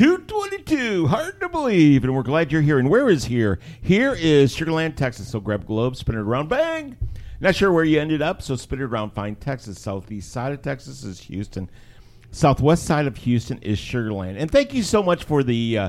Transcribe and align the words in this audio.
222. 0.00 1.08
Hard 1.08 1.38
to 1.40 1.48
believe. 1.50 2.04
And 2.04 2.14
we're 2.14 2.22
glad 2.22 2.50
you're 2.50 2.62
here. 2.62 2.78
And 2.78 2.88
where 2.88 3.10
is 3.10 3.26
here? 3.26 3.58
Here 3.82 4.14
is 4.14 4.56
Sugarland, 4.56 4.96
Texas. 4.96 5.28
So 5.28 5.40
grab 5.40 5.64
a 5.64 5.66
globe, 5.66 5.94
spin 5.94 6.14
it 6.14 6.20
around, 6.20 6.48
bang. 6.48 6.96
Not 7.38 7.54
sure 7.54 7.70
where 7.70 7.84
you 7.84 8.00
ended 8.00 8.22
up, 8.22 8.40
so 8.40 8.56
spin 8.56 8.80
it 8.80 8.84
around, 8.84 9.10
find 9.10 9.38
Texas. 9.38 9.78
Southeast 9.78 10.32
side 10.32 10.54
of 10.54 10.62
Texas 10.62 11.04
is 11.04 11.20
Houston. 11.20 11.68
Southwest 12.30 12.84
side 12.84 13.06
of 13.06 13.18
Houston 13.18 13.58
is 13.58 13.78
Sugarland. 13.78 14.36
And 14.38 14.50
thank 14.50 14.72
you 14.72 14.82
so 14.82 15.02
much 15.02 15.24
for 15.24 15.42
the 15.42 15.76
uh, 15.76 15.88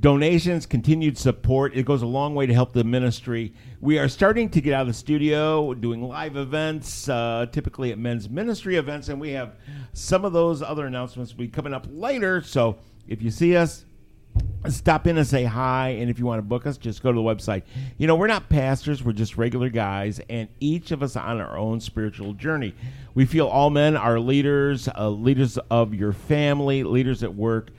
donations, 0.00 0.64
continued 0.64 1.18
support. 1.18 1.76
It 1.76 1.84
goes 1.84 2.00
a 2.00 2.06
long 2.06 2.34
way 2.34 2.46
to 2.46 2.54
help 2.54 2.72
the 2.72 2.84
ministry. 2.84 3.52
We 3.82 3.98
are 3.98 4.08
starting 4.08 4.48
to 4.48 4.62
get 4.62 4.72
out 4.72 4.82
of 4.82 4.86
the 4.86 4.94
studio, 4.94 5.74
doing 5.74 6.02
live 6.02 6.38
events, 6.38 7.06
uh, 7.06 7.44
typically 7.52 7.92
at 7.92 7.98
men's 7.98 8.30
ministry 8.30 8.76
events, 8.76 9.10
and 9.10 9.20
we 9.20 9.32
have 9.32 9.56
some 9.92 10.24
of 10.24 10.32
those 10.32 10.62
other 10.62 10.86
announcements 10.86 11.32
will 11.32 11.40
be 11.40 11.48
coming 11.48 11.74
up 11.74 11.86
later. 11.90 12.40
So 12.40 12.78
if 13.06 13.22
you 13.22 13.30
see 13.30 13.56
us, 13.56 13.84
stop 14.68 15.06
in 15.06 15.18
and 15.18 15.26
say 15.26 15.44
hi. 15.44 15.90
And 15.90 16.10
if 16.10 16.18
you 16.18 16.26
want 16.26 16.38
to 16.38 16.42
book 16.42 16.66
us, 16.66 16.76
just 16.76 17.02
go 17.02 17.10
to 17.10 17.16
the 17.16 17.22
website. 17.22 17.62
You 17.98 18.06
know, 18.06 18.14
we're 18.14 18.26
not 18.26 18.48
pastors, 18.48 19.02
we're 19.02 19.12
just 19.12 19.36
regular 19.36 19.68
guys, 19.68 20.20
and 20.28 20.48
each 20.60 20.90
of 20.90 21.02
us 21.02 21.16
on 21.16 21.40
our 21.40 21.56
own 21.56 21.80
spiritual 21.80 22.32
journey. 22.34 22.74
We 23.14 23.26
feel 23.26 23.46
all 23.46 23.70
men 23.70 23.96
are 23.96 24.18
leaders, 24.18 24.88
uh, 24.96 25.10
leaders 25.10 25.58
of 25.70 25.94
your 25.94 26.12
family, 26.12 26.82
leaders 26.84 27.22
at 27.22 27.34
work, 27.34 27.70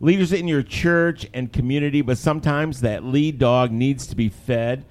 leaders 0.00 0.32
in 0.32 0.48
your 0.48 0.62
church 0.62 1.26
and 1.34 1.52
community, 1.52 2.02
but 2.02 2.18
sometimes 2.18 2.80
that 2.80 3.04
lead 3.04 3.38
dog 3.38 3.72
needs 3.72 4.06
to 4.06 4.16
be 4.16 4.28
fed, 4.28 4.84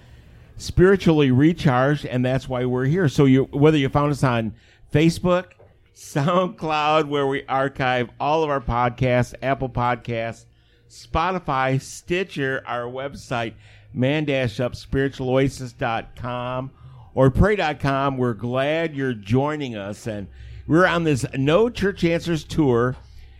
spiritually 0.57 1.31
recharged, 1.31 2.05
and 2.05 2.25
that's 2.25 2.49
why 2.49 2.65
we're 2.65 2.85
here. 2.85 3.07
So 3.07 3.25
you 3.25 3.43
whether 3.45 3.77
you 3.77 3.89
found 3.89 4.11
us 4.11 4.23
on 4.23 4.53
Facebook, 4.93 5.51
SoundCloud, 5.97 7.07
where 7.07 7.25
we 7.25 7.43
archive 7.47 8.11
all 8.19 8.43
of 8.43 8.51
our 8.51 8.61
podcasts, 8.61 9.33
Apple 9.41 9.67
Podcasts, 9.67 10.45
Spotify, 10.87 11.81
Stitcher, 11.81 12.61
our 12.67 12.83
website, 12.83 13.55
man-up 13.93 14.75
or 17.15 17.31
pray.com. 17.31 18.17
We're 18.17 18.35
glad 18.35 18.95
you're 18.95 19.15
joining 19.15 19.75
us. 19.75 20.05
And 20.05 20.27
we're 20.67 20.85
on 20.85 21.03
this 21.03 21.25
No 21.33 21.67
Church 21.67 22.03
Answers 22.03 22.43
tour, 22.43 22.95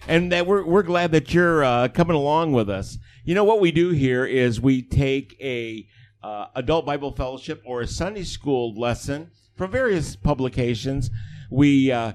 and 0.07 0.31
that 0.31 0.47
we're, 0.47 0.65
we're 0.65 0.81
glad 0.81 1.11
that 1.11 1.31
you're 1.35 1.63
uh, 1.63 1.89
coming 1.89 2.15
along 2.15 2.53
with 2.53 2.71
us. 2.71 2.97
You 3.23 3.35
know, 3.35 3.43
what 3.43 3.59
we 3.59 3.71
do 3.71 3.91
here 3.91 4.25
is 4.25 4.59
we 4.59 4.81
take 4.81 5.37
a 5.39 5.87
uh, 6.23 6.47
adult 6.55 6.87
Bible 6.87 7.11
fellowship 7.11 7.61
or 7.67 7.81
a 7.81 7.87
Sunday 7.87 8.23
school 8.23 8.73
lesson 8.73 9.29
from 9.55 9.69
various 9.69 10.15
publications. 10.15 11.11
We 11.51 11.91
uh, 11.91 12.13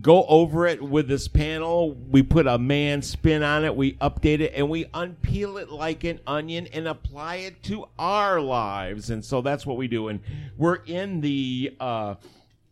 go 0.00 0.24
over 0.26 0.66
it 0.66 0.80
with 0.82 1.08
this 1.08 1.26
panel. 1.26 1.92
We 1.92 2.22
put 2.22 2.46
a 2.46 2.58
man 2.58 3.02
spin 3.02 3.42
on 3.42 3.64
it. 3.64 3.74
We 3.74 3.94
update 3.94 4.40
it 4.40 4.52
and 4.54 4.70
we 4.70 4.84
unpeel 4.86 5.60
it 5.60 5.70
like 5.70 6.04
an 6.04 6.20
onion 6.26 6.68
and 6.72 6.86
apply 6.86 7.36
it 7.36 7.62
to 7.64 7.86
our 7.98 8.40
lives. 8.40 9.10
And 9.10 9.24
so 9.24 9.40
that's 9.40 9.66
what 9.66 9.76
we 9.76 9.88
do. 9.88 10.08
And 10.08 10.20
we're 10.56 10.76
in 10.86 11.20
the. 11.20 11.76
Uh, 11.80 12.14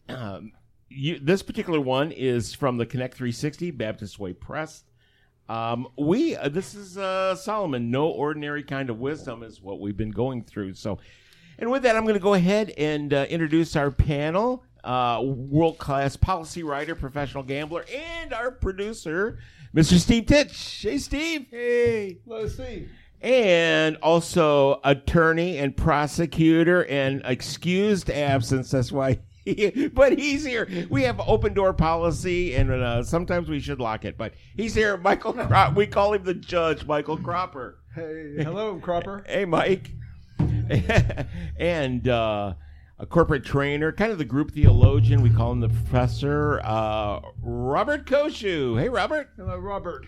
um, 0.08 0.52
you, 0.88 1.18
this 1.18 1.42
particular 1.42 1.80
one 1.80 2.12
is 2.12 2.54
from 2.54 2.78
the 2.78 2.86
Connect 2.86 3.14
360 3.14 3.72
Baptist 3.72 4.18
Way 4.18 4.32
Press. 4.32 4.84
Um, 5.48 5.88
we 5.98 6.36
uh, 6.36 6.48
this 6.48 6.74
is 6.74 6.98
uh, 6.98 7.34
Solomon. 7.34 7.90
No 7.90 8.08
ordinary 8.08 8.62
kind 8.62 8.90
of 8.90 9.00
wisdom 9.00 9.42
is 9.42 9.62
what 9.62 9.80
we've 9.80 9.96
been 9.96 10.10
going 10.10 10.44
through. 10.44 10.74
So, 10.74 10.98
and 11.58 11.70
with 11.70 11.82
that, 11.82 11.96
I'm 11.96 12.04
going 12.04 12.14
to 12.14 12.20
go 12.20 12.34
ahead 12.34 12.70
and 12.76 13.12
uh, 13.12 13.26
introduce 13.28 13.74
our 13.74 13.90
panel 13.90 14.64
uh, 14.84 15.20
world 15.22 15.78
class 15.78 16.16
policy 16.16 16.62
writer, 16.62 16.94
professional 16.94 17.42
gambler, 17.42 17.84
and 17.94 18.32
our 18.32 18.50
producer, 18.50 19.38
Mr. 19.74 19.98
Steve 19.98 20.26
Titch. 20.26 20.80
Hey, 20.82 20.98
Steve. 20.98 21.46
Hey. 21.50 22.18
Hello, 22.24 22.46
Steve. 22.48 22.90
And 23.20 23.96
also 23.96 24.80
attorney 24.84 25.58
and 25.58 25.76
prosecutor 25.76 26.84
and 26.86 27.22
excused 27.24 28.10
absence. 28.10 28.70
That's 28.70 28.92
why. 28.92 29.18
He, 29.44 29.88
but 29.92 30.18
he's 30.18 30.44
here. 30.44 30.68
We 30.88 31.02
have 31.02 31.20
open 31.20 31.54
door 31.54 31.72
policy, 31.72 32.54
and 32.54 32.70
uh, 32.70 33.02
sometimes 33.02 33.48
we 33.48 33.60
should 33.60 33.80
lock 33.80 34.04
it. 34.04 34.16
But 34.16 34.34
he's 34.56 34.74
here. 34.74 34.96
Michael, 34.96 35.32
Cro- 35.32 35.72
we 35.74 35.86
call 35.86 36.12
him 36.14 36.22
the 36.22 36.34
judge, 36.34 36.86
Michael 36.86 37.16
Cropper. 37.16 37.78
Hey, 37.94 38.34
hello, 38.38 38.78
Cropper. 38.78 39.24
Hey, 39.26 39.44
Mike. 39.44 39.90
and 41.58 42.06
uh, 42.08 42.54
a 42.98 43.06
corporate 43.06 43.44
trainer, 43.44 43.92
kind 43.92 44.10
of 44.10 44.18
the 44.18 44.24
group 44.24 44.52
theologian. 44.52 45.22
We 45.22 45.30
call 45.30 45.52
him 45.52 45.60
the 45.60 45.68
professor, 45.68 46.60
uh, 46.64 47.20
Robert 47.42 48.06
Koshu. 48.06 48.78
Hey, 48.80 48.88
Robert. 48.88 49.30
Hello, 49.36 49.56
Robert. 49.56 50.06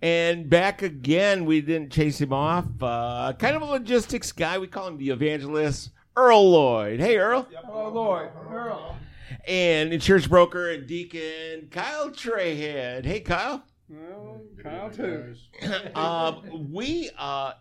And 0.00 0.48
back 0.48 0.82
again, 0.82 1.44
we 1.44 1.60
didn't 1.60 1.90
chase 1.90 2.20
him 2.20 2.32
off. 2.32 2.66
Uh, 2.80 3.32
kind 3.36 3.56
of 3.56 3.62
a 3.62 3.66
logistics 3.66 4.30
guy. 4.30 4.58
We 4.58 4.68
call 4.68 4.86
him 4.86 4.98
the 4.98 5.10
evangelist, 5.10 5.90
Earl 6.16 6.50
Lloyd. 6.50 7.00
Hey, 7.00 7.16
Earl. 7.18 7.48
Hello, 7.64 7.88
Lloyd. 7.88 8.30
Earl. 8.48 8.96
And 9.46 9.92
insurance 9.92 10.26
broker 10.26 10.70
and 10.70 10.86
deacon, 10.86 11.68
Kyle 11.70 12.10
Trahead. 12.10 13.04
Hey, 13.06 13.20
Kyle. 13.20 13.64
Well, 13.88 14.42
Kyle 14.62 14.90
too. 14.90 15.34
um, 15.96 16.68
we 16.70 17.10
uh, 17.18 17.54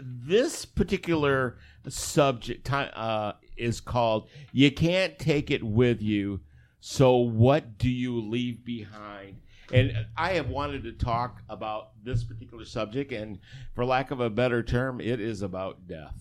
this 0.00 0.64
particular 0.64 1.58
subject 1.88 2.66
ti- 2.66 2.90
uh, 2.94 3.32
is 3.56 3.80
called 3.80 4.28
"You 4.52 4.70
Can't 4.70 5.18
Take 5.18 5.50
It 5.50 5.62
With 5.62 6.02
You." 6.02 6.40
So, 6.80 7.16
what 7.16 7.78
do 7.78 7.88
you 7.88 8.20
leave 8.20 8.64
behind? 8.64 9.40
And 9.72 10.06
I 10.16 10.32
have 10.34 10.50
wanted 10.50 10.82
to 10.84 10.92
talk 10.92 11.42
about 11.48 11.92
this 12.04 12.22
particular 12.22 12.64
subject, 12.64 13.12
and 13.12 13.38
for 13.74 13.84
lack 13.84 14.10
of 14.10 14.20
a 14.20 14.28
better 14.28 14.62
term, 14.62 15.00
it 15.00 15.20
is 15.20 15.40
about 15.40 15.86
death. 15.88 16.18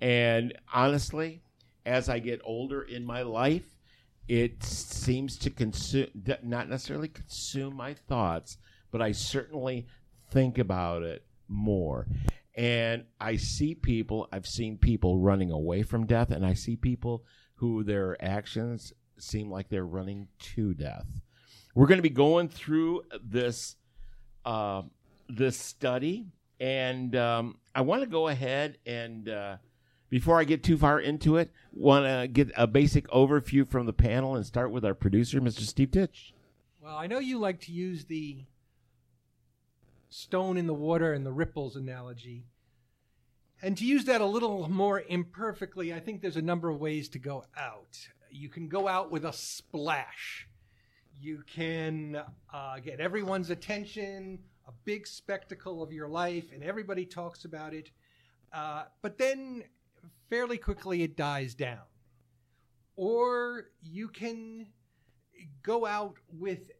And 0.00 0.52
honestly, 0.72 1.42
as 1.86 2.08
I 2.08 2.18
get 2.18 2.40
older 2.44 2.82
in 2.82 3.04
my 3.04 3.22
life, 3.22 3.76
it 4.26 4.62
seems 4.62 5.36
to 5.38 5.50
consume, 5.50 6.08
not 6.42 6.68
necessarily 6.68 7.08
consume 7.08 7.76
my 7.76 7.94
thoughts, 7.94 8.56
but 8.90 9.00
I 9.00 9.12
certainly 9.12 9.86
think 10.30 10.58
about 10.58 11.02
it 11.02 11.24
more. 11.48 12.08
And 12.54 13.04
I 13.20 13.36
see 13.36 13.74
people, 13.74 14.28
I've 14.32 14.46
seen 14.46 14.78
people 14.78 15.18
running 15.18 15.50
away 15.50 15.82
from 15.82 16.06
death, 16.06 16.30
and 16.30 16.46
I 16.46 16.54
see 16.54 16.76
people 16.76 17.24
who 17.56 17.82
their 17.82 18.16
actions 18.22 18.92
seem 19.18 19.50
like 19.50 19.68
they're 19.68 19.86
running 19.86 20.28
to 20.38 20.74
death. 20.74 21.06
We're 21.74 21.86
going 21.86 21.98
to 21.98 22.02
be 22.02 22.10
going 22.10 22.48
through 22.48 23.02
this 23.22 23.76
uh, 24.44 24.82
this 25.28 25.58
study, 25.58 26.26
and 26.60 27.16
um, 27.16 27.56
I 27.74 27.80
want 27.80 28.02
to 28.02 28.08
go 28.08 28.28
ahead 28.28 28.78
and 28.86 29.28
uh, 29.28 29.56
before 30.08 30.38
I 30.38 30.44
get 30.44 30.62
too 30.62 30.78
far 30.78 31.00
into 31.00 31.38
it, 31.38 31.50
want 31.72 32.06
to 32.06 32.28
get 32.28 32.52
a 32.56 32.68
basic 32.68 33.08
overview 33.08 33.68
from 33.68 33.86
the 33.86 33.92
panel 33.92 34.36
and 34.36 34.46
start 34.46 34.70
with 34.70 34.84
our 34.84 34.94
producer, 34.94 35.40
Mr. 35.40 35.62
Steve 35.62 35.90
Titch. 35.90 36.32
Well, 36.80 36.96
I 36.96 37.06
know 37.06 37.18
you 37.18 37.38
like 37.38 37.60
to 37.62 37.72
use 37.72 38.04
the 38.04 38.44
stone 40.14 40.56
in 40.56 40.68
the 40.68 40.74
water 40.74 41.12
and 41.12 41.26
the 41.26 41.32
ripples 41.32 41.74
analogy. 41.74 42.46
And 43.60 43.76
to 43.78 43.84
use 43.84 44.04
that 44.04 44.20
a 44.20 44.26
little 44.26 44.70
more 44.70 45.02
imperfectly, 45.08 45.92
I 45.92 45.98
think 45.98 46.22
there's 46.22 46.36
a 46.36 46.42
number 46.42 46.68
of 46.68 46.78
ways 46.78 47.08
to 47.10 47.18
go 47.18 47.44
out. 47.56 47.98
You 48.30 48.48
can 48.48 48.68
go 48.68 48.86
out 48.86 49.10
with 49.10 49.24
a 49.24 49.32
splash. 49.32 50.46
You 51.20 51.42
can 51.52 52.22
uh, 52.52 52.78
get 52.78 53.00
everyone's 53.00 53.50
attention, 53.50 54.38
a 54.68 54.72
big 54.84 55.08
spectacle 55.08 55.82
of 55.82 55.92
your 55.92 56.06
life, 56.06 56.44
and 56.54 56.62
everybody 56.62 57.06
talks 57.06 57.44
about 57.44 57.74
it. 57.74 57.90
Uh, 58.52 58.84
but 59.02 59.18
then 59.18 59.64
fairly 60.30 60.58
quickly 60.58 61.02
it 61.02 61.16
dies 61.16 61.56
down. 61.56 61.82
Or 62.94 63.64
you 63.82 64.06
can 64.06 64.68
go 65.64 65.86
out 65.86 66.14
with, 66.32 66.70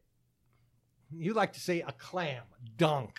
you 1.17 1.33
like 1.33 1.53
to 1.53 1.59
say, 1.59 1.81
a 1.81 1.91
clam, 1.91 2.43
dunk. 2.77 3.17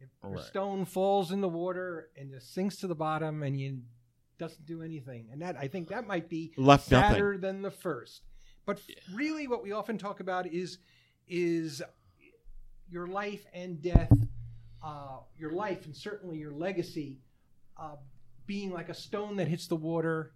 If 0.00 0.08
Right. 0.22 0.42
stone 0.44 0.84
falls 0.84 1.30
in 1.32 1.40
the 1.40 1.48
water 1.48 2.10
and 2.16 2.30
just 2.30 2.52
sinks 2.54 2.76
to 2.78 2.86
the 2.86 2.94
bottom 2.94 3.42
and 3.42 3.58
you 3.60 3.82
doesn't 4.38 4.66
do 4.66 4.82
anything. 4.82 5.28
And 5.30 5.40
that 5.42 5.56
I 5.56 5.68
think 5.68 5.88
that 5.88 6.06
might 6.06 6.28
be 6.28 6.52
Left 6.56 6.90
nothing. 6.90 7.14
sadder 7.14 7.38
than 7.38 7.62
the 7.62 7.70
first. 7.70 8.22
But 8.66 8.78
f- 8.78 9.14
really 9.14 9.46
what 9.46 9.62
we 9.62 9.70
often 9.72 9.98
talk 9.98 10.20
about 10.20 10.46
is 10.46 10.78
is 11.28 11.80
your 12.90 13.06
life 13.06 13.46
and 13.52 13.80
death, 13.80 14.12
uh, 14.82 15.18
your 15.38 15.52
life 15.52 15.84
and 15.86 15.94
certainly 15.96 16.38
your 16.38 16.50
legacy, 16.52 17.20
uh, 17.76 17.96
being 18.46 18.70
like 18.72 18.88
a 18.88 18.94
stone 18.94 19.36
that 19.36 19.46
hits 19.48 19.68
the 19.68 19.76
water 19.76 20.34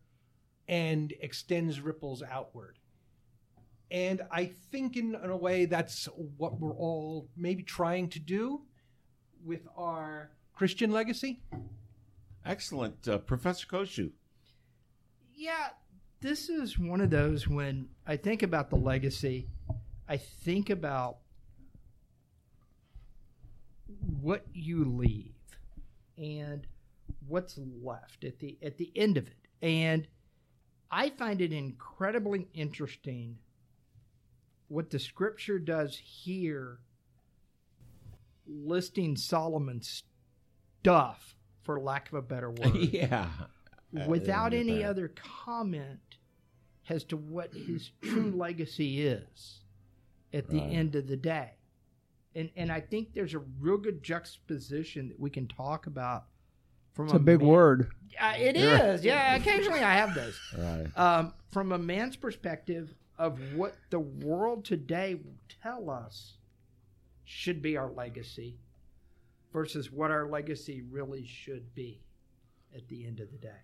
and 0.68 1.12
extends 1.20 1.80
ripples 1.80 2.22
outward. 2.22 2.78
And 3.90 4.22
I 4.30 4.46
think, 4.72 4.96
in, 4.96 5.14
in 5.14 5.30
a 5.30 5.36
way, 5.36 5.66
that's 5.66 6.08
what 6.36 6.58
we're 6.58 6.74
all 6.74 7.28
maybe 7.36 7.62
trying 7.62 8.08
to 8.10 8.18
do 8.18 8.62
with 9.44 9.66
our 9.76 10.30
Christian 10.54 10.90
legacy. 10.90 11.40
Excellent, 12.44 13.06
uh, 13.08 13.18
Professor 13.18 13.66
Koshu. 13.66 14.10
Yeah, 15.34 15.68
this 16.20 16.48
is 16.48 16.78
one 16.78 17.00
of 17.00 17.10
those 17.10 17.46
when 17.46 17.88
I 18.06 18.16
think 18.16 18.42
about 18.42 18.70
the 18.70 18.76
legacy, 18.76 19.48
I 20.08 20.16
think 20.16 20.70
about 20.70 21.18
what 24.20 24.46
you 24.52 24.84
leave 24.84 25.34
and 26.16 26.66
what's 27.26 27.58
left 27.82 28.24
at 28.24 28.38
the 28.38 28.56
at 28.62 28.78
the 28.78 28.90
end 28.96 29.16
of 29.16 29.26
it. 29.26 29.48
And 29.62 30.06
I 30.90 31.10
find 31.10 31.40
it 31.40 31.52
incredibly 31.52 32.48
interesting 32.54 33.38
what 34.68 34.90
the 34.90 34.98
scripture 34.98 35.58
does 35.58 35.96
here 35.96 36.78
listing 38.46 39.16
Solomon's 39.16 40.02
stuff 40.82 41.34
for 41.62 41.80
lack 41.80 42.08
of 42.08 42.14
a 42.14 42.22
better 42.22 42.50
word 42.62 42.76
yeah. 42.76 43.28
without 44.06 44.54
any 44.54 44.78
that. 44.78 44.90
other 44.90 45.08
comment 45.44 45.98
as 46.88 47.04
to 47.04 47.16
what 47.16 47.52
his 47.52 47.90
true 48.02 48.30
legacy 48.36 49.06
is 49.06 49.60
at 50.32 50.48
the 50.48 50.58
Right. 50.58 50.72
end 50.72 50.94
of 50.94 51.08
the 51.08 51.16
day. 51.16 51.50
And 52.34 52.50
and 52.54 52.70
I 52.70 52.80
think 52.80 53.14
there's 53.14 53.34
a 53.34 53.38
real 53.60 53.78
good 53.78 54.02
juxtaposition 54.02 55.08
that 55.08 55.18
we 55.18 55.30
can 55.30 55.48
talk 55.48 55.86
about 55.86 56.26
from 56.92 57.06
It's 57.06 57.14
a 57.14 57.18
big 57.18 57.40
man- 57.40 57.48
word. 57.48 57.90
Uh, 58.20 58.34
it 58.38 58.56
is. 58.56 59.04
Yeah, 59.04 59.34
occasionally 59.36 59.80
I 59.80 59.94
have 59.94 60.14
those. 60.14 60.38
Right. 60.56 60.86
Um, 60.96 61.32
from 61.50 61.72
a 61.72 61.78
man's 61.78 62.16
perspective 62.16 62.94
of 63.18 63.38
what 63.54 63.76
the 63.90 64.00
world 64.00 64.64
today 64.64 65.14
will 65.14 65.38
tell 65.62 65.90
us 65.90 66.34
should 67.24 67.62
be 67.62 67.76
our 67.76 67.90
legacy 67.90 68.58
versus 69.52 69.90
what 69.90 70.10
our 70.10 70.28
legacy 70.28 70.82
really 70.90 71.26
should 71.26 71.74
be 71.74 72.00
at 72.74 72.88
the 72.88 73.06
end 73.06 73.20
of 73.20 73.30
the 73.30 73.38
day. 73.38 73.62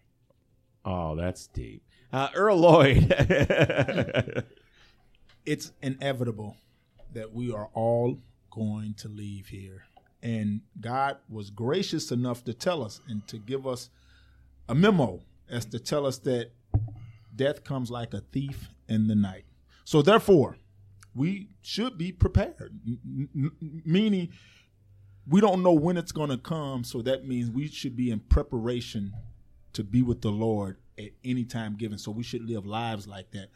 Oh, 0.85 1.15
that's 1.15 1.47
deep. 1.49 1.83
Uh, 2.13 2.29
Earl 2.35 2.57
Lloyd. 2.57 3.15
it's 5.47 5.73
inevitable 5.81 6.57
that 7.13 7.33
we 7.33 7.53
are 7.53 7.69
all 7.75 8.19
going 8.51 8.95
to 8.95 9.09
leave 9.09 9.49
here. 9.49 9.85
And 10.23 10.63
God 10.81 11.19
was 11.29 11.51
gracious 11.51 12.11
enough 12.11 12.45
to 12.45 12.55
tell 12.55 12.83
us 12.83 13.01
and 13.09 13.27
to 13.29 13.39
give 13.39 13.67
us 13.67 13.91
a 14.69 14.75
memo 14.75 15.21
as 15.49 15.65
to 15.67 15.79
tell 15.79 16.07
us 16.07 16.19
that 16.19 16.51
death 17.35 17.65
comes 17.65 17.91
like 17.91 18.15
a 18.15 18.21
thief 18.21 18.71
in 18.93 19.09
the 19.09 19.15
night. 19.15 19.45
So, 19.85 20.03
therefore, 20.03 20.57
we 21.15 21.49
should 21.61 21.99
be 21.99 22.13
prepared, 22.13 22.79
N- 22.87 23.31
n- 23.35 23.83
meaning 23.85 24.31
we 25.27 25.41
don't 25.41 25.63
know 25.63 25.73
when 25.73 25.97
it's 25.97 26.13
going 26.13 26.31
to 26.31 26.39
come. 26.39 26.85
So, 26.85 27.03
that 27.03 27.27
means 27.27 27.51
we 27.51 27.69
should 27.69 27.97
be 27.97 28.11
in 28.11 28.21
preparation 28.21 29.13
to 29.73 29.83
be 29.83 30.03
with 30.03 30.21
the 30.23 30.31
Lord 30.31 30.79
at 30.99 31.11
any 31.25 31.45
time 31.45 31.77
given. 31.77 31.99
So, 31.99 32.11
we 32.11 32.23
should 32.23 32.49
live 32.49 32.67
lives 32.67 33.07
like 33.07 33.31
that. 33.33 33.49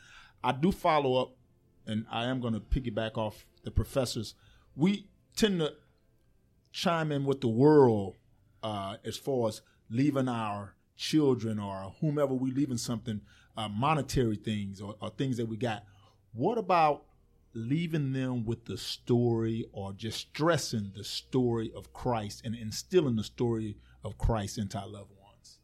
I 0.42 0.52
do 0.52 0.72
follow 0.72 1.20
up 1.20 1.36
and 1.86 2.06
I 2.10 2.26
am 2.26 2.40
going 2.40 2.54
to 2.54 2.60
piggyback 2.60 3.16
off 3.16 3.46
the 3.64 3.70
professors. 3.70 4.34
We 4.74 5.08
tend 5.34 5.60
to 5.60 5.74
chime 6.72 7.10
in 7.10 7.24
with 7.24 7.40
the 7.40 7.48
world 7.48 8.16
uh, 8.62 8.96
as 9.04 9.16
far 9.16 9.48
as 9.48 9.62
leaving 9.90 10.28
our 10.28 10.75
children 10.96 11.58
or 11.58 11.94
whomever 12.00 12.34
we 12.34 12.50
leaving 12.50 12.78
something, 12.78 13.20
uh, 13.56 13.68
monetary 13.68 14.36
things 14.36 14.80
or, 14.80 14.94
or 15.00 15.10
things 15.10 15.36
that 15.36 15.46
we 15.46 15.56
got. 15.56 15.84
What 16.32 16.58
about 16.58 17.04
leaving 17.54 18.12
them 18.12 18.44
with 18.44 18.64
the 18.66 18.76
story 18.76 19.64
or 19.72 19.92
just 19.92 20.18
stressing 20.18 20.92
the 20.94 21.04
story 21.04 21.72
of 21.74 21.92
Christ 21.92 22.42
and 22.44 22.54
instilling 22.54 23.16
the 23.16 23.24
story 23.24 23.76
of 24.04 24.18
Christ 24.18 24.58
into 24.58 24.78
our 24.78 24.88
loved 24.88 25.12
ones? 25.22 25.58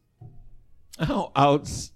oh, 1.09 1.31
outs- 1.35 1.91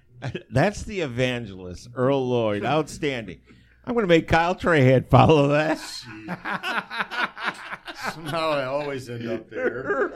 that's 0.50 0.82
the 0.84 1.00
evangelist, 1.00 1.88
Earl 1.94 2.26
Lloyd. 2.28 2.64
Outstanding. 2.64 3.40
I'm 3.84 3.94
going 3.94 4.04
to 4.04 4.08
make 4.08 4.28
Kyle 4.28 4.54
Trahan 4.54 5.08
follow 5.08 5.48
that. 5.48 5.78
Somehow 8.14 8.50
I 8.50 8.64
always 8.64 9.10
end 9.10 9.28
up 9.28 9.50
there. 9.50 10.12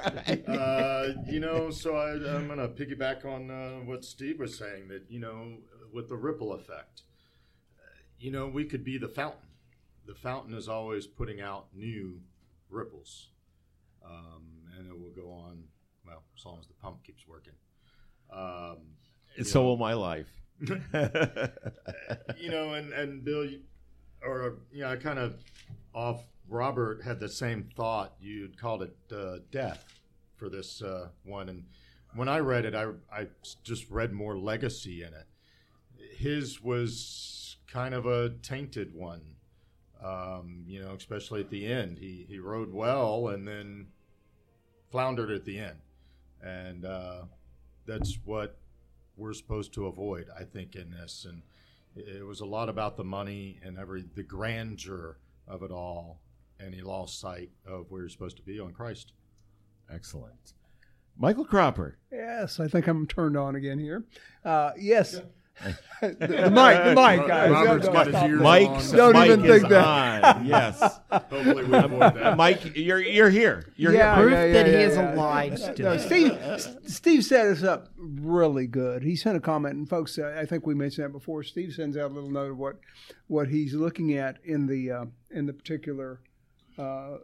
Uh, 0.49 1.09
you 1.27 1.41
know, 1.41 1.71
so 1.71 1.97
I, 1.97 2.13
I'm 2.13 2.47
going 2.47 2.59
to 2.59 2.69
piggyback 2.69 3.25
on 3.25 3.51
uh, 3.51 3.85
what 3.85 4.05
Steve 4.05 4.39
was 4.39 4.57
saying 4.57 4.89
that, 4.89 5.07
you 5.09 5.19
know, 5.19 5.59
with 5.93 6.09
the 6.09 6.17
ripple 6.17 6.53
effect, 6.53 7.03
uh, 7.79 7.83
you 8.19 8.31
know, 8.31 8.47
we 8.47 8.65
could 8.65 8.85
be 8.85 8.99
the 8.99 9.09
fountain. 9.09 9.41
The 10.07 10.15
fountain 10.15 10.55
is 10.55 10.69
always 10.69 11.07
putting 11.07 11.41
out 11.41 11.67
new 11.75 12.21
ripples. 12.71 13.31
Um, 14.05 14.45
and 14.79 14.87
it 14.87 14.99
will 14.99 15.11
go 15.11 15.33
on, 15.33 15.65
well, 16.07 16.23
as 16.39 16.45
long 16.45 16.59
as 16.61 16.69
the 16.69 16.75
pump 16.75 17.03
keeps 17.03 17.27
working. 17.27 17.55
Um, 18.33 18.77
so 19.43 19.61
know, 19.61 19.69
will 19.69 19.77
my 19.77 19.95
life. 19.95 20.29
you 20.61 22.51
know, 22.51 22.75
and 22.75 22.93
and 22.93 23.25
Bill, 23.25 23.47
or 24.23 24.59
you 24.73 24.83
know, 24.83 24.91
I 24.91 24.97
kind 24.97 25.19
of 25.19 25.37
off. 25.95 26.25
Robert 26.49 27.03
had 27.03 27.19
the 27.19 27.29
same 27.29 27.69
thought. 27.77 28.15
You'd 28.21 28.57
called 28.57 28.83
it 28.83 28.97
uh, 29.13 29.39
death 29.51 29.85
for 30.37 30.49
this 30.49 30.81
uh, 30.81 31.09
one, 31.25 31.49
and 31.49 31.65
when 32.15 32.29
I 32.29 32.39
read 32.39 32.65
it, 32.65 32.75
I 32.75 32.87
I 33.13 33.27
just 33.63 33.91
read 33.91 34.13
more 34.13 34.39
legacy 34.39 35.03
in 35.03 35.13
it. 35.13 35.27
His 36.17 36.63
was 36.63 37.57
kind 37.67 37.95
of 37.95 38.07
a 38.07 38.31
tainted 38.43 38.95
one, 38.95 39.23
um, 40.03 40.65
you 40.67 40.81
know, 40.81 40.95
especially 40.95 41.41
at 41.41 41.51
the 41.51 41.67
end. 41.67 41.99
He 41.99 42.25
he 42.29 42.39
rode 42.39 42.73
well 42.73 43.29
and 43.29 43.47
then 43.47 43.89
floundered 44.91 45.31
at 45.31 45.45
the 45.45 45.59
end, 45.59 45.79
and 46.43 46.85
uh, 46.87 47.23
that's 47.87 48.19
what 48.25 48.57
we're 49.17 49.33
supposed 49.33 49.73
to 49.75 49.87
avoid, 49.87 50.29
I 50.39 50.45
think, 50.45 50.75
in 50.75 50.91
this. 50.91 51.27
And 51.29 51.43
it 51.97 52.25
was 52.25 52.41
a 52.41 52.47
lot 52.47 52.69
about 52.69 52.97
the 52.97 53.05
money 53.05 53.59
and 53.65 53.79
every 53.79 54.05
the 54.15 54.23
grandeur 54.23 55.19
of 55.49 55.63
it 55.63 55.71
all, 55.71 56.21
and 56.61 56.75
he 56.75 56.83
lost 56.83 57.21
sight 57.21 57.51
of 57.67 57.91
where 57.91 58.03
you're 58.03 58.09
supposed 58.09 58.37
to 58.37 58.43
be 58.43 58.61
on 58.61 58.73
Christ. 58.73 59.13
Excellent. 59.93 60.53
Michael 61.19 61.45
Cropper. 61.45 61.97
Yes, 62.13 62.61
I 62.61 62.69
think 62.69 62.87
I'm 62.87 63.07
turned 63.07 63.37
on 63.37 63.57
again 63.57 63.79
here. 63.79 64.05
Uh, 64.45 64.73
yes. 64.79 65.21
The, 66.01 66.09
the 66.19 66.51
mic, 66.51 66.85
the 66.85 66.95
mic, 66.95 67.27
guys. 67.27 67.51
Robert's 67.51 67.87
Don't- 67.87 67.95
got 67.95 68.07
his 68.07 68.15
ears 68.17 68.39
that. 68.39 68.43
Mike's 68.43 68.91
on. 68.93 68.97
Don't 68.99 69.13
Mike 69.15 69.27
even 69.31 69.45
is 69.45 69.51
think 69.61 69.69
that. 69.71 70.25
on. 70.37 70.47
Yes. 70.47 71.01
Hopefully, 71.11 71.65
we 71.65 71.77
avoid 71.77 72.15
that. 72.15 72.37
Mike, 72.37 72.77
you're 72.77 73.01
you're 73.01 73.31
here. 73.31 73.73
You're 73.77 73.95
Yeah, 73.95 74.15
here. 74.17 74.23
Proof 74.25 74.33
yeah, 74.35 74.45
yeah, 74.45 74.53
that 74.53 74.67
he 74.67 74.73
is 74.75 74.97
yeah. 74.97 75.15
alive 75.15 75.79
No. 75.79 75.97
Steve, 75.97 76.39
Steve 76.87 77.25
set 77.25 77.47
us 77.47 77.63
up 77.63 77.89
really 77.97 78.67
good. 78.67 79.03
He 79.03 79.17
sent 79.17 79.37
a 79.37 79.41
comment, 79.41 79.75
and 79.77 79.89
folks, 79.89 80.19
uh, 80.19 80.37
I 80.39 80.45
think 80.45 80.67
we 80.67 80.75
mentioned 80.75 81.07
that 81.07 81.13
before. 81.13 81.43
Steve 81.43 81.73
sends 81.73 81.97
out 81.97 82.11
a 82.11 82.15
little 82.15 82.31
note 82.31 82.51
of 82.51 82.59
what 82.59 82.77
what 83.29 83.49
he's 83.49 83.73
looking 83.73 84.13
at 84.13 84.37
in 84.45 84.67
the 84.67 84.91
uh, 84.91 85.05
in 85.31 85.47
the 85.47 85.53
particular 85.55 86.21
uh, 86.79 87.17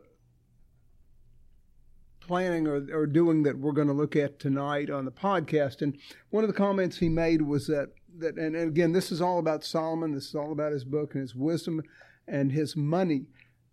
planning 2.20 2.66
or, 2.68 2.86
or 2.92 3.06
doing 3.06 3.42
that 3.42 3.58
we're 3.58 3.72
going 3.72 3.88
to 3.88 3.92
look 3.92 4.14
at 4.16 4.38
tonight 4.38 4.88
on 4.90 5.04
the 5.04 5.10
podcast. 5.10 5.82
And 5.82 5.98
one 6.30 6.44
of 6.44 6.48
the 6.48 6.54
comments 6.54 6.98
he 6.98 7.08
made 7.08 7.42
was 7.42 7.66
that 7.66 7.90
that, 8.18 8.36
and, 8.36 8.56
and 8.56 8.68
again, 8.68 8.92
this 8.92 9.12
is 9.12 9.20
all 9.20 9.38
about 9.38 9.64
Solomon. 9.64 10.12
This 10.12 10.28
is 10.28 10.34
all 10.34 10.52
about 10.52 10.72
his 10.72 10.84
book 10.84 11.14
and 11.14 11.22
his 11.22 11.34
wisdom 11.34 11.82
and 12.26 12.52
his 12.52 12.76
money. 12.76 13.26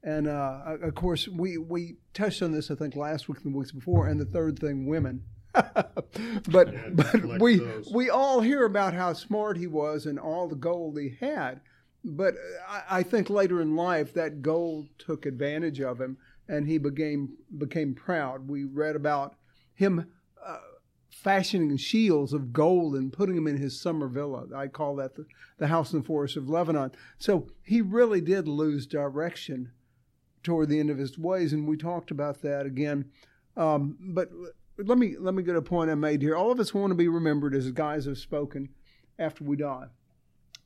And 0.04 0.28
uh, 0.28 0.78
of 0.82 0.96
course, 0.96 1.28
we, 1.28 1.58
we 1.58 1.98
touched 2.14 2.42
on 2.42 2.52
this, 2.52 2.72
I 2.72 2.76
think, 2.76 2.96
last 2.96 3.28
week 3.28 3.40
and 3.44 3.54
the 3.54 3.58
weeks 3.58 3.72
before. 3.72 4.08
And 4.08 4.20
the 4.20 4.26
third 4.26 4.60
thing, 4.60 4.88
women. 4.88 5.24
but 5.54 6.74
Yeah, 6.74 6.90
but 6.94 7.40
we 7.40 7.58
those. 7.58 7.92
we 7.92 8.10
all 8.10 8.40
hear 8.40 8.66
about 8.66 8.94
how 8.94 9.14
smart 9.14 9.58
he 9.58 9.68
was 9.68 10.06
and 10.06 10.20
all 10.20 10.48
the 10.48 10.56
gold 10.56 10.98
he 10.98 11.18
had. 11.20 11.62
But 12.04 12.36
I, 12.68 12.84
I 12.90 13.04
think 13.04 13.30
later 13.30 13.60
in 13.62 13.76
life, 13.76 14.14
that 14.14 14.42
gold 14.42 14.88
took 15.00 15.26
advantage 15.26 15.82
of 15.82 16.00
him, 16.00 16.18
and 16.48 16.68
he 16.68 16.78
became 16.78 17.34
became 17.58 17.96
proud. 17.96 18.48
We 18.48 18.64
read 18.64 18.96
about 18.96 19.36
him 19.74 20.00
uh, 20.00 20.04
fashioning 21.22 21.76
shields 21.78 22.32
of 22.32 22.54
gold 22.54 22.96
and 22.96 23.12
putting 23.12 23.36
them 23.36 23.48
in 23.48 23.58
his 23.58 23.80
summer 23.80 24.08
villa. 24.08 24.46
I 24.56 24.68
call 24.68 24.96
that 24.98 25.16
the, 25.16 25.26
the 25.58 25.68
house 25.68 25.92
in 25.92 26.00
the 26.00 26.06
forest 26.06 26.38
of 26.38 26.50
Lebanon. 26.50 26.92
So 27.18 27.48
he 27.64 27.82
really 27.82 28.22
did 28.22 28.48
lose 28.48 28.88
direction 28.88 29.72
toward 30.44 30.70
the 30.70 30.80
end 30.80 30.90
of 30.90 30.98
his 30.98 31.18
ways, 31.18 31.52
and 31.52 31.68
we 31.68 31.76
talked 31.76 32.12
about 32.12 32.42
that 32.42 32.66
again. 32.66 33.06
Um, 33.58 33.98
but 34.00 34.30
let 34.78 34.98
me 34.98 35.18
let 35.20 35.34
me 35.34 35.44
get 35.44 35.58
a 35.58 35.62
point 35.62 35.92
I 35.92 35.96
made 35.96 36.22
here. 36.22 36.36
All 36.38 36.52
of 36.52 36.60
us 36.60 36.74
want 36.74 36.92
to 36.92 36.96
be 36.96 37.10
remembered 37.10 37.54
as 37.54 37.70
guys 37.72 38.06
have 38.06 38.18
spoken 38.18 38.70
after 39.18 39.44
we 39.44 39.58
die. 39.58 39.88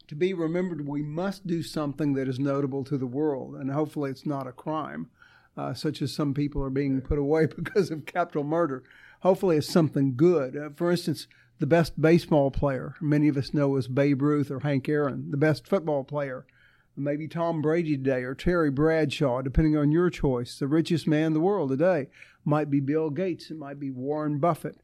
To 0.09 0.15
be 0.15 0.33
remembered, 0.33 0.87
we 0.87 1.01
must 1.01 1.47
do 1.47 1.63
something 1.63 2.13
that 2.13 2.27
is 2.27 2.37
notable 2.39 2.83
to 2.83 2.97
the 2.97 3.07
world, 3.07 3.55
and 3.55 3.71
hopefully, 3.71 4.11
it's 4.11 4.25
not 4.25 4.45
a 4.47 4.51
crime. 4.51 5.09
uh, 5.57 5.73
such 5.73 6.01
as 6.01 6.13
some 6.13 6.33
people 6.33 6.63
are 6.63 6.69
being 6.69 7.01
put 7.01 7.19
away 7.19 7.45
because 7.55 7.91
of 7.91 8.05
capital 8.05 8.43
murder. 8.43 8.83
Hopefully, 9.23 9.55
it's 9.55 9.71
something 9.71 10.15
good. 10.17 10.57
Uh, 10.57 10.69
for 10.75 10.91
instance, 10.91 11.27
the 11.59 11.65
best 11.65 11.99
baseball 11.99 12.51
player 12.51 12.95
many 12.99 13.29
of 13.29 13.37
us 13.37 13.53
know 13.53 13.77
is 13.77 13.87
Babe 13.87 14.21
Ruth 14.21 14.51
or 14.51 14.59
Hank 14.59 14.89
Aaron. 14.89 15.31
The 15.31 15.37
best 15.37 15.65
football 15.65 16.03
player, 16.03 16.45
maybe 16.97 17.29
Tom 17.29 17.61
Brady 17.61 17.95
today 17.95 18.23
or 18.23 18.35
Terry 18.35 18.69
Bradshaw, 18.69 19.41
depending 19.41 19.77
on 19.77 19.93
your 19.93 20.09
choice. 20.09 20.59
The 20.59 20.67
richest 20.67 21.07
man 21.07 21.27
in 21.27 21.33
the 21.33 21.39
world 21.39 21.69
today 21.69 22.09
might 22.43 22.69
be 22.69 22.81
Bill 22.81 23.09
Gates. 23.09 23.49
It 23.49 23.57
might 23.57 23.79
be 23.79 23.91
Warren 23.91 24.39
Buffett. 24.39 24.77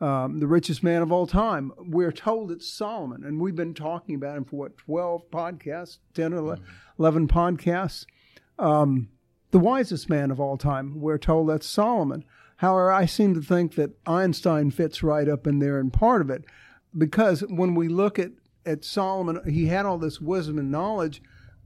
Um, 0.00 0.38
the 0.38 0.46
richest 0.46 0.84
man 0.84 1.02
of 1.02 1.10
all 1.10 1.26
time. 1.26 1.72
We're 1.76 2.12
told 2.12 2.52
it's 2.52 2.72
Solomon, 2.72 3.24
and 3.24 3.40
we've 3.40 3.56
been 3.56 3.74
talking 3.74 4.14
about 4.14 4.36
him 4.36 4.44
for 4.44 4.54
what, 4.54 4.78
12 4.78 5.28
podcasts, 5.32 5.98
10 6.14 6.32
or 6.32 6.58
11 7.00 7.26
podcasts. 7.26 8.06
Um, 8.56 9.08
the 9.50 9.58
wisest 9.58 10.08
man 10.08 10.30
of 10.30 10.38
all 10.38 10.56
time, 10.56 11.00
we're 11.00 11.18
told 11.18 11.48
that's 11.48 11.66
Solomon. 11.66 12.24
However, 12.60 12.92
I 12.92 13.06
seem 13.06 13.32
to 13.34 13.40
think 13.40 13.74
that 13.76 13.96
Einstein 14.06 14.70
fits 14.70 15.02
right 15.02 15.26
up 15.26 15.46
in 15.46 15.60
there 15.60 15.80
in 15.80 15.90
part 15.90 16.20
of 16.20 16.28
it 16.28 16.44
because 16.96 17.40
when 17.40 17.74
we 17.74 17.88
look 17.88 18.18
at, 18.18 18.32
at 18.66 18.84
Solomon, 18.84 19.40
he 19.50 19.68
had 19.68 19.86
all 19.86 19.96
this 19.96 20.20
wisdom 20.20 20.58
and 20.58 20.70
knowledge, 20.70 21.22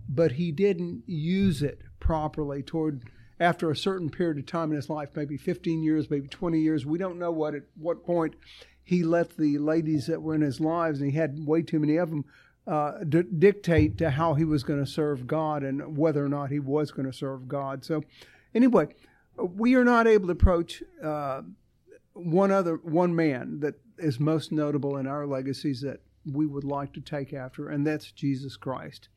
but 0.09 0.33
he 0.33 0.53
didn't 0.53 1.03
use 1.05 1.63
it 1.63 1.81
properly 1.99 2.63
toward 2.63 3.03
after 3.41 3.73
a 3.73 3.77
certain 3.77 4.09
period 4.09 4.39
of 4.39 4.47
time 4.47 4.71
in 4.71 4.77
his 4.77 4.89
life, 4.89 5.09
maybe 5.17 5.37
15 5.37 5.83
years, 5.83 6.09
maybe 6.09 6.29
20 6.29 6.61
years. 6.61 6.87
We 6.87 6.97
don't 6.97 7.19
know 7.19 7.33
what 7.33 7.57
at 7.57 7.65
what 7.77 8.07
point 8.07 8.37
he 8.85 9.03
let 9.03 9.37
the 9.37 9.59
ladies 9.59 10.07
that 10.07 10.23
were 10.23 10.37
in 10.37 10.43
his 10.43 10.61
lives, 10.61 11.01
and 11.01 11.11
he 11.11 11.17
had 11.17 11.45
way 11.45 11.63
too 11.63 11.81
many 11.81 11.97
of 11.97 12.11
them, 12.11 12.25
uh, 12.69 13.03
d- 13.03 13.25
dictate 13.37 13.99
to 13.99 14.11
how 14.11 14.35
he 14.35 14.45
was 14.45 14.63
going 14.63 14.79
to 14.79 14.89
serve 14.89 15.27
God 15.27 15.65
and 15.65 15.97
whether 15.97 16.25
or 16.25 16.29
not 16.29 16.53
he 16.53 16.61
was 16.61 16.93
going 16.93 17.11
to 17.11 17.13
serve 17.13 17.49
God. 17.49 17.85
So, 17.85 18.05
anyway, 18.55 18.87
we 19.37 19.75
are 19.75 19.85
not 19.85 20.07
able 20.07 20.27
to 20.27 20.33
approach 20.33 20.83
uh, 21.03 21.43
one 22.13 22.51
other 22.51 22.77
one 22.77 23.15
man 23.15 23.61
that 23.61 23.75
is 23.99 24.21
most 24.21 24.53
notable 24.53 24.97
in 24.97 25.07
our 25.07 25.27
legacies 25.27 25.81
that 25.83 26.01
we 26.33 26.47
would 26.47 26.65
like 26.65 26.93
to 26.95 27.01
take 27.01 27.33
after, 27.33 27.69
and 27.69 27.87
that's 27.87 28.11
Jesus 28.11 28.57
Christ 28.57 29.09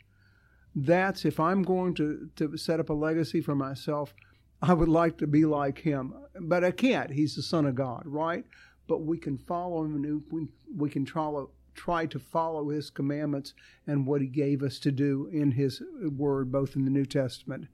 that's 0.78 1.26
if 1.26 1.40
I'm 1.40 1.64
going 1.64 1.96
to, 1.96 2.30
to 2.36 2.56
set 2.56 2.80
up 2.80 2.90
a 2.90 2.94
legacy 2.94 3.42
for 3.42 3.56
myself, 3.56 4.14
I 4.62 4.74
would 4.74 4.88
like 4.88 5.18
to 5.18 5.28
be 5.28 5.44
like 5.44 5.80
him. 5.80 6.14
But 6.40 6.64
I 6.64 6.72
can't. 6.72 7.12
He's 7.12 7.36
the 7.36 7.42
Son 7.42 7.66
of 7.66 7.76
God, 7.76 8.04
right? 8.06 8.46
But 8.88 9.02
we 9.02 9.18
can 9.18 9.38
follow 9.38 9.84
him 9.84 9.96
and 9.96 10.24
we, 10.32 10.48
we 10.76 10.90
can 10.90 11.04
try, 11.04 11.32
try 11.74 12.06
to 12.06 12.20
follow 12.20 12.70
his 12.70 12.92
commandments 12.92 13.54
and 13.88 14.06
what 14.06 14.22
he 14.22 14.28
gave 14.28 14.62
us 14.62 14.78
to 14.80 14.92
do 14.92 15.30
in 15.34 15.52
his 15.52 15.82
word, 16.16 16.52
both 16.52 16.76
in 16.76 16.86
the 16.86 16.92
New 16.92 17.06
Testament 17.06 17.68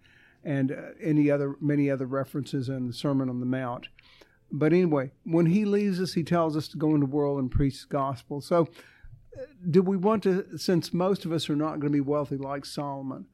and 0.44 0.72
uh, 0.72 0.76
any 1.02 1.32
other 1.32 1.56
many 1.60 1.90
other 1.90 2.06
references 2.06 2.70
in 2.70 2.88
the 2.88 2.94
Sermon 2.94 3.30
on 3.30 3.40
the 3.40 3.46
Mount. 3.46 3.88
But 4.52 4.72
anyway, 4.72 5.12
when 5.24 5.48
he 5.48 5.66
leaves 5.66 6.00
us, 6.00 6.14
he 6.14 6.24
tells 6.24 6.56
us 6.56 6.68
to 6.70 6.78
go 6.78 6.94
into 6.94 7.08
the 7.08 7.12
world 7.12 7.40
and 7.40 7.50
preach 7.50 7.82
the 7.82 7.88
gospel. 7.88 8.40
So 8.40 8.68
do 9.70 9.82
we 9.82 9.98
want 9.98 10.24
to, 10.24 10.58
since 10.58 10.94
most 10.94 11.26
of 11.26 11.32
us 11.32 11.50
are 11.50 11.56
not 11.56 11.80
going 11.80 11.92
to 11.92 11.98
be 11.98 12.02
wealthy 12.02 12.38
like 12.38 12.66
Solomon, 12.66 13.26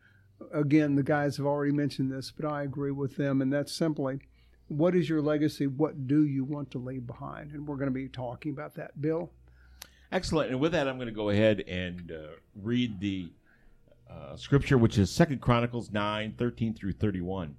again, 0.54 0.96
the 0.96 1.04
guys 1.04 1.38
have 1.38 1.46
already 1.46 1.74
mentioned 1.74 2.12
this, 2.12 2.32
but 2.32 2.50
I 2.50 2.64
agree 2.64 2.92
with 2.92 3.18
them, 3.18 3.42
and 3.42 3.52
that's 3.52 3.76
simply 3.76 4.22
what 4.70 4.96
is 4.96 5.10
your 5.10 5.22
legacy? 5.22 5.68
What 5.68 6.08
do 6.08 6.26
you 6.26 6.44
want 6.44 6.72
to 6.72 6.78
leave 6.78 7.08
behind? 7.08 7.52
And 7.52 7.68
we're 7.68 7.76
going 7.76 7.88
to 7.88 7.92
be 7.92 8.08
talking 8.08 8.52
about 8.52 8.76
that. 8.76 9.02
Bill? 9.02 9.32
Excellent. 10.12 10.52
And 10.52 10.60
with 10.60 10.72
that, 10.72 10.88
I'm 10.88 10.98
going 10.98 11.08
to 11.08 11.14
go 11.14 11.30
ahead 11.30 11.62
and 11.68 12.12
uh, 12.12 12.36
read 12.56 13.00
the 13.00 13.32
uh, 14.10 14.36
scripture, 14.36 14.78
which 14.78 14.98
is 14.98 15.10
Second 15.12 15.42
Chronicles 15.42 15.92
9 15.92 16.36
13 16.38 16.74
through 16.74 16.94
31. 16.94 17.56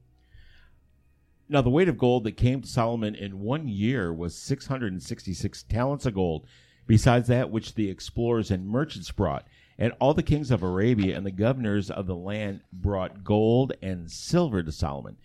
Now, 1.48 1.62
the 1.62 1.70
weight 1.70 1.88
of 1.88 1.98
gold 1.98 2.24
that 2.24 2.36
came 2.36 2.60
to 2.62 2.68
Solomon 2.68 3.14
in 3.14 3.40
one 3.40 3.66
year 3.66 4.12
was 4.12 4.36
666 4.36 5.64
talents 5.64 6.06
of 6.06 6.14
gold 6.14 6.46
besides 6.86 7.28
that 7.28 7.50
which 7.50 7.74
the 7.74 7.90
explorers 7.90 8.50
and 8.50 8.68
merchants 8.68 9.10
brought. 9.10 9.46
And 9.78 9.92
all 9.98 10.14
the 10.14 10.22
kings 10.22 10.50
of 10.50 10.62
Arabia 10.62 11.16
and 11.16 11.24
the 11.24 11.30
governors 11.30 11.90
of 11.90 12.06
the 12.06 12.14
land 12.14 12.60
brought 12.72 13.24
gold 13.24 13.72
and 13.80 14.10
silver 14.10 14.62
to 14.62 14.72
Solomon. 14.72 15.16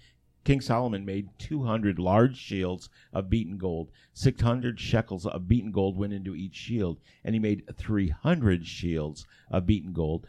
King 0.46 0.62
Solomon 0.62 1.05
made 1.05 1.29
200 1.39 1.98
large 1.98 2.38
shields 2.38 2.89
of 3.12 3.29
beaten 3.29 3.58
gold. 3.58 3.89
600 4.13 4.79
shekels 4.79 5.25
of 5.25 5.48
beaten 5.48 5.72
gold 5.72 5.98
went 5.98 6.13
into 6.13 6.36
each 6.36 6.55
shield, 6.55 7.00
and 7.24 7.34
he 7.34 7.39
made 7.39 7.63
300 7.75 8.65
shields 8.65 9.25
of 9.50 9.65
beaten 9.65 9.91
gold. 9.91 10.27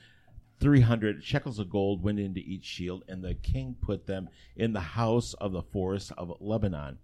300 0.61 1.23
shekels 1.23 1.59
of 1.59 1.71
gold 1.71 2.03
went 2.03 2.19
into 2.19 2.41
each 2.41 2.65
shield, 2.65 3.05
and 3.09 3.23
the 3.23 3.35
king 3.35 3.77
put 3.81 4.07
them 4.07 4.29
in 4.57 4.73
the 4.73 4.81
house 4.81 5.35
of 5.35 5.53
the 5.53 5.63
forest 5.63 6.13
of 6.17 6.37
Lebanon. 6.41 6.99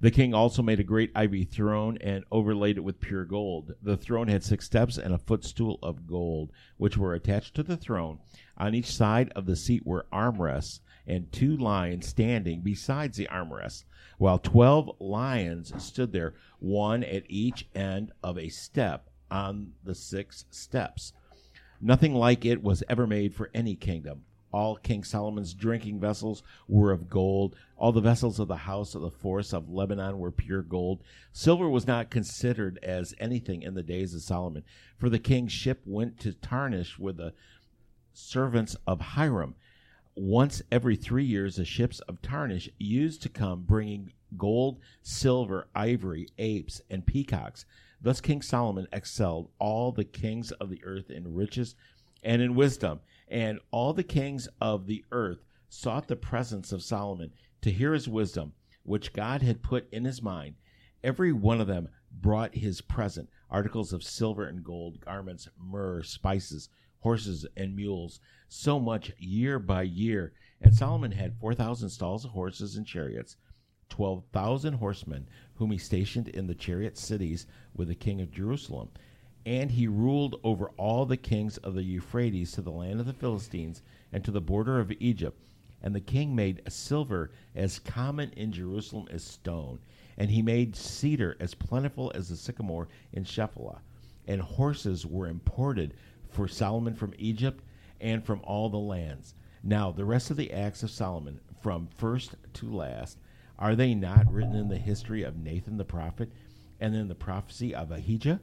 The 0.00 0.10
king 0.10 0.34
also 0.34 0.60
made 0.60 0.80
a 0.80 0.84
great 0.84 1.12
ivy 1.14 1.44
throne 1.44 1.96
and 2.02 2.24
overlaid 2.30 2.76
it 2.76 2.84
with 2.84 3.00
pure 3.00 3.24
gold. 3.24 3.74
The 3.80 3.96
throne 3.96 4.28
had 4.28 4.44
six 4.44 4.66
steps 4.66 4.98
and 4.98 5.14
a 5.14 5.18
footstool 5.18 5.78
of 5.82 6.06
gold, 6.06 6.52
which 6.76 6.98
were 6.98 7.14
attached 7.14 7.54
to 7.54 7.62
the 7.62 7.76
throne. 7.76 8.18
On 8.58 8.74
each 8.74 8.92
side 8.92 9.32
of 9.34 9.46
the 9.46 9.56
seat 9.56 9.86
were 9.86 10.06
armrests 10.12 10.80
and 11.06 11.30
two 11.32 11.56
lions 11.56 12.06
standing 12.06 12.60
besides 12.60 13.16
the 13.16 13.28
armrests, 13.28 13.84
while 14.18 14.38
twelve 14.38 14.90
lions 15.00 15.72
stood 15.82 16.12
there, 16.12 16.34
one 16.58 17.02
at 17.04 17.24
each 17.28 17.66
end 17.74 18.12
of 18.22 18.36
a 18.36 18.48
step 18.48 19.08
on 19.30 19.72
the 19.84 19.94
six 19.94 20.44
steps. 20.50 21.12
Nothing 21.86 22.14
like 22.14 22.46
it 22.46 22.62
was 22.62 22.82
ever 22.88 23.06
made 23.06 23.34
for 23.34 23.50
any 23.52 23.76
kingdom. 23.76 24.22
All 24.50 24.76
King 24.76 25.04
Solomon's 25.04 25.52
drinking 25.52 26.00
vessels 26.00 26.42
were 26.66 26.92
of 26.92 27.10
gold. 27.10 27.56
All 27.76 27.92
the 27.92 28.00
vessels 28.00 28.40
of 28.40 28.48
the 28.48 28.56
house 28.56 28.94
of 28.94 29.02
the 29.02 29.10
forest 29.10 29.52
of 29.52 29.68
Lebanon 29.68 30.18
were 30.18 30.30
pure 30.30 30.62
gold. 30.62 31.02
Silver 31.30 31.68
was 31.68 31.86
not 31.86 32.08
considered 32.08 32.78
as 32.82 33.14
anything 33.20 33.60
in 33.60 33.74
the 33.74 33.82
days 33.82 34.14
of 34.14 34.22
Solomon, 34.22 34.64
for 34.96 35.10
the 35.10 35.18
king's 35.18 35.52
ship 35.52 35.82
went 35.84 36.18
to 36.20 36.32
Tarshish 36.32 36.98
with 36.98 37.18
the 37.18 37.34
servants 38.14 38.76
of 38.86 39.02
Hiram. 39.02 39.54
Once 40.14 40.62
every 40.72 40.96
three 40.96 41.26
years, 41.26 41.56
the 41.56 41.66
ships 41.66 42.00
of 42.08 42.22
Tarshish 42.22 42.70
used 42.78 43.20
to 43.24 43.28
come 43.28 43.60
bringing 43.60 44.14
gold, 44.38 44.78
silver, 45.02 45.68
ivory, 45.74 46.28
apes, 46.38 46.80
and 46.88 47.04
peacocks. 47.04 47.66
Thus 48.04 48.20
King 48.20 48.42
Solomon 48.42 48.86
excelled 48.92 49.50
all 49.58 49.90
the 49.90 50.04
kings 50.04 50.52
of 50.52 50.68
the 50.68 50.84
earth 50.84 51.10
in 51.10 51.34
riches 51.34 51.74
and 52.22 52.42
in 52.42 52.54
wisdom. 52.54 53.00
And 53.28 53.60
all 53.70 53.94
the 53.94 54.04
kings 54.04 54.46
of 54.60 54.86
the 54.86 55.06
earth 55.10 55.42
sought 55.70 56.08
the 56.08 56.14
presence 56.14 56.70
of 56.70 56.82
Solomon 56.82 57.32
to 57.62 57.72
hear 57.72 57.94
his 57.94 58.06
wisdom, 58.06 58.52
which 58.82 59.14
God 59.14 59.40
had 59.40 59.62
put 59.62 59.90
in 59.90 60.04
his 60.04 60.20
mind. 60.20 60.56
Every 61.02 61.32
one 61.32 61.62
of 61.62 61.66
them 61.66 61.88
brought 62.12 62.56
his 62.56 62.82
present 62.82 63.30
articles 63.48 63.90
of 63.94 64.04
silver 64.04 64.44
and 64.44 64.62
gold, 64.62 65.00
garments, 65.00 65.48
myrrh, 65.58 66.02
spices, 66.02 66.68
horses, 66.98 67.46
and 67.56 67.74
mules, 67.74 68.20
so 68.50 68.78
much 68.78 69.12
year 69.16 69.58
by 69.58 69.80
year. 69.80 70.34
And 70.60 70.74
Solomon 70.74 71.12
had 71.12 71.38
4,000 71.40 71.88
stalls 71.88 72.26
of 72.26 72.32
horses 72.32 72.76
and 72.76 72.86
chariots, 72.86 73.36
12,000 73.88 74.74
horsemen, 74.74 75.26
whom 75.56 75.70
he 75.70 75.78
stationed 75.78 76.28
in 76.28 76.46
the 76.46 76.54
chariot 76.54 76.96
cities 76.98 77.46
with 77.74 77.88
the 77.88 77.94
king 77.94 78.20
of 78.20 78.30
Jerusalem 78.32 78.88
and 79.46 79.70
he 79.70 79.86
ruled 79.86 80.40
over 80.42 80.70
all 80.76 81.04
the 81.04 81.16
kings 81.16 81.58
of 81.58 81.74
the 81.74 81.82
Euphrates 81.82 82.52
to 82.52 82.62
the 82.62 82.70
land 82.70 83.00
of 83.00 83.06
the 83.06 83.12
Philistines 83.12 83.82
and 84.12 84.24
to 84.24 84.30
the 84.30 84.40
border 84.40 84.80
of 84.80 84.92
Egypt. 85.00 85.38
And 85.82 85.94
the 85.94 86.00
king 86.00 86.34
made 86.34 86.62
silver 86.68 87.30
as 87.54 87.78
common 87.78 88.30
in 88.36 88.52
Jerusalem 88.52 89.06
as 89.10 89.22
stone, 89.22 89.80
and 90.16 90.30
he 90.30 90.40
made 90.40 90.74
cedar 90.74 91.36
as 91.40 91.52
plentiful 91.52 92.10
as 92.14 92.30
the 92.30 92.36
sycamore 92.36 92.88
in 93.12 93.24
Shephelah. 93.24 93.80
And 94.26 94.40
horses 94.40 95.04
were 95.04 95.28
imported 95.28 95.92
for 96.30 96.48
Solomon 96.48 96.94
from 96.94 97.12
Egypt 97.18 97.62
and 98.00 98.24
from 98.24 98.40
all 98.44 98.70
the 98.70 98.78
lands. 98.78 99.34
Now, 99.62 99.92
the 99.92 100.06
rest 100.06 100.30
of 100.30 100.38
the 100.38 100.52
acts 100.52 100.82
of 100.82 100.90
Solomon, 100.90 101.38
from 101.60 101.88
first 101.98 102.34
to 102.54 102.72
last, 102.72 103.18
are 103.58 103.74
they 103.74 103.94
not 103.94 104.30
written 104.32 104.54
in 104.54 104.68
the 104.68 104.78
history 104.78 105.22
of 105.22 105.36
Nathan 105.36 105.76
the 105.76 105.84
prophet, 105.84 106.30
and 106.80 106.94
in 106.94 107.08
the 107.08 107.14
prophecy 107.14 107.74
of 107.74 107.90
Ahijah, 107.90 108.40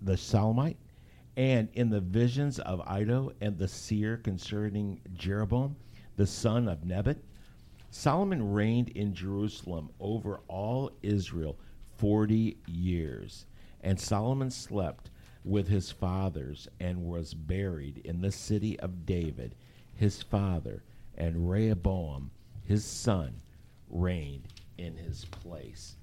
the 0.00 0.16
Salmite, 0.16 0.76
and 1.36 1.68
in 1.74 1.90
the 1.90 2.00
visions 2.00 2.58
of 2.60 2.82
Iddo 2.88 3.32
and 3.40 3.58
the 3.58 3.68
seer 3.68 4.16
concerning 4.16 5.00
Jeroboam, 5.14 5.76
the 6.16 6.26
son 6.26 6.68
of 6.68 6.84
Nebat. 6.84 7.18
Solomon 7.90 8.52
reigned 8.52 8.90
in 8.90 9.14
Jerusalem 9.14 9.90
over 10.00 10.40
all 10.48 10.90
Israel 11.02 11.58
40 11.98 12.56
years. 12.66 13.46
And 13.82 13.98
Solomon 13.98 14.50
slept 14.50 15.10
with 15.44 15.68
his 15.68 15.90
fathers 15.90 16.68
and 16.80 17.04
was 17.04 17.34
buried 17.34 17.98
in 18.04 18.20
the 18.20 18.32
city 18.32 18.78
of 18.80 19.04
David, 19.04 19.54
his 19.94 20.22
father, 20.22 20.84
and 21.16 21.50
Rehoboam, 21.50 22.30
his 22.64 22.84
son, 22.84 23.40
reigned 23.92 24.48
in 24.78 24.96
his 24.96 25.24
place. 25.26 25.96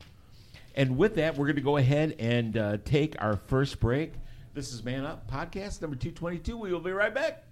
And 0.76 0.98
with 0.98 1.16
that, 1.16 1.36
we're 1.36 1.48
going 1.48 1.58
to 1.58 1.62
go 1.62 1.78
ahead 1.78 2.16
and 2.20 2.58
uh, 2.58 2.78
take 2.86 3.22
our 3.22 3.36
first 3.36 3.80
break. 3.80 4.14
This 4.54 4.72
is 4.72 4.84
Man 4.84 5.04
Up 5.04 5.30
Podcast 5.30 5.82
number 5.82 5.98
222. 5.98 6.56
We 6.56 6.72
will 6.72 6.80
be 6.80 6.92
right 6.92 7.14
back. 7.14 7.44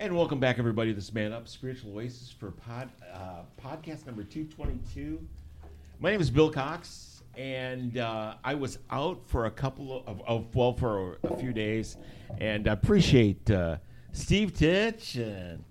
And 0.00 0.16
welcome 0.16 0.40
back, 0.40 0.58
everybody. 0.58 0.92
This 0.92 1.04
is 1.04 1.14
Man 1.14 1.32
Up 1.32 1.46
Spiritual 1.46 1.94
Oasis 1.94 2.34
for 2.36 2.50
pod, 2.50 2.90
uh, 3.12 3.42
podcast 3.62 4.06
number 4.06 4.24
222. 4.24 5.24
My 6.00 6.10
name 6.10 6.20
is 6.20 6.30
Bill 6.30 6.50
Cox, 6.50 7.22
and 7.36 7.96
uh, 7.96 8.34
I 8.42 8.54
was 8.54 8.80
out 8.90 9.24
for 9.24 9.46
a 9.46 9.50
couple 9.52 10.02
of, 10.04 10.20
of, 10.26 10.52
well, 10.52 10.72
for 10.72 11.20
a 11.22 11.36
few 11.36 11.52
days, 11.52 11.96
and 12.38 12.66
I 12.66 12.72
appreciate 12.72 13.48
uh, 13.52 13.76
Steve 14.10 14.52
Titch 14.52 15.14
and 15.14 15.62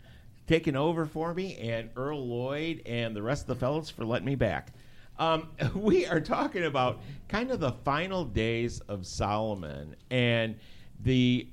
taking 0.47 0.77
over 0.77 1.05
for 1.05 1.33
me, 1.33 1.57
and 1.57 1.89
Earl 1.97 2.25
Lloyd, 2.25 2.81
and 2.85 3.13
the 3.13 3.21
rest 3.21 3.41
of 3.41 3.47
the 3.47 3.55
fellows 3.55 3.89
for 3.89 4.05
letting 4.05 4.25
me 4.25 4.35
back. 4.35 4.71
Um, 5.17 5.49
we 5.75 6.05
are 6.05 6.21
talking 6.21 6.65
about 6.65 7.01
kind 7.27 7.51
of 7.51 7.59
the 7.59 7.71
final 7.83 8.25
days 8.25 8.79
of 8.81 9.05
Solomon 9.05 9.95
and 10.09 10.55
the 10.99 11.47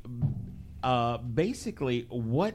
uh, 0.83 1.19
basically 1.19 2.07
what 2.09 2.55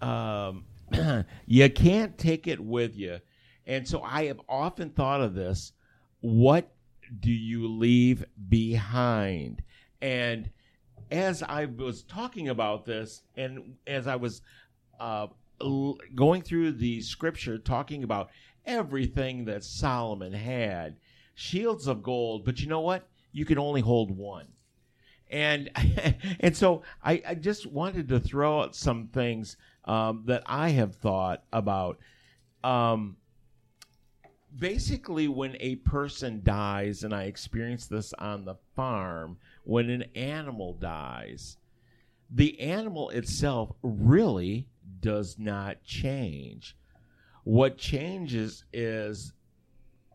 um, 0.00 0.64
you 1.46 1.70
can't 1.70 2.16
take 2.18 2.46
it 2.46 2.60
with 2.60 2.96
you. 2.96 3.20
And 3.66 3.86
so 3.86 4.02
I 4.02 4.26
have 4.26 4.40
often 4.48 4.90
thought 4.90 5.20
of 5.20 5.34
this 5.34 5.72
what 6.20 6.72
do 7.20 7.30
you 7.30 7.68
leave 7.68 8.24
behind? 8.48 9.62
And 10.00 10.50
as 11.10 11.42
I 11.42 11.66
was 11.66 12.02
talking 12.04 12.48
about 12.48 12.84
this, 12.86 13.22
and 13.36 13.74
as 13.86 14.06
I 14.06 14.16
was 14.16 14.40
uh, 14.98 15.26
l- 15.60 15.98
going 16.14 16.42
through 16.42 16.72
the 16.72 17.00
scripture 17.00 17.58
talking 17.58 18.04
about 18.04 18.30
everything 18.66 19.44
that 19.46 19.64
Solomon 19.64 20.32
had 20.32 20.96
shields 21.34 21.86
of 21.86 22.02
gold, 22.02 22.44
but 22.44 22.60
you 22.60 22.68
know 22.68 22.80
what? 22.80 23.08
You 23.32 23.44
can 23.44 23.58
only 23.58 23.80
hold 23.80 24.10
one. 24.10 24.48
And 25.30 25.70
and 26.40 26.56
so 26.56 26.82
I, 27.02 27.22
I 27.26 27.34
just 27.34 27.66
wanted 27.66 28.08
to 28.08 28.20
throw 28.20 28.60
out 28.60 28.76
some 28.76 29.08
things 29.08 29.56
um, 29.84 30.24
that 30.26 30.42
I 30.46 30.70
have 30.70 30.94
thought 30.94 31.44
about. 31.52 31.98
Um, 32.62 33.16
basically, 34.56 35.28
when 35.28 35.56
a 35.60 35.76
person 35.76 36.42
dies, 36.44 37.02
and 37.02 37.14
I 37.14 37.24
experienced 37.24 37.90
this 37.90 38.12
on 38.14 38.44
the 38.44 38.56
farm, 38.76 39.38
when 39.64 39.90
an 39.90 40.04
animal 40.14 40.74
dies, 40.74 41.56
the 42.30 42.60
animal 42.60 43.10
itself 43.10 43.72
really 43.82 44.68
does 45.00 45.38
not 45.38 45.82
change. 45.84 46.76
What 47.44 47.76
changes 47.76 48.64
is 48.72 49.32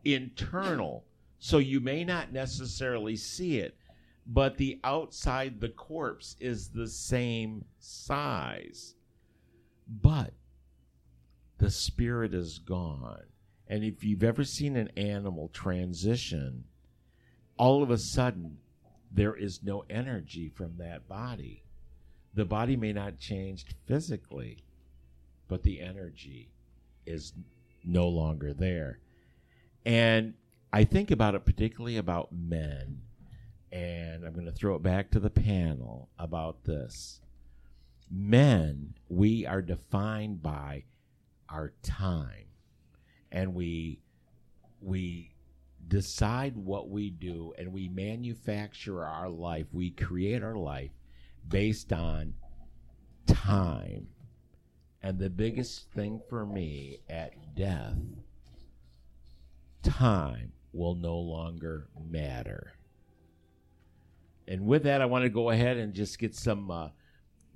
internal. 0.04 1.04
So 1.38 1.58
you 1.58 1.80
may 1.80 2.04
not 2.04 2.32
necessarily 2.32 3.16
see 3.16 3.58
it, 3.58 3.76
but 4.26 4.56
the 4.56 4.80
outside 4.82 5.60
the 5.60 5.68
corpse 5.68 6.36
is 6.40 6.68
the 6.68 6.88
same 6.88 7.64
size. 7.78 8.94
But 9.86 10.32
the 11.58 11.70
spirit 11.70 12.34
is 12.34 12.58
gone. 12.58 13.24
And 13.68 13.84
if 13.84 14.02
you've 14.02 14.24
ever 14.24 14.44
seen 14.44 14.76
an 14.76 14.88
animal 14.96 15.48
transition, 15.52 16.64
all 17.58 17.82
of 17.82 17.90
a 17.90 17.98
sudden 17.98 18.58
there 19.12 19.34
is 19.34 19.62
no 19.62 19.84
energy 19.90 20.48
from 20.48 20.76
that 20.78 21.08
body. 21.08 21.62
The 22.34 22.44
body 22.44 22.76
may 22.76 22.92
not 22.92 23.18
change 23.18 23.66
physically, 23.86 24.64
but 25.48 25.62
the 25.62 25.80
energy 25.80 26.50
is 27.08 27.32
no 27.84 28.08
longer 28.08 28.52
there. 28.52 28.98
And 29.84 30.34
I 30.72 30.84
think 30.84 31.10
about 31.10 31.34
it 31.34 31.44
particularly 31.44 31.96
about 31.96 32.32
men, 32.32 33.00
and 33.72 34.24
I'm 34.24 34.34
going 34.34 34.46
to 34.46 34.52
throw 34.52 34.74
it 34.74 34.82
back 34.82 35.10
to 35.12 35.20
the 35.20 35.30
panel 35.30 36.10
about 36.18 36.64
this. 36.64 37.20
Men, 38.10 38.94
we 39.08 39.46
are 39.46 39.62
defined 39.62 40.42
by 40.42 40.84
our 41.48 41.72
time, 41.82 42.46
and 43.32 43.54
we 43.54 44.00
we 44.80 45.30
decide 45.88 46.56
what 46.56 46.90
we 46.90 47.10
do, 47.10 47.54
and 47.58 47.72
we 47.72 47.88
manufacture 47.88 49.04
our 49.04 49.28
life. 49.28 49.66
We 49.72 49.90
create 49.90 50.42
our 50.42 50.56
life 50.56 50.90
based 51.48 51.92
on 51.92 52.34
time. 53.26 54.08
And 55.02 55.18
the 55.18 55.30
biggest 55.30 55.90
thing 55.92 56.20
for 56.28 56.44
me 56.44 56.98
at 57.08 57.54
death, 57.54 57.94
time 59.82 60.52
will 60.72 60.94
no 60.94 61.16
longer 61.18 61.88
matter. 62.10 62.74
And 64.46 64.66
with 64.66 64.84
that, 64.84 65.00
I 65.00 65.06
want 65.06 65.24
to 65.24 65.28
go 65.28 65.50
ahead 65.50 65.76
and 65.76 65.94
just 65.94 66.18
get 66.18 66.34
some 66.34 66.70
uh, 66.70 66.88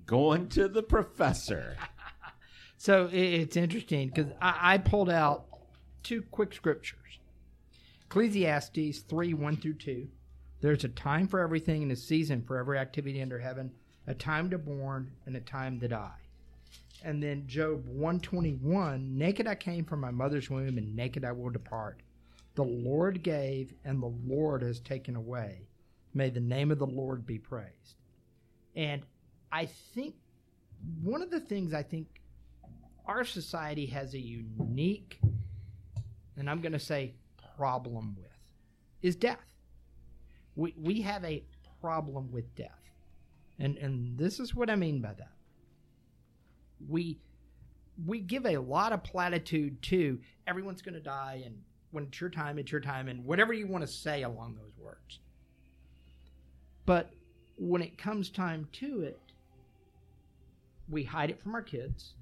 going 0.06 0.48
to 0.50 0.68
the 0.68 0.82
professor. 0.82 1.76
So 2.82 3.08
it's 3.12 3.56
interesting 3.56 4.08
because 4.08 4.32
I, 4.40 4.74
I 4.74 4.78
pulled 4.78 5.08
out 5.08 5.44
two 6.02 6.20
quick 6.32 6.52
scriptures 6.52 7.20
Ecclesiastes 8.06 9.02
3 9.02 9.34
1 9.34 9.56
through 9.58 9.74
2. 9.74 10.08
There's 10.60 10.82
a 10.82 10.88
time 10.88 11.28
for 11.28 11.38
everything 11.38 11.84
and 11.84 11.92
a 11.92 11.96
season 11.96 12.42
for 12.42 12.58
every 12.58 12.78
activity 12.78 13.22
under 13.22 13.38
heaven, 13.38 13.70
a 14.08 14.14
time 14.14 14.50
to 14.50 14.58
born 14.58 15.12
and 15.26 15.36
a 15.36 15.40
time 15.40 15.78
to 15.78 15.86
die. 15.86 16.21
And 17.04 17.22
then 17.22 17.46
Job 17.46 17.86
121 17.86 19.18
Naked 19.18 19.46
I 19.46 19.54
came 19.54 19.84
from 19.84 20.00
my 20.00 20.10
mother's 20.10 20.50
womb, 20.50 20.78
and 20.78 20.94
naked 20.94 21.24
I 21.24 21.32
will 21.32 21.50
depart. 21.50 22.00
The 22.54 22.64
Lord 22.64 23.22
gave, 23.22 23.72
and 23.84 24.02
the 24.02 24.12
Lord 24.26 24.62
has 24.62 24.80
taken 24.80 25.16
away. 25.16 25.62
May 26.14 26.30
the 26.30 26.40
name 26.40 26.70
of 26.70 26.78
the 26.78 26.86
Lord 26.86 27.26
be 27.26 27.38
praised. 27.38 27.96
And 28.76 29.02
I 29.50 29.66
think 29.66 30.14
one 31.02 31.22
of 31.22 31.30
the 31.30 31.40
things 31.40 31.74
I 31.74 31.82
think 31.82 32.06
our 33.06 33.24
society 33.24 33.86
has 33.86 34.14
a 34.14 34.18
unique, 34.18 35.18
and 36.36 36.48
I'm 36.48 36.60
going 36.60 36.72
to 36.72 36.78
say 36.78 37.14
problem 37.56 38.14
with, 38.16 38.26
is 39.02 39.16
death. 39.16 39.38
We, 40.56 40.74
we 40.78 41.00
have 41.02 41.24
a 41.24 41.42
problem 41.80 42.30
with 42.30 42.54
death. 42.54 42.70
And, 43.58 43.76
and 43.78 44.18
this 44.18 44.40
is 44.40 44.54
what 44.54 44.70
I 44.70 44.76
mean 44.76 45.00
by 45.00 45.14
that. 45.14 45.32
We, 46.88 47.18
we 48.06 48.20
give 48.20 48.46
a 48.46 48.58
lot 48.58 48.92
of 48.92 49.04
platitude 49.04 49.80
to 49.82 50.18
everyone's 50.46 50.82
going 50.82 50.94
to 50.94 51.00
die, 51.00 51.42
and 51.44 51.56
when 51.90 52.04
it's 52.04 52.20
your 52.20 52.30
time, 52.30 52.58
it's 52.58 52.72
your 52.72 52.80
time, 52.80 53.08
and 53.08 53.24
whatever 53.24 53.52
you 53.52 53.66
want 53.66 53.82
to 53.82 53.88
say 53.88 54.22
along 54.22 54.56
those 54.56 54.72
words. 54.78 55.18
But 56.86 57.12
when 57.56 57.82
it 57.82 57.96
comes 57.98 58.30
time 58.30 58.66
to 58.72 59.02
it, 59.02 59.20
we 60.88 61.04
hide 61.04 61.30
it 61.30 61.40
from 61.40 61.54
our 61.54 61.62
kids. 61.62 62.14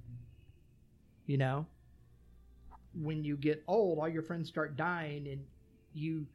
You 1.26 1.38
know, 1.38 1.66
when 2.94 3.24
you 3.24 3.36
get 3.36 3.62
old, 3.68 3.98
all 3.98 4.08
your 4.08 4.22
friends 4.22 4.48
start 4.48 4.76
dying, 4.76 5.28
and 5.28 5.44
you, 5.94 6.26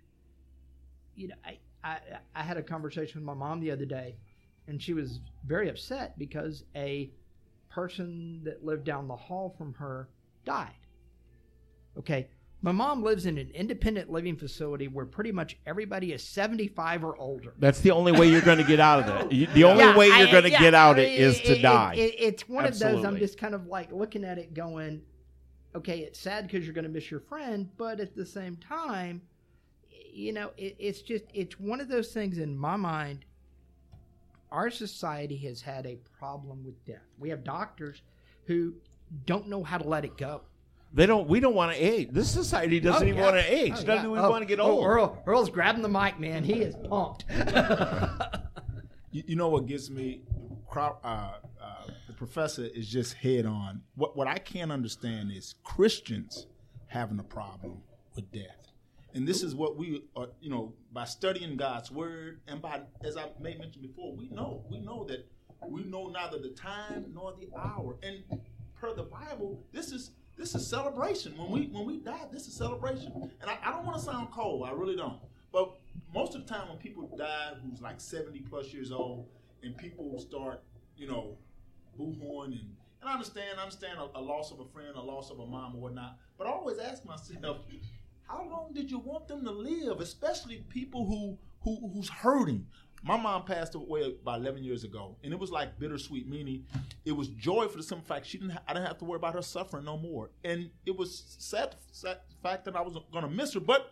you 1.15 1.27
know, 1.27 1.35
I, 1.45 1.57
I, 1.83 1.99
I 2.33 2.43
had 2.43 2.57
a 2.57 2.63
conversation 2.63 3.19
with 3.19 3.25
my 3.25 3.33
mom 3.33 3.59
the 3.59 3.71
other 3.71 3.85
day, 3.85 4.15
and 4.67 4.81
she 4.81 4.93
was 4.93 5.19
very 5.45 5.69
upset 5.69 6.17
because 6.17 6.63
a 6.75 7.11
person 7.75 8.39
that 8.45 8.63
lived 8.63 8.85
down 8.85 9.05
the 9.05 9.15
hall 9.15 9.53
from 9.57 9.73
her 9.73 10.07
died. 10.45 10.71
Okay, 11.99 12.29
my 12.61 12.71
mom 12.71 13.03
lives 13.03 13.25
in 13.25 13.37
an 13.37 13.51
independent 13.53 14.09
living 14.09 14.37
facility 14.37 14.87
where 14.87 15.05
pretty 15.05 15.33
much 15.33 15.57
everybody 15.65 16.13
is 16.13 16.23
75 16.23 17.03
or 17.03 17.17
older. 17.17 17.53
That's 17.59 17.81
the 17.81 17.91
only 17.91 18.13
way 18.13 18.29
you're 18.29 18.41
going 18.41 18.59
to 18.59 18.63
get 18.63 18.79
out 18.79 19.07
of 19.09 19.31
it. 19.31 19.49
The 19.53 19.65
only 19.65 19.83
Yeah, 19.83 19.97
way 19.97 20.07
you're 20.07 20.31
going 20.31 20.43
to 20.45 20.51
yeah, 20.51 20.59
get 20.61 20.73
out 20.73 20.97
I 20.97 21.01
it 21.01 21.09
mean, 21.19 21.19
is 21.19 21.41
to 21.41 21.59
it- 21.59 21.61
die. 21.61 21.95
it- 21.97 22.15
it's 22.17 22.47
one 22.47 22.65
of 22.65 22.79
those. 22.79 23.03
I'm 23.03 23.17
just 23.17 23.37
kind 23.37 23.53
of 23.53 23.67
like 23.67 23.91
looking 23.91 24.23
at 24.23 24.37
it, 24.37 24.53
going, 24.53 25.01
okay, 25.75 25.99
it's 25.99 26.17
sad 26.19 26.47
because 26.47 26.63
you're 26.65 26.73
going 26.73 26.83
to 26.85 26.89
miss 26.91 27.11
your 27.11 27.19
friend, 27.19 27.69
but 27.77 27.99
at 27.99 28.15
the 28.15 28.25
same 28.25 28.55
time, 28.55 29.21
you 30.13 30.31
know, 30.31 30.51
it, 30.57 30.77
it's 30.79 31.01
just 31.01 31.25
it's 31.33 31.59
one 31.59 31.81
of 31.81 31.89
those 31.89 32.13
things 32.13 32.37
in 32.37 32.57
my 32.57 32.77
mind. 32.77 33.25
Our 34.55 34.69
society 34.69 35.35
has 35.37 35.61
had 35.61 35.85
a 35.85 35.97
problem 36.17 36.63
with 36.65 36.83
death. 36.85 37.03
We 37.19 37.29
have 37.29 37.43
doctors 37.43 38.01
who 38.45 38.73
don't 39.25 39.49
know 39.49 39.63
how 39.63 39.77
to 39.77 39.87
let 39.87 40.05
it 40.05 40.17
go. 40.17 40.41
They 40.93 41.05
don't. 41.05 41.27
We 41.27 41.41
don't 41.41 41.55
want 41.55 41.75
to 41.75 41.77
age. 41.77 42.07
This 42.11 42.31
society 42.31 42.79
doesn't 42.79 43.03
Oh, 43.03 43.09
even 43.09 43.17
yeah. 43.17 43.23
want 43.25 43.35
to 43.35 43.53
age. 43.53 43.73
Oh, 43.73 43.83
Doesn't 43.83 43.87
yeah. 43.89 44.11
even 44.11 44.17
Oh, 44.19 44.29
want 44.29 44.43
to 44.43 44.45
get 44.45 44.61
oh, 44.61 44.63
old. 44.63 44.85
Earl, 44.85 45.21
Earl's 45.25 45.49
grabbing 45.49 45.81
the 45.81 45.89
mic, 45.89 46.19
man. 46.21 46.43
He 46.45 46.61
is 46.61 46.75
pumped. 46.89 47.25
You, 49.11 49.23
you 49.27 49.35
know 49.37 49.47
what 49.47 49.65
gets 49.65 49.89
me? 49.89 50.23
Uh, 50.75 50.89
uh, 51.05 51.31
the 52.05 52.13
professor 52.13 52.65
is 52.65 52.89
just 52.89 53.13
head 53.13 53.45
on. 53.45 53.81
What 53.95 54.17
what 54.17 54.27
I 54.27 54.37
can't 54.39 54.73
understand 54.73 55.31
is 55.31 55.55
Christians 55.63 56.47
having 56.87 57.17
a 57.19 57.23
problem 57.23 57.77
with 58.15 58.29
death, 58.33 58.64
and 59.15 59.25
this 59.25 59.41
is 59.41 59.55
what 59.55 59.77
we 59.77 60.03
are. 60.15 60.27
You 60.41 60.49
know, 60.49 60.73
by 60.91 61.05
studying 61.05 61.55
God's 61.55 61.89
word 61.89 62.41
and 62.47 62.61
by, 62.61 62.81
as 63.03 63.17
I 63.17 63.29
may 63.39 63.55
mention 63.55 63.81
before, 63.81 64.13
we 64.13 64.27
know 64.27 64.63
we 64.69 64.79
know 64.79 65.05
that 65.05 65.25
we 65.67 65.83
know 65.83 66.09
neither 66.09 66.37
the 66.37 66.49
time 66.49 67.05
nor 67.13 67.33
the 67.33 67.47
hour, 67.57 67.95
and 68.03 68.23
per 68.75 68.93
the 68.93 69.03
Bible, 69.03 69.63
this 69.71 69.91
is 69.91 70.11
this 70.37 70.53
is 70.53 70.67
celebration. 70.67 71.37
When 71.37 71.49
we 71.49 71.67
when 71.67 71.85
we 71.85 71.97
die, 71.97 72.27
this 72.31 72.45
is 72.47 72.53
celebration. 72.53 73.31
And 73.41 73.49
I, 73.49 73.57
I 73.63 73.71
don't 73.71 73.85
want 73.85 73.97
to 73.97 74.03
sound 74.03 74.31
cold, 74.31 74.67
I 74.67 74.73
really 74.73 74.97
don't. 74.97 75.19
But 75.51 75.79
most 76.13 76.35
of 76.35 76.45
the 76.45 76.53
time, 76.53 76.67
when 76.67 76.77
people 76.77 77.09
die 77.17 77.53
who's 77.63 77.81
like 77.81 78.01
seventy 78.01 78.41
plus 78.41 78.73
years 78.73 78.91
old, 78.91 79.27
and 79.63 79.77
people 79.77 80.19
start, 80.19 80.61
you 80.97 81.07
know, 81.07 81.37
boo-hooing 81.97 82.51
and 82.51 82.75
and 83.05 83.11
I 83.11 83.13
understand, 83.13 83.59
I 83.59 83.61
understand 83.61 83.99
a, 83.99 84.17
a 84.17 84.19
loss 84.19 84.51
of 84.51 84.59
a 84.59 84.65
friend, 84.65 84.95
a 84.95 84.99
loss 84.99 85.29
of 85.29 85.39
a 85.39 85.45
mom 85.45 85.75
or 85.75 85.81
whatnot. 85.81 86.17
But 86.39 86.47
I 86.47 86.49
always 86.49 86.79
ask 86.79 87.05
myself, 87.05 87.59
how 88.27 88.47
long 88.49 88.71
did 88.73 88.89
you 88.89 88.99
want 88.99 89.27
them 89.27 89.43
to 89.45 89.51
live? 89.51 89.99
Especially 89.99 90.65
people 90.69 91.05
who 91.05 91.37
who 91.61 91.89
who's 91.93 92.09
hurting. 92.09 92.67
My 93.03 93.17
mom 93.17 93.45
passed 93.45 93.75
away 93.75 94.15
about 94.19 94.39
11 94.39 94.63
years 94.63 94.83
ago, 94.83 95.15
and 95.23 95.31
it 95.31 95.39
was 95.39 95.51
like 95.51 95.77
bittersweet. 95.77 96.27
Meaning, 96.27 96.65
it 97.03 97.11
was 97.11 97.27
joy 97.27 97.67
for 97.67 97.77
the 97.77 97.83
simple 97.83 98.05
fact 98.05 98.25
she 98.25 98.39
didn't. 98.39 98.53
Ha- 98.53 98.63
I 98.67 98.73
didn't 98.73 98.87
have 98.87 98.97
to 98.99 99.05
worry 99.05 99.17
about 99.17 99.35
her 99.35 99.41
suffering 99.41 99.85
no 99.85 99.97
more, 99.97 100.31
and 100.43 100.69
it 100.85 100.97
was 100.97 101.35
sad, 101.37 101.75
sad 101.91 102.19
fact 102.41 102.65
that 102.65 102.75
I 102.75 102.81
was 102.81 102.93
to 102.95 103.27
miss 103.29 103.53
her, 103.53 103.59
but 103.59 103.91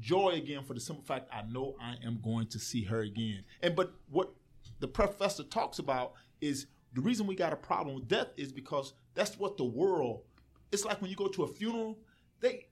joy 0.00 0.30
again 0.30 0.64
for 0.64 0.74
the 0.74 0.80
simple 0.80 1.04
fact 1.04 1.28
I 1.32 1.42
know 1.50 1.76
I 1.80 1.96
am 2.04 2.20
going 2.22 2.46
to 2.48 2.58
see 2.58 2.84
her 2.84 3.00
again. 3.00 3.44
And 3.62 3.74
but 3.74 3.94
what 4.08 4.32
the 4.80 4.88
professor 4.88 5.42
talks 5.42 5.78
about 5.78 6.12
is 6.40 6.66
the 6.92 7.00
reason 7.00 7.26
we 7.26 7.34
got 7.34 7.52
a 7.52 7.56
problem 7.56 7.96
with 7.96 8.08
death 8.08 8.28
is 8.36 8.52
because 8.52 8.92
that's 9.14 9.38
what 9.38 9.56
the 9.56 9.64
world. 9.64 10.22
It's 10.72 10.84
like 10.84 11.00
when 11.00 11.10
you 11.10 11.16
go 11.16 11.28
to 11.28 11.44
a 11.44 11.48
funeral, 11.48 11.98
they 12.40 12.66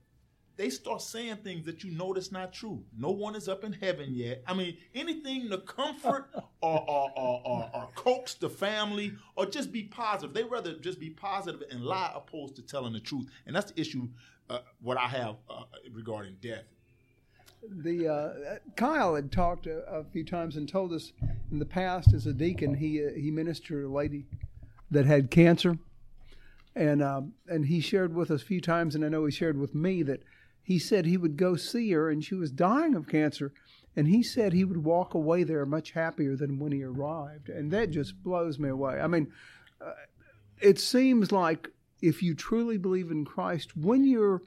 they 0.55 0.69
start 0.69 1.01
saying 1.01 1.37
things 1.37 1.65
that 1.65 1.83
you 1.83 1.91
know 1.91 2.13
that's 2.13 2.31
not 2.31 2.53
true. 2.53 2.83
No 2.97 3.11
one 3.11 3.35
is 3.35 3.47
up 3.47 3.63
in 3.63 3.73
heaven 3.73 4.09
yet. 4.13 4.43
I 4.47 4.53
mean, 4.53 4.77
anything 4.93 5.49
to 5.49 5.57
comfort 5.59 6.29
or, 6.61 6.81
or, 6.89 7.11
or, 7.15 7.41
or, 7.45 7.71
or 7.73 7.89
coax 7.95 8.35
the 8.35 8.49
family 8.49 9.13
or 9.35 9.45
just 9.45 9.71
be 9.71 9.83
positive. 9.83 10.33
They 10.33 10.43
rather 10.43 10.73
just 10.73 10.99
be 10.99 11.09
positive 11.09 11.63
and 11.71 11.81
lie 11.83 12.11
opposed 12.15 12.55
to 12.57 12.61
telling 12.61 12.93
the 12.93 12.99
truth. 12.99 13.27
And 13.45 13.55
that's 13.55 13.71
the 13.71 13.81
issue. 13.81 14.07
Uh, 14.49 14.59
what 14.81 14.97
I 14.97 15.07
have 15.07 15.37
uh, 15.49 15.63
regarding 15.93 16.35
death. 16.41 16.65
The 17.67 18.07
uh, 18.07 18.55
Kyle 18.75 19.15
had 19.15 19.31
talked 19.31 19.67
a, 19.67 19.79
a 19.89 20.03
few 20.03 20.25
times 20.25 20.57
and 20.57 20.67
told 20.67 20.91
us 20.91 21.13
in 21.49 21.59
the 21.59 21.65
past 21.65 22.13
as 22.13 22.27
a 22.27 22.33
deacon 22.33 22.75
he 22.75 23.05
uh, 23.05 23.11
he 23.15 23.31
ministered 23.31 23.83
to 23.83 23.87
a 23.87 23.93
lady 23.93 24.25
that 24.91 25.05
had 25.05 25.31
cancer, 25.31 25.77
and 26.75 27.01
um, 27.01 27.33
and 27.47 27.65
he 27.65 27.79
shared 27.79 28.13
with 28.13 28.31
us 28.31 28.41
a 28.41 28.45
few 28.45 28.59
times, 28.59 28.95
and 28.95 29.05
I 29.05 29.07
know 29.07 29.25
he 29.25 29.31
shared 29.31 29.57
with 29.57 29.73
me 29.73 30.03
that 30.03 30.23
he 30.63 30.79
said 30.79 31.05
he 31.05 31.17
would 31.17 31.37
go 31.37 31.55
see 31.55 31.91
her 31.91 32.09
and 32.09 32.23
she 32.23 32.35
was 32.35 32.51
dying 32.51 32.95
of 32.95 33.07
cancer, 33.07 33.53
and 33.95 34.07
he 34.07 34.23
said 34.23 34.53
he 34.53 34.63
would 34.63 34.83
walk 34.83 35.13
away 35.13 35.43
there 35.43 35.65
much 35.65 35.91
happier 35.91 36.35
than 36.35 36.57
when 36.57 36.71
he 36.71 36.83
arrived, 36.83 37.49
and 37.49 37.69
that 37.71 37.91
just 37.91 38.23
blows 38.23 38.57
me 38.57 38.69
away. 38.69 38.99
I 38.99 39.07
mean, 39.07 39.31
uh, 39.79 39.91
it 40.61 40.79
seems 40.79 41.31
like 41.31 41.69
if 42.01 42.23
you 42.23 42.33
truly 42.33 42.77
believe 42.77 43.11
in 43.11 43.25
Christ, 43.25 43.77
when 43.77 44.05
you're 44.05 44.43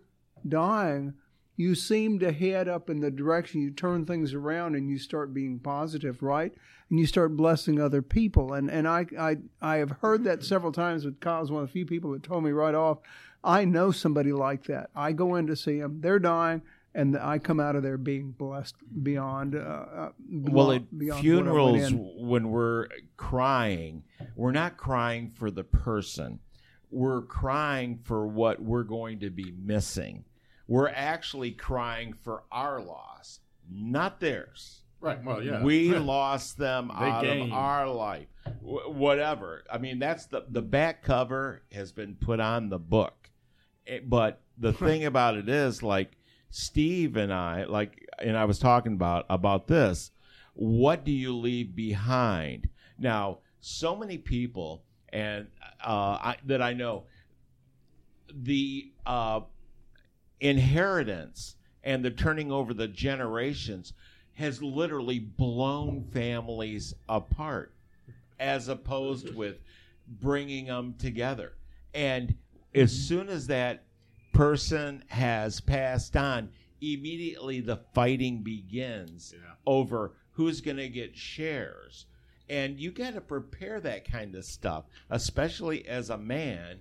dying, 0.49 1.15
you 1.57 1.75
seem 1.75 2.19
to 2.19 2.33
head 2.33 2.69
up 2.69 2.91
in 2.91 3.01
the 3.01 3.11
direction 3.11 3.63
you 3.63 3.71
turn 3.71 4.05
things 4.05 4.35
around 4.35 4.75
and 4.75 4.91
you 4.91 4.99
start 4.99 5.33
being 5.33 5.59
positive, 5.59 6.23
right? 6.23 6.53
And 6.91 7.01
you 7.01 7.07
start 7.07 7.37
blessing 7.37 7.81
other 7.81 8.03
people. 8.03 8.53
And 8.53 8.71
and 8.71 8.87
I 8.87 9.07
I, 9.19 9.37
I 9.63 9.77
have 9.77 9.91
heard 10.03 10.25
that 10.25 10.45
several 10.45 10.73
times. 10.73 11.05
But 11.05 11.21
Kyle's 11.21 11.51
one 11.51 11.63
of 11.63 11.69
the 11.69 11.73
few 11.73 11.87
people 11.87 12.13
that 12.13 12.23
told 12.23 12.45
me 12.45 12.51
right 12.51 12.75
off, 12.75 12.99
I 13.47 13.65
know 13.65 13.91
somebody 13.93 14.33
like 14.33 14.65
that. 14.65 14.91
I 14.95 15.13
go 15.13 15.37
in 15.37 15.47
to 15.47 15.57
see 15.57 15.81
them, 15.81 16.01
they're 16.01 16.19
dying, 16.19 16.63
and 16.95 17.17
I 17.17 17.39
come 17.39 17.61
out 17.61 17.77
of 17.77 17.83
there 17.83 17.97
being 17.97 18.33
blessed 18.33 18.75
beyond. 19.03 19.55
Uh, 19.55 19.59
uh, 19.59 20.09
well, 20.31 20.73
at 20.73 20.99
beyond 20.99 21.25
what 21.25 21.47
I 21.59 21.71
went 21.71 21.87
funerals, 21.87 21.93
when 22.19 22.51
we're 22.51 22.89
crying, 23.17 24.03
we're 24.35 24.53
not 24.53 24.77
crying 24.77 25.31
for 25.35 25.51
the 25.51 25.65
person. 25.65 26.41
We're 26.91 27.23
crying 27.23 28.01
for 28.05 28.27
what 28.27 28.61
we're 28.63 28.83
going 28.85 29.21
to 29.21 29.31
be 29.31 29.53
missing. 29.53 30.25
We're 30.69 30.89
actually 30.89 31.53
crying 31.53 32.15
for 32.23 32.45
our 32.51 32.81
loss, 32.81 33.41
not 33.71 34.19
theirs. 34.21 34.83
Right. 35.01 35.23
Well, 35.23 35.43
yeah. 35.43 35.63
We 35.63 35.95
lost 35.99 36.57
them 36.59 36.89
They 36.89 37.05
out 37.07 37.23
gained. 37.23 37.53
of 37.53 37.59
our 37.59 37.89
life. 37.89 38.27
Wh- 38.61 38.91
whatever. 38.91 39.63
I 39.71 39.79
mean, 39.79 39.99
that's 39.99 40.27
the 40.27 40.45
the 40.49 40.63
back 40.63 41.03
cover 41.03 41.63
has 41.73 41.93
been 41.93 42.15
put 42.17 42.41
on 42.41 42.69
the 42.71 42.79
book. 42.79 43.26
Eh, 43.87 44.01
But 44.05 44.41
the 44.59 44.73
thing 44.73 45.05
about 45.05 45.37
it 45.37 45.49
is, 45.49 45.83
like 45.83 46.17
Steve 46.51 47.17
and 47.17 47.33
I, 47.33 47.65
like, 47.65 48.07
and 48.19 48.37
I 48.37 48.45
was 48.45 48.59
talking 48.59 48.95
about 48.95 49.27
about 49.29 49.67
this. 49.67 50.11
What 50.55 51.05
do 51.05 51.13
you 51.13 51.37
leave 51.37 51.77
behind? 51.77 52.69
Now, 52.99 53.39
so 53.61 53.95
many 53.95 54.17
people 54.17 54.85
and 55.11 55.47
uh, 55.85 56.19
I, 56.21 56.37
that 56.47 56.63
I 56.63 56.73
know, 56.73 57.05
the 58.33 58.93
uh, 59.05 59.41
inheritance 60.41 61.57
and 61.85 62.05
the 62.05 62.11
turning 62.11 62.51
over 62.51 62.75
the 62.75 62.89
generations 62.89 63.93
has 64.35 64.63
literally 64.63 65.19
blown 65.19 66.05
families 66.13 66.95
apart 67.09 67.73
as 68.39 68.69
opposed 68.69 69.35
with 69.35 69.61
bringing 70.07 70.67
them 70.67 70.95
together 70.99 71.53
and 71.95 72.35
as 72.77 72.93
soon 72.93 73.29
as 73.29 73.47
that 73.47 73.85
person 74.33 75.03
has 75.09 75.61
passed 75.61 76.17
on 76.17 76.51
immediately 76.83 77.61
the 77.61 77.79
fighting 77.95 78.43
begins 78.43 79.35
over 79.67 80.13
who's 80.33 80.61
going 80.61 80.77
to 80.77 80.89
get 80.89 81.17
shares. 81.17 82.05
And 82.49 82.79
you 82.79 82.93
got 82.93 83.15
to 83.15 83.21
prepare 83.21 83.81
that 83.81 84.11
kind 84.11 84.35
of 84.35 84.45
stuff 84.45 84.85
especially 85.11 85.89
as 85.89 86.11
a 86.11 86.19
man 86.19 86.81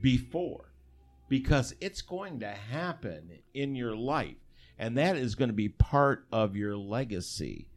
before 0.00 0.72
because 1.28 1.74
it's 1.80 2.02
going 2.02 2.40
to 2.40 2.48
happen 2.48 3.30
in 3.52 3.74
your 3.74 3.94
life. 3.94 4.36
And 4.78 4.96
that 4.96 5.16
is 5.16 5.34
going 5.34 5.50
to 5.50 5.54
be 5.54 5.68
part 5.68 6.26
of 6.32 6.56
your 6.56 6.76
legacy. 6.76 7.68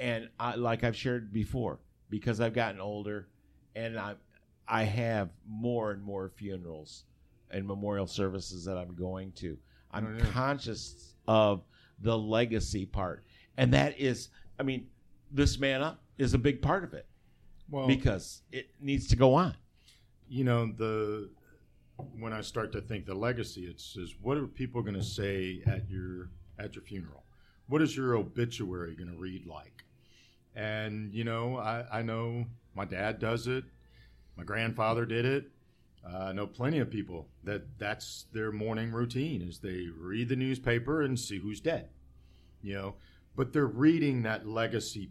And 0.00 0.28
I, 0.40 0.56
like 0.56 0.82
i've 0.82 0.96
shared 0.96 1.32
before 1.32 1.78
because 2.10 2.40
i've 2.40 2.54
gotten 2.54 2.80
older 2.80 3.28
and 3.76 3.96
i 3.96 4.16
i 4.72 4.82
have 4.82 5.28
more 5.48 5.92
and 5.92 6.02
more 6.02 6.28
funerals 6.28 7.04
and 7.50 7.66
memorial 7.66 8.06
services 8.06 8.64
that 8.64 8.76
i'm 8.78 8.94
going 8.94 9.30
to 9.32 9.56
i'm 9.92 10.06
Oh, 10.06 10.18
yeah. 10.18 10.30
conscious 10.32 11.14
of 11.28 11.62
the 12.00 12.16
legacy 12.18 12.86
part 12.86 13.24
and 13.56 13.72
that 13.74 13.98
is 14.00 14.30
i 14.58 14.62
mean 14.62 14.88
this 15.30 15.58
man 15.58 15.82
up 15.82 16.00
is 16.18 16.34
a 16.34 16.38
big 16.38 16.60
part 16.62 16.82
of 16.84 16.92
it 16.94 17.06
Well- 17.70 17.86
because 17.86 18.42
it 18.50 18.70
needs 18.80 19.06
to 19.08 19.16
go 19.16 19.34
on 19.34 19.54
you 20.28 20.44
know 20.44 20.72
the 20.72 21.30
when 22.18 22.32
I 22.32 22.40
start 22.40 22.72
to 22.72 22.80
think 22.80 23.04
the 23.06 23.14
legacy, 23.14 23.66
it's 23.66 23.96
is 23.96 24.16
what 24.22 24.36
are 24.38 24.46
people 24.46 24.82
going 24.82 24.94
to 24.96 25.04
say 25.04 25.62
at 25.66 25.88
your 25.88 26.30
at 26.58 26.74
your 26.74 26.82
funeral? 26.82 27.22
What 27.68 27.80
is 27.82 27.96
your 27.96 28.16
obituary 28.16 28.96
going 28.96 29.10
to 29.10 29.16
read 29.16 29.46
like? 29.46 29.84
And 30.56 31.12
you 31.14 31.22
know, 31.24 31.58
I, 31.58 31.84
I 31.92 32.02
know 32.02 32.46
my 32.74 32.86
dad 32.86 33.18
does 33.20 33.46
it, 33.46 33.64
my 34.36 34.44
grandfather 34.44 35.04
did 35.06 35.24
it. 35.24 35.50
Uh, 36.04 36.18
I 36.18 36.32
know 36.32 36.46
plenty 36.46 36.78
of 36.78 36.90
people 36.90 37.28
that 37.44 37.78
that's 37.78 38.26
their 38.32 38.50
morning 38.50 38.90
routine 38.90 39.40
is 39.40 39.58
they 39.58 39.86
read 39.96 40.28
the 40.28 40.36
newspaper 40.36 41.02
and 41.02 41.18
see 41.18 41.38
who's 41.38 41.60
dead. 41.60 41.90
You 42.60 42.74
know, 42.74 42.94
but 43.36 43.52
they're 43.52 43.66
reading 43.66 44.22
that 44.22 44.46
legacy 44.46 45.10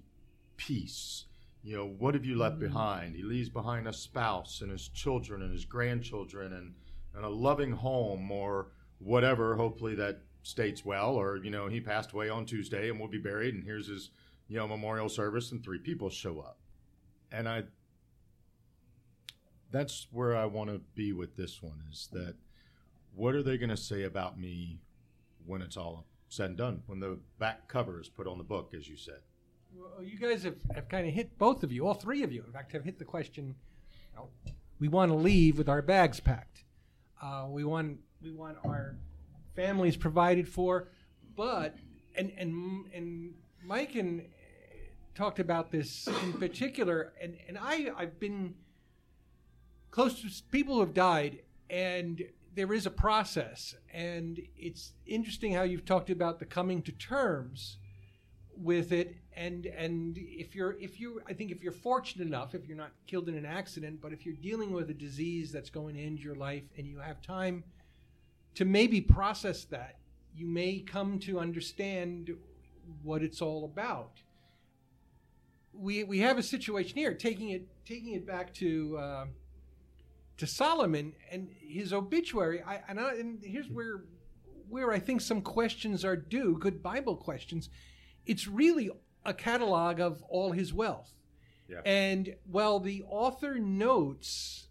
piece. 0.57 1.25
You 1.63 1.77
know, 1.77 1.87
what 1.87 2.13
have 2.13 2.25
you 2.25 2.37
left 2.37 2.59
behind? 2.59 3.15
He 3.15 3.23
leaves 3.23 3.49
behind 3.49 3.87
a 3.87 3.93
spouse 3.93 4.61
and 4.61 4.71
his 4.71 4.87
children 4.87 5.41
and 5.41 5.51
his 5.51 5.65
grandchildren 5.65 6.53
and, 6.53 6.73
and 7.15 7.25
a 7.25 7.29
loving 7.29 7.71
home 7.71 8.31
or 8.31 8.67
whatever. 8.99 9.55
Hopefully 9.55 9.95
that 9.95 10.21
states 10.43 10.83
well. 10.83 11.15
Or, 11.15 11.37
you 11.37 11.51
know, 11.51 11.67
he 11.67 11.79
passed 11.79 12.13
away 12.13 12.29
on 12.29 12.45
Tuesday 12.45 12.89
and 12.89 12.99
will 12.99 13.07
be 13.07 13.19
buried 13.19 13.53
and 13.53 13.63
here's 13.63 13.87
his, 13.87 14.09
you 14.47 14.57
know, 14.57 14.67
memorial 14.67 15.09
service 15.09 15.51
and 15.51 15.63
three 15.63 15.79
people 15.79 16.09
show 16.09 16.39
up. 16.39 16.57
And 17.31 17.47
I, 17.47 17.63
that's 19.71 20.07
where 20.11 20.35
I 20.35 20.45
want 20.45 20.69
to 20.69 20.81
be 20.95 21.13
with 21.13 21.35
this 21.35 21.61
one 21.61 21.81
is 21.91 22.09
that 22.11 22.35
what 23.15 23.35
are 23.35 23.43
they 23.43 23.57
going 23.57 23.69
to 23.69 23.77
say 23.77 24.03
about 24.03 24.39
me 24.39 24.79
when 25.45 25.61
it's 25.61 25.77
all 25.77 26.05
said 26.29 26.49
and 26.49 26.57
done? 26.57 26.83
When 26.85 26.99
the 26.99 27.19
back 27.39 27.67
cover 27.67 27.99
is 27.99 28.09
put 28.09 28.27
on 28.27 28.37
the 28.37 28.43
book, 28.43 28.73
as 28.77 28.87
you 28.87 28.97
said. 28.97 29.19
Well, 29.73 30.03
you 30.03 30.17
guys 30.19 30.43
have, 30.43 30.55
have 30.75 30.89
kind 30.89 31.07
of 31.07 31.13
hit 31.13 31.37
both 31.37 31.63
of 31.63 31.71
you, 31.71 31.87
all 31.87 31.93
three 31.93 32.23
of 32.23 32.31
you, 32.31 32.43
in 32.45 32.51
fact, 32.51 32.73
have 32.73 32.83
hit 32.83 32.99
the 32.99 33.05
question. 33.05 33.55
You 34.13 34.17
know, 34.17 34.29
we 34.79 34.87
want 34.87 35.11
to 35.11 35.15
leave 35.15 35.57
with 35.57 35.69
our 35.69 35.81
bags 35.81 36.19
packed. 36.19 36.65
Uh, 37.21 37.45
we 37.49 37.63
want 37.63 37.99
we 38.21 38.31
want 38.31 38.57
our 38.65 38.95
families 39.55 39.95
provided 39.95 40.47
for, 40.49 40.89
but 41.35 41.75
and 42.15 42.31
and 42.37 42.85
and 42.93 43.33
Mike 43.63 43.95
and 43.95 44.21
uh, 44.21 44.23
talked 45.15 45.39
about 45.39 45.71
this 45.71 46.07
in 46.23 46.33
particular, 46.33 47.13
and 47.21 47.37
and 47.47 47.57
I 47.57 47.91
I've 47.95 48.19
been 48.19 48.55
close 49.91 50.21
to 50.21 50.43
people 50.51 50.75
who 50.75 50.79
have 50.81 50.93
died, 50.93 51.39
and 51.69 52.23
there 52.55 52.73
is 52.73 52.85
a 52.85 52.91
process, 52.91 53.75
and 53.93 54.41
it's 54.57 54.93
interesting 55.05 55.53
how 55.53 55.63
you've 55.63 55.85
talked 55.85 56.09
about 56.09 56.39
the 56.39 56.45
coming 56.45 56.81
to 56.83 56.91
terms 56.91 57.77
with 58.57 58.91
it. 58.91 59.15
And 59.33 59.65
and 59.65 60.17
if 60.17 60.55
you're 60.55 60.77
if 60.79 60.99
you 60.99 61.21
I 61.27 61.33
think 61.33 61.51
if 61.51 61.63
you're 61.63 61.71
fortunate 61.71 62.27
enough 62.27 62.53
if 62.53 62.67
you're 62.67 62.77
not 62.77 62.91
killed 63.07 63.29
in 63.29 63.35
an 63.35 63.45
accident 63.45 64.01
but 64.01 64.11
if 64.11 64.25
you're 64.25 64.35
dealing 64.35 64.73
with 64.73 64.89
a 64.89 64.93
disease 64.93 65.53
that's 65.53 65.69
going 65.69 65.95
to 65.95 66.01
end 66.01 66.19
your 66.19 66.35
life 66.35 66.65
and 66.77 66.85
you 66.85 66.99
have 66.99 67.21
time 67.21 67.63
to 68.55 68.65
maybe 68.65 68.99
process 68.99 69.63
that 69.65 69.95
you 70.35 70.47
may 70.47 70.79
come 70.79 71.19
to 71.19 71.39
understand 71.39 72.31
what 73.03 73.21
it's 73.21 73.41
all 73.41 73.65
about. 73.65 74.21
We 75.73 76.03
we 76.03 76.19
have 76.19 76.37
a 76.37 76.43
situation 76.43 76.97
here 76.97 77.13
taking 77.13 77.49
it 77.49 77.67
taking 77.85 78.13
it 78.13 78.27
back 78.27 78.53
to 78.55 78.97
uh, 78.97 79.25
to 80.41 80.47
Solomon 80.47 81.13
and 81.31 81.49
his 81.59 81.93
obituary 81.93 82.63
I 82.63 82.81
and, 82.89 82.99
I, 82.99 83.13
and 83.13 83.39
here's 83.43 83.69
where 83.69 84.05
where 84.69 84.91
I 84.91 84.99
think 84.99 85.21
some 85.21 85.41
questions 85.41 86.03
are 86.03 86.15
due 86.15 86.57
good 86.59 86.81
Bible 86.81 87.15
questions 87.15 87.69
it's 88.25 88.47
really 88.47 88.89
a 89.25 89.33
catalog 89.33 89.99
of 89.99 90.23
all 90.23 90.51
his 90.51 90.73
wealth. 90.73 91.11
Yeah. 91.69 91.81
And 91.85 92.35
while 92.49 92.79
the 92.79 93.03
author 93.07 93.59
notes 93.59 94.67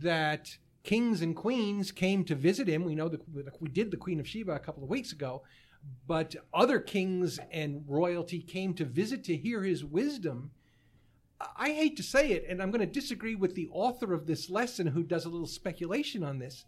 that 0.00 0.58
kings 0.82 1.22
and 1.22 1.34
queens 1.34 1.92
came 1.92 2.24
to 2.24 2.34
visit 2.34 2.68
him, 2.68 2.84
we 2.84 2.94
know 2.94 3.08
that 3.08 3.22
we 3.60 3.68
did 3.68 3.90
the 3.90 3.96
Queen 3.96 4.20
of 4.20 4.28
Sheba 4.28 4.52
a 4.52 4.58
couple 4.58 4.82
of 4.82 4.90
weeks 4.90 5.12
ago, 5.12 5.42
but 6.06 6.34
other 6.52 6.80
kings 6.80 7.38
and 7.50 7.84
royalty 7.86 8.40
came 8.40 8.74
to 8.74 8.84
visit 8.84 9.24
to 9.24 9.36
hear 9.36 9.62
his 9.62 9.84
wisdom. 9.84 10.50
I 11.56 11.70
hate 11.70 11.96
to 11.98 12.02
say 12.02 12.32
it, 12.32 12.46
and 12.48 12.62
I'm 12.62 12.70
going 12.70 12.80
to 12.80 12.86
disagree 12.86 13.34
with 13.34 13.54
the 13.54 13.68
author 13.72 14.14
of 14.14 14.26
this 14.26 14.48
lesson 14.48 14.88
who 14.88 15.02
does 15.02 15.24
a 15.24 15.28
little 15.28 15.46
speculation 15.46 16.22
on 16.22 16.38
this. 16.38 16.64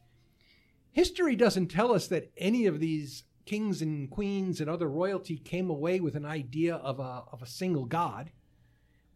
History 0.92 1.37
doesn't 1.37 1.68
tell 1.68 1.92
us 1.92 2.09
that 2.09 2.31
any 2.37 2.66
of 2.66 2.81
these 2.81 3.24
kings 3.46 3.81
and 3.81 4.11
queens 4.11 4.61
and 4.61 4.68
other 4.68 4.88
royalty 4.88 5.38
came 5.38 5.70
away 5.70 6.00
with 6.00 6.14
an 6.14 6.26
idea 6.26 6.76
of 6.76 7.00
a, 7.00 7.24
of 7.33 7.40
a 7.40 7.46
single 7.46 7.87
god. 7.87 8.31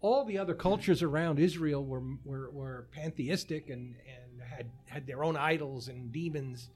All 0.00 0.24
the 0.24 0.38
other 0.38 0.54
cultures 0.54 1.02
around 1.02 1.38
Israel 1.38 1.84
were, 1.84 2.02
were, 2.24 2.50
were 2.50 2.86
pantheistic 2.92 3.68
and, 3.68 3.94
and 4.08 4.42
had, 4.42 4.70
had 4.86 5.06
their 5.06 5.22
own 5.22 5.36
idols 5.36 5.88
and 5.88 6.10
demons, 6.10 6.70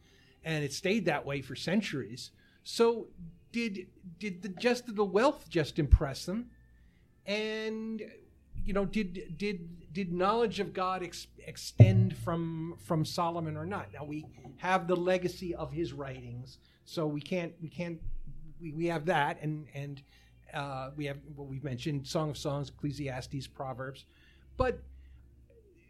and 0.44 0.62
it 0.62 0.72
stayed 0.72 1.06
that 1.06 1.24
way 1.24 1.40
for 1.40 1.56
centuries. 1.56 2.30
So, 2.62 3.08
did, 3.52 3.86
did 4.18 4.42
the, 4.42 4.48
just 4.50 4.94
the 4.94 5.04
wealth 5.04 5.48
just 5.48 5.78
impress 5.78 6.26
them? 6.26 6.50
And 7.24 8.02
you 8.66 8.72
know, 8.74 8.84
did 8.84 9.38
did 9.38 9.92
did 9.92 10.12
knowledge 10.12 10.60
of 10.60 10.72
God 10.74 11.02
ex- 11.02 11.28
extend 11.46 12.16
from 12.16 12.76
from 12.84 13.04
Solomon 13.04 13.56
or 13.56 13.64
not? 13.64 13.86
Now 13.94 14.04
we 14.04 14.26
have 14.58 14.86
the 14.88 14.96
legacy 14.96 15.54
of 15.54 15.72
his 15.72 15.92
writings, 15.92 16.58
so 16.84 17.06
we 17.06 17.20
can't 17.20 17.52
we 17.62 17.68
can't 17.68 18.00
we, 18.60 18.72
we 18.72 18.86
have 18.86 19.06
that, 19.06 19.40
and 19.40 19.66
and 19.74 20.02
uh, 20.52 20.90
we 20.96 21.06
have 21.06 21.18
what 21.36 21.46
we've 21.46 21.64
mentioned: 21.64 22.06
Song 22.06 22.28
of 22.30 22.36
Songs, 22.36 22.68
Ecclesiastes, 22.68 23.46
Proverbs, 23.46 24.04
but. 24.56 24.80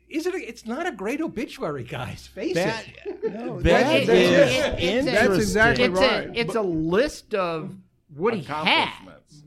Is 0.09 0.25
it? 0.25 0.37
A, 0.37 0.39
it's 0.39 0.65
not 0.65 0.87
a 0.87 0.93
great 0.93 1.21
obituary, 1.21 1.83
guys. 1.83 2.29
Face 2.29 2.55
That- 2.55 2.85
it. 3.05 3.25
No, 3.35 3.57
That 3.61 3.65
that's, 3.65 3.91
It- 3.91 4.09
it- 4.09 4.15
is 4.15 4.55
it- 4.55 4.79
it's 4.79 5.07
a- 5.09 5.11
That's 5.11 5.35
exactly 5.39 5.85
it's 5.87 5.99
right. 5.99 6.29
A, 6.29 6.39
it's 6.41 6.55
a 6.55 6.63
list 6.63 7.35
of 7.35 7.75
what 8.17 8.35
he 8.35 8.43
had. 8.43 8.91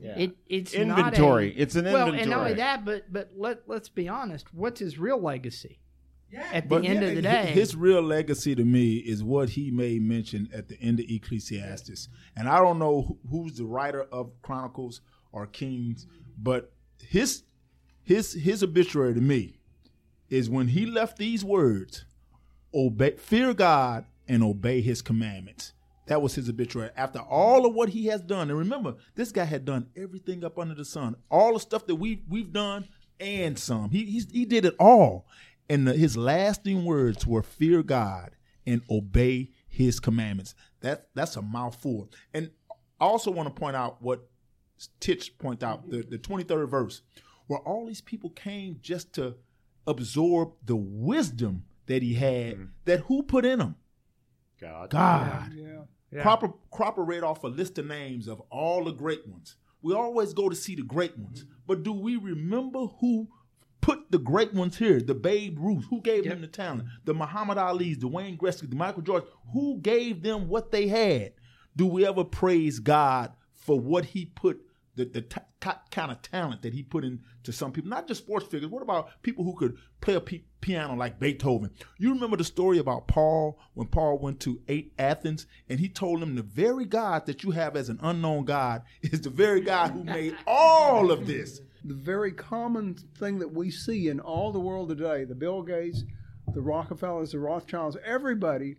Yeah. 0.00 0.18
It, 0.18 0.36
it's 0.48 0.72
Inventory. 0.74 1.48
Not 1.50 1.56
a, 1.56 1.62
It's 1.62 1.74
an 1.74 1.86
inventory. 1.86 1.92
well, 1.92 2.06
and 2.08 2.16
not 2.16 2.22
inventory. 2.22 2.40
only 2.50 2.54
that, 2.54 2.84
but 2.84 3.12
but 3.12 3.30
let 3.36 3.62
let's 3.68 3.88
be 3.88 4.08
honest. 4.08 4.52
What's 4.54 4.80
his 4.80 4.98
real 4.98 5.20
legacy? 5.20 5.78
Yeah. 6.32 6.48
At 6.52 6.68
the 6.68 6.76
end 6.76 7.02
of 7.02 7.14
the 7.16 7.22
day, 7.22 7.46
his 7.46 7.74
real 7.74 8.00
legacy 8.02 8.54
to 8.54 8.64
me 8.64 8.96
is 8.98 9.22
what 9.24 9.50
he 9.50 9.70
made 9.72 10.00
mention 10.02 10.48
at 10.54 10.68
the 10.68 10.80
end 10.80 11.00
of 11.00 11.06
Ecclesiastes. 11.08 12.08
And 12.36 12.48
I 12.48 12.60
don't 12.60 12.78
know 12.78 13.02
who- 13.02 13.18
who's 13.28 13.56
the 13.58 13.64
writer 13.64 14.02
of 14.04 14.30
Chronicles 14.40 15.00
or 15.32 15.46
Kings, 15.48 16.06
but 16.38 16.72
his 17.02 17.42
his 18.02 18.32
his 18.34 18.62
obituary 18.62 19.14
to 19.14 19.20
me 19.20 19.58
is 20.28 20.48
when 20.48 20.68
he 20.68 20.86
left 20.86 21.18
these 21.18 21.44
words: 21.44 22.04
"Obey, 22.72 23.16
fear 23.16 23.52
God, 23.52 24.04
and 24.28 24.44
obey 24.44 24.80
His 24.80 25.02
commandments." 25.02 25.72
That 26.06 26.22
was 26.22 26.34
his 26.34 26.48
obituary. 26.48 26.90
After 26.96 27.20
all 27.20 27.66
of 27.66 27.74
what 27.74 27.90
he 27.90 28.06
has 28.06 28.20
done, 28.20 28.50
and 28.50 28.58
remember, 28.58 28.96
this 29.14 29.30
guy 29.32 29.44
had 29.44 29.64
done 29.64 29.88
everything 29.96 30.44
up 30.44 30.58
under 30.58 30.74
the 30.74 30.84
sun, 30.84 31.14
all 31.30 31.54
the 31.54 31.60
stuff 31.60 31.86
that 31.86 31.96
we 31.96 32.24
we've 32.28 32.52
done 32.52 32.88
and 33.20 33.58
some. 33.58 33.90
He 33.90 34.04
he's, 34.06 34.30
he 34.30 34.44
did 34.44 34.64
it 34.64 34.74
all, 34.80 35.26
and 35.68 35.86
the, 35.86 35.92
his 35.92 36.16
lasting 36.16 36.84
words 36.84 37.26
were 37.26 37.42
"Fear 37.42 37.82
God 37.84 38.30
and 38.66 38.82
obey 38.90 39.50
His 39.68 40.00
commandments." 40.00 40.54
That 40.80 41.08
that's 41.14 41.36
a 41.36 41.42
mouthful. 41.42 42.10
And 42.34 42.50
I 43.00 43.04
also 43.04 43.30
want 43.30 43.54
to 43.54 43.60
point 43.60 43.76
out 43.76 44.02
what 44.02 44.28
Titch 44.98 45.38
point 45.38 45.62
out 45.62 45.90
the 45.90 46.02
the 46.02 46.18
twenty 46.18 46.44
third 46.44 46.66
verse, 46.66 47.02
where 47.46 47.60
all 47.60 47.86
these 47.86 48.00
people 48.00 48.30
came 48.30 48.78
just 48.80 49.12
to 49.14 49.36
absorb 49.86 50.54
the 50.64 50.76
wisdom 50.76 51.64
that 51.86 52.02
he 52.02 52.14
had. 52.14 52.54
Mm-hmm. 52.54 52.64
That 52.86 53.00
who 53.00 53.22
put 53.22 53.44
in 53.44 53.60
him? 53.60 53.76
God. 54.60 54.90
God. 54.90 55.52
Yeah. 56.12 56.22
Cropper, 56.22 56.52
Cropper 56.70 57.04
read 57.04 57.22
off 57.22 57.44
a 57.44 57.48
list 57.48 57.78
of 57.78 57.86
names 57.86 58.28
of 58.28 58.40
all 58.50 58.84
the 58.84 58.92
great 58.92 59.26
ones. 59.26 59.56
We 59.82 59.94
always 59.94 60.34
go 60.34 60.48
to 60.48 60.56
see 60.56 60.74
the 60.74 60.82
great 60.82 61.16
ones, 61.16 61.44
mm-hmm. 61.44 61.52
but 61.66 61.82
do 61.82 61.92
we 61.92 62.16
remember 62.16 62.86
who 63.00 63.28
put 63.80 64.10
the 64.10 64.18
great 64.18 64.52
ones 64.52 64.76
here? 64.76 65.00
The 65.00 65.14
Babe 65.14 65.58
Ruth, 65.58 65.86
who 65.88 66.02
gave 66.02 66.24
them 66.24 66.42
the 66.42 66.46
talent? 66.46 66.84
The 67.04 67.14
Muhammad 67.14 67.58
Ali's, 67.58 67.98
the 67.98 68.08
Wayne 68.08 68.36
Gretzky, 68.36 68.68
the 68.68 68.76
Michael 68.76 69.02
Jordan, 69.02 69.28
who 69.52 69.78
gave 69.78 70.22
them 70.22 70.48
what 70.48 70.70
they 70.70 70.88
had? 70.88 71.32
Do 71.76 71.86
we 71.86 72.06
ever 72.06 72.24
praise 72.24 72.78
God 72.78 73.32
for 73.54 73.78
what 73.78 74.04
He 74.04 74.26
put 74.26 74.60
the 74.96 75.04
the 75.04 75.22
t- 75.22 75.40
ki- 75.60 75.70
kind 75.90 76.10
of 76.10 76.20
talent 76.22 76.62
that 76.62 76.72
He 76.74 76.82
put 76.82 77.04
into 77.04 77.52
some 77.52 77.72
people? 77.72 77.90
Not 77.90 78.08
just 78.08 78.22
sports 78.22 78.46
figures. 78.46 78.70
What 78.70 78.82
about 78.82 79.10
people 79.22 79.44
who 79.44 79.54
could 79.54 79.76
play 80.00 80.14
a 80.14 80.20
p- 80.20 80.44
piano 80.60 80.94
like 80.94 81.18
Beethoven? 81.20 81.70
You 81.98 82.12
remember 82.12 82.36
the 82.36 82.44
story 82.44 82.78
about 82.78 83.06
Paul 83.08 83.58
when 83.74 83.86
Paul 83.88 84.18
went 84.18 84.40
to 84.40 84.60
eight 84.68 84.92
Athens 84.98 85.46
and 85.68 85.78
he 85.80 85.88
told 85.88 86.20
them 86.20 86.34
the 86.34 86.42
very 86.42 86.84
God 86.84 87.26
that 87.26 87.42
you 87.44 87.52
have 87.52 87.76
as 87.76 87.88
an 87.88 87.98
unknown 88.02 88.44
God 88.44 88.82
is 89.02 89.20
the 89.22 89.30
very 89.30 89.60
God 89.60 89.90
who 89.92 90.04
made 90.04 90.36
all 90.46 91.10
of 91.10 91.26
this. 91.26 91.60
the 91.84 91.94
very 91.94 92.32
common 92.32 92.94
thing 93.18 93.38
that 93.38 93.52
we 93.54 93.70
see 93.70 94.08
in 94.08 94.20
all 94.20 94.52
the 94.52 94.60
world 94.60 94.88
today 94.88 95.24
the 95.24 95.34
Bill 95.34 95.62
Gates, 95.62 96.04
the 96.52 96.60
Rockefellers, 96.60 97.32
the 97.32 97.38
Rothschilds, 97.38 97.96
everybody 98.04 98.76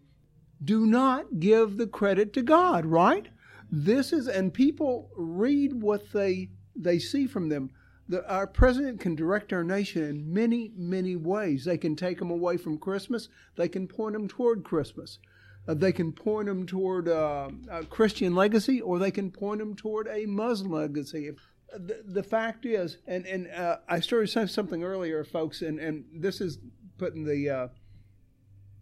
do 0.64 0.86
not 0.86 1.40
give 1.40 1.78
the 1.78 1.88
credit 1.88 2.34
to 2.34 2.42
God, 2.44 2.86
right? 2.86 3.28
This 3.72 4.12
is, 4.12 4.28
and 4.28 4.54
people 4.54 5.10
read 5.16 5.82
what 5.82 6.12
they 6.12 6.50
they 6.76 7.00
see 7.00 7.26
from 7.26 7.50
them. 7.50 7.72
The, 8.10 8.30
our 8.30 8.48
president 8.48 9.00
can 9.00 9.16
direct 9.16 9.54
our 9.54 9.64
nation 9.64 10.04
in 10.04 10.34
many, 10.34 10.72
many 10.76 11.16
ways. 11.16 11.64
They 11.64 11.78
can 11.78 11.96
take 11.96 12.20
them 12.20 12.30
away 12.30 12.58
from 12.58 12.78
Christmas. 12.78 13.30
They 13.56 13.70
can 13.70 13.88
point 13.88 14.14
them 14.14 14.28
toward 14.28 14.66
Christmas. 14.66 15.20
Uh, 15.68 15.76
they 15.76 15.94
can 15.94 16.12
point 16.12 16.48
them 16.48 16.66
toward 16.66 17.08
uh, 17.08 17.50
a 17.70 17.86
Christian 17.86 18.36
legacy, 18.36 18.82
or 18.82 19.00
they 19.00 19.12
can 19.12 19.32
point 19.32 19.60
them 19.60 19.76
toward 19.76 20.08
a 20.08 20.26
Muslim 20.26 20.72
legacy. 20.72 21.32
The, 21.72 22.02
the 22.06 22.24
fact 22.24 22.66
is, 22.66 22.98
and 23.08 23.26
and 23.26 23.48
uh, 23.50 23.78
I 23.88 24.02
started 24.02 24.28
saying 24.28 24.48
something 24.48 24.84
earlier, 24.84 25.24
folks, 25.24 25.62
and 25.62 25.80
and 25.80 26.04
this 26.14 26.42
is 26.42 26.60
putting 26.98 27.24
the 27.24 27.50
uh, 27.50 27.68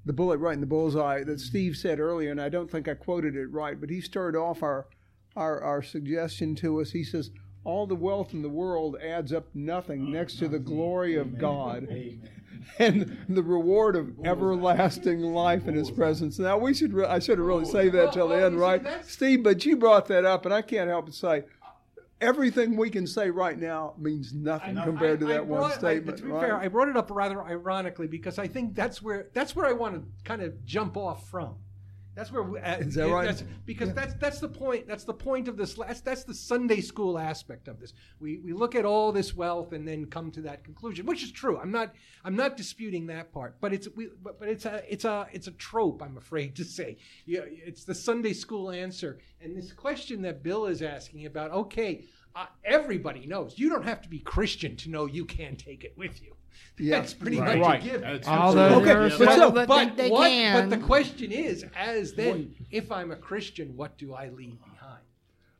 the 0.06 0.14
bullet 0.14 0.38
right 0.38 0.54
in 0.54 0.62
the 0.62 0.68
bullseye 0.68 1.24
that 1.24 1.40
Steve 1.40 1.76
said 1.76 2.00
earlier, 2.00 2.32
and 2.32 2.42
I 2.42 2.50
don't 2.50 2.70
think 2.70 2.88
I 2.88 2.94
quoted 2.94 3.36
it 3.36 3.48
right, 3.48 3.80
but 3.80 3.90
he 3.90 4.02
started 4.02 4.38
off 4.38 4.64
our 4.64 4.88
our, 5.36 5.62
our 5.62 5.82
suggestion 5.84 6.56
to 6.56 6.82
us. 6.82 6.92
He 6.92 7.04
says, 7.04 7.32
"All 7.64 7.86
the 7.86 7.96
wealth 7.96 8.34
in 8.34 8.42
the 8.42 8.50
world 8.50 8.98
adds 9.02 9.32
up 9.32 9.48
nothing 9.54 10.12
next 10.12 10.40
to 10.40 10.48
the 10.48 10.60
glory 10.60 11.16
of 11.16 11.38
God." 11.38 11.88
And 12.78 13.18
the 13.28 13.42
reward 13.42 13.96
of 13.96 14.14
everlasting 14.24 15.22
life 15.22 15.68
in 15.68 15.76
His 15.76 15.90
presence. 15.90 16.38
Now 16.38 16.58
we 16.58 16.74
should. 16.74 16.94
Re- 16.94 17.06
I 17.06 17.20
should 17.20 17.38
have 17.38 17.48
really 17.48 17.66
saved 17.66 17.96
that 17.96 18.14
till 18.14 18.28
the 18.28 18.46
end, 18.46 18.60
right, 18.60 18.86
Steve? 19.06 19.44
But 19.44 19.66
you 19.66 19.76
brought 19.76 20.08
that 20.08 20.24
up, 20.26 20.46
and 20.46 20.54
I 20.54 20.62
can't 20.62 20.90
help 20.90 21.06
but 21.06 21.16
say, 21.16 21.46
everything 22.22 22.76
we 22.76 22.90
can 22.90 23.08
say 23.08 23.30
right 23.30 23.58
now 23.58 23.94
means 23.98 24.34
nothing 24.34 24.76
compared 24.84 25.20
to 25.22 25.28
I- 25.28 25.30
I 25.30 25.34
that 25.34 25.48
one 25.48 25.60
brought- 25.60 25.72
I- 25.72 25.78
statement. 25.78 26.18
to 26.18 26.24
be 26.24 26.30
right? 26.32 26.42
fair, 26.42 26.56
I 26.58 26.68
brought 26.68 26.90
it 26.90 26.98
up 26.98 27.10
rather 27.12 27.42
ironically 27.44 28.08
because 28.08 28.38
I 28.40 28.48
think 28.48 28.76
that's 28.76 29.02
where 29.02 29.30
that's 29.34 29.56
where 29.56 29.66
I 29.66 29.74
want 29.74 29.96
to 29.96 30.24
kind 30.24 30.42
of 30.42 30.64
jump 30.66 30.98
off 30.98 31.30
from. 31.30 31.56
That's 32.20 32.34
where 32.34 32.44
we, 32.44 32.60
uh, 32.60 32.80
Is 32.80 32.96
that 32.96 33.08
right? 33.08 33.28
That's, 33.28 33.46
because 33.66 33.94
that's 33.94 34.14
that's 34.16 34.40
the 34.42 34.50
point. 34.50 34.90
That's 34.90 35.06
the 35.06 35.14
point 35.14 35.48
of 35.48 35.56
this. 35.56 35.76
That's, 35.76 36.02
that's 36.02 36.26
the 36.26 36.34
Sunday 36.34 36.82
school 36.82 37.18
aspect 37.18 37.70
of 37.70 37.80
this. 37.80 37.94
We 38.20 38.40
we 38.40 38.52
look 38.52 38.76
at 38.76 38.84
all 38.84 39.14
this 39.14 39.34
wealth 39.34 39.72
and 39.72 39.88
then 39.88 40.06
come 40.06 40.30
to 40.32 40.42
that 40.42 40.66
conclusion, 40.66 41.06
which 41.06 41.24
is 41.24 41.32
true. 41.32 41.58
I'm 41.58 41.72
not 41.72 41.96
I'm 42.26 42.36
not 42.36 42.58
disputing 42.58 43.08
that 43.08 43.32
part, 43.32 43.56
but 43.62 43.72
it's 43.72 43.88
we 43.96 44.10
but, 44.22 44.38
but 44.38 44.50
it's 44.50 44.66
a 44.66 44.84
it's 44.92 45.06
a 45.06 45.28
it's 45.32 45.48
a 45.48 45.52
trope. 45.52 46.04
I'm 46.04 46.18
afraid 46.18 46.58
to 46.58 46.66
say. 46.66 46.98
Yeah, 47.26 47.44
it's 47.46 47.86
the 47.86 47.96
Sunday 47.96 48.34
school 48.34 48.70
answer. 48.70 49.20
And 49.40 49.56
this 49.56 49.72
question 49.72 50.22
that 50.24 50.44
Bill 50.44 50.66
is 50.66 50.82
asking 50.82 51.26
about. 51.26 51.52
Okay, 51.52 52.04
uh, 52.36 52.48
everybody 52.66 53.28
knows 53.28 53.58
you 53.58 53.70
don't 53.70 53.86
have 53.86 54.02
to 54.02 54.10
be 54.10 54.20
Christian 54.20 54.76
to 54.76 54.90
know 54.90 55.06
you 55.06 55.24
can 55.24 55.56
take 55.56 55.86
it 55.86 55.94
with 55.98 56.22
you. 56.22 56.36
Yeah. 56.78 57.00
That's 57.00 57.13
pretty 57.13 57.39
Right. 57.39 57.58
much 57.58 57.67
Right. 57.67 57.82
a 57.82 57.86
given. 57.86 58.02
That's 58.02 58.28
Although 58.28 58.62
absolutely- 58.62 58.91
are 58.91 58.98
Okay, 59.02 59.10
some 59.17 59.26
but 59.26 59.36
so- 59.36 59.52
but 59.67 59.98
they 59.98 60.10
what, 60.10 60.30
can. 60.30 60.69
But 60.69 60.78
the 60.80 60.84
question 60.86 61.32
is, 61.32 61.65
as 61.76 62.13
then, 62.13 62.56
if 62.72 62.91
I'm 62.91 63.12
a 63.12 63.15
Christian, 63.17 63.76
what 63.76 63.98
do 63.98 64.13
I 64.13 64.30
leave 64.30 64.58
behind? 64.62 65.02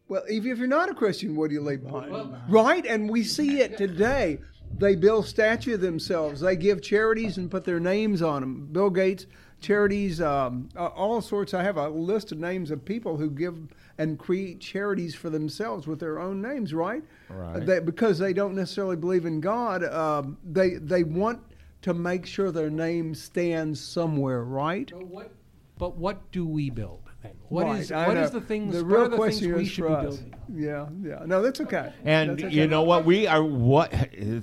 Well, 0.08 0.24
if, 0.28 0.46
if 0.46 0.58
you're 0.58 0.68
not 0.68 0.90
a 0.90 0.94
Christian, 0.94 1.36
what 1.36 1.50
do 1.50 1.56
you 1.56 1.62
leave 1.62 1.84
behind? 1.84 2.12
Well- 2.12 2.42
right? 2.50 2.86
And 2.86 3.10
we 3.10 3.24
see 3.24 3.60
it 3.60 3.78
today. 3.78 4.40
They 4.78 4.96
build 4.96 5.26
statues 5.26 5.80
themselves. 5.80 6.42
They 6.42 6.56
give 6.56 6.82
charities 6.82 7.38
and 7.38 7.52
put 7.52 7.64
their 7.66 7.80
names 7.80 8.22
on 8.22 8.42
them. 8.42 8.70
Bill 8.72 8.90
Gates, 8.90 9.26
charities, 9.60 10.22
um, 10.22 10.70
all 10.78 11.22
sorts. 11.22 11.54
I 11.54 11.64
have 11.64 11.76
a 11.78 11.90
list 11.90 12.32
of 12.32 12.38
names 12.38 12.72
of 12.72 12.86
people 12.86 13.18
who 13.18 13.30
give 13.30 13.58
and 14.00 14.18
create 14.18 14.60
charities 14.62 15.14
for 15.14 15.30
themselves 15.30 15.86
with 15.86 16.00
their 16.00 16.20
own 16.20 16.42
names, 16.42 16.74
right? 16.74 17.04
Right. 17.30 17.64
They, 17.64 17.80
because 17.80 18.18
they 18.18 18.34
don't 18.34 18.56
necessarily 18.56 18.96
believe 18.96 19.26
in 19.26 19.42
God, 19.42 19.84
um, 19.84 20.38
they 20.44 20.76
they 20.76 21.04
want 21.04 21.42
to 21.84 21.94
make 21.94 22.26
sure 22.26 22.52
their 22.52 22.70
name 22.72 23.14
stands 23.14 23.80
somewhere, 23.80 24.44
right? 24.46 24.90
But 24.92 25.06
what, 25.08 25.32
but 25.78 25.98
what 25.98 26.32
do 26.32 26.46
we 26.48 26.70
build 26.70 27.02
then? 27.24 27.34
What 27.50 27.66
Right, 27.66 27.82
is 27.82 27.92
I 27.92 28.08
what 28.08 28.14
know. 28.16 28.24
is 28.24 28.32
the 28.32 28.42
things? 28.42 28.74
The 28.74 28.84
real 28.86 29.02
are 29.04 29.08
the 29.10 29.18
question 29.18 29.48
things 29.52 29.56
we 29.56 29.62
is 29.64 29.70
should 29.70 29.84
for 29.86 29.90
be 29.90 29.96
us. 29.96 30.18
building? 30.18 30.36
Yeah, 30.56 30.88
yeah. 31.04 31.26
No, 31.26 31.42
that's 31.42 31.60
okay. 31.62 31.94
And 32.06 32.32
That's 32.32 32.44
okay. 32.46 32.56
you 32.56 32.68
know 32.68 32.84
what? 32.84 33.04
We 33.06 33.28
are 33.28 33.44
what? 33.44 33.94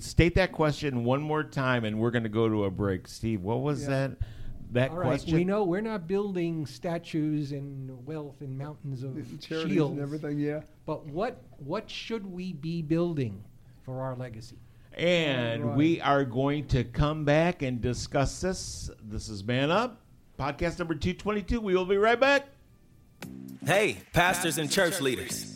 State 0.00 0.34
that 0.36 0.52
question 0.52 1.02
one 1.04 1.22
more 1.22 1.42
time, 1.44 1.84
and 1.84 1.98
we're 1.98 2.10
going 2.10 2.22
to 2.24 2.28
go 2.28 2.48
to 2.48 2.64
a 2.64 2.70
break. 2.70 3.08
Steve, 3.08 3.40
what 3.42 3.60
was 3.62 3.82
Yeah. 3.84 3.88
that? 3.88 4.10
That 4.76 4.90
All 4.90 4.98
right, 4.98 5.06
question. 5.06 5.34
we 5.34 5.44
know 5.44 5.64
we're 5.64 5.80
not 5.80 6.06
building 6.06 6.66
statues 6.66 7.52
and 7.52 8.04
wealth 8.06 8.42
and 8.42 8.58
mountains 8.58 9.02
of 9.02 9.14
charities 9.40 9.72
shields, 9.72 9.92
and 9.92 10.02
everything. 10.02 10.38
Yeah. 10.38 10.60
But 10.84 11.06
what 11.06 11.42
what 11.56 11.88
should 11.88 12.30
we 12.30 12.52
be 12.52 12.82
building 12.82 13.42
for 13.84 14.02
our 14.02 14.14
legacy? 14.14 14.58
And 14.92 15.64
Right. 15.64 15.76
we 15.78 16.00
are 16.02 16.26
going 16.26 16.66
to 16.68 16.84
come 16.84 17.24
back 17.24 17.62
and 17.62 17.80
discuss 17.80 18.42
this. 18.42 18.90
This 19.02 19.30
is 19.30 19.42
Man 19.44 19.70
Up, 19.70 20.02
podcast 20.38 20.78
number 20.78 20.94
222. 20.94 21.58
We 21.58 21.74
will 21.74 21.86
be 21.86 21.96
right 21.96 22.20
back. 22.20 22.46
Hey, 23.64 23.96
pastors 24.12 24.58
and 24.58 24.70
church 24.70 25.00
leaders. 25.00 25.55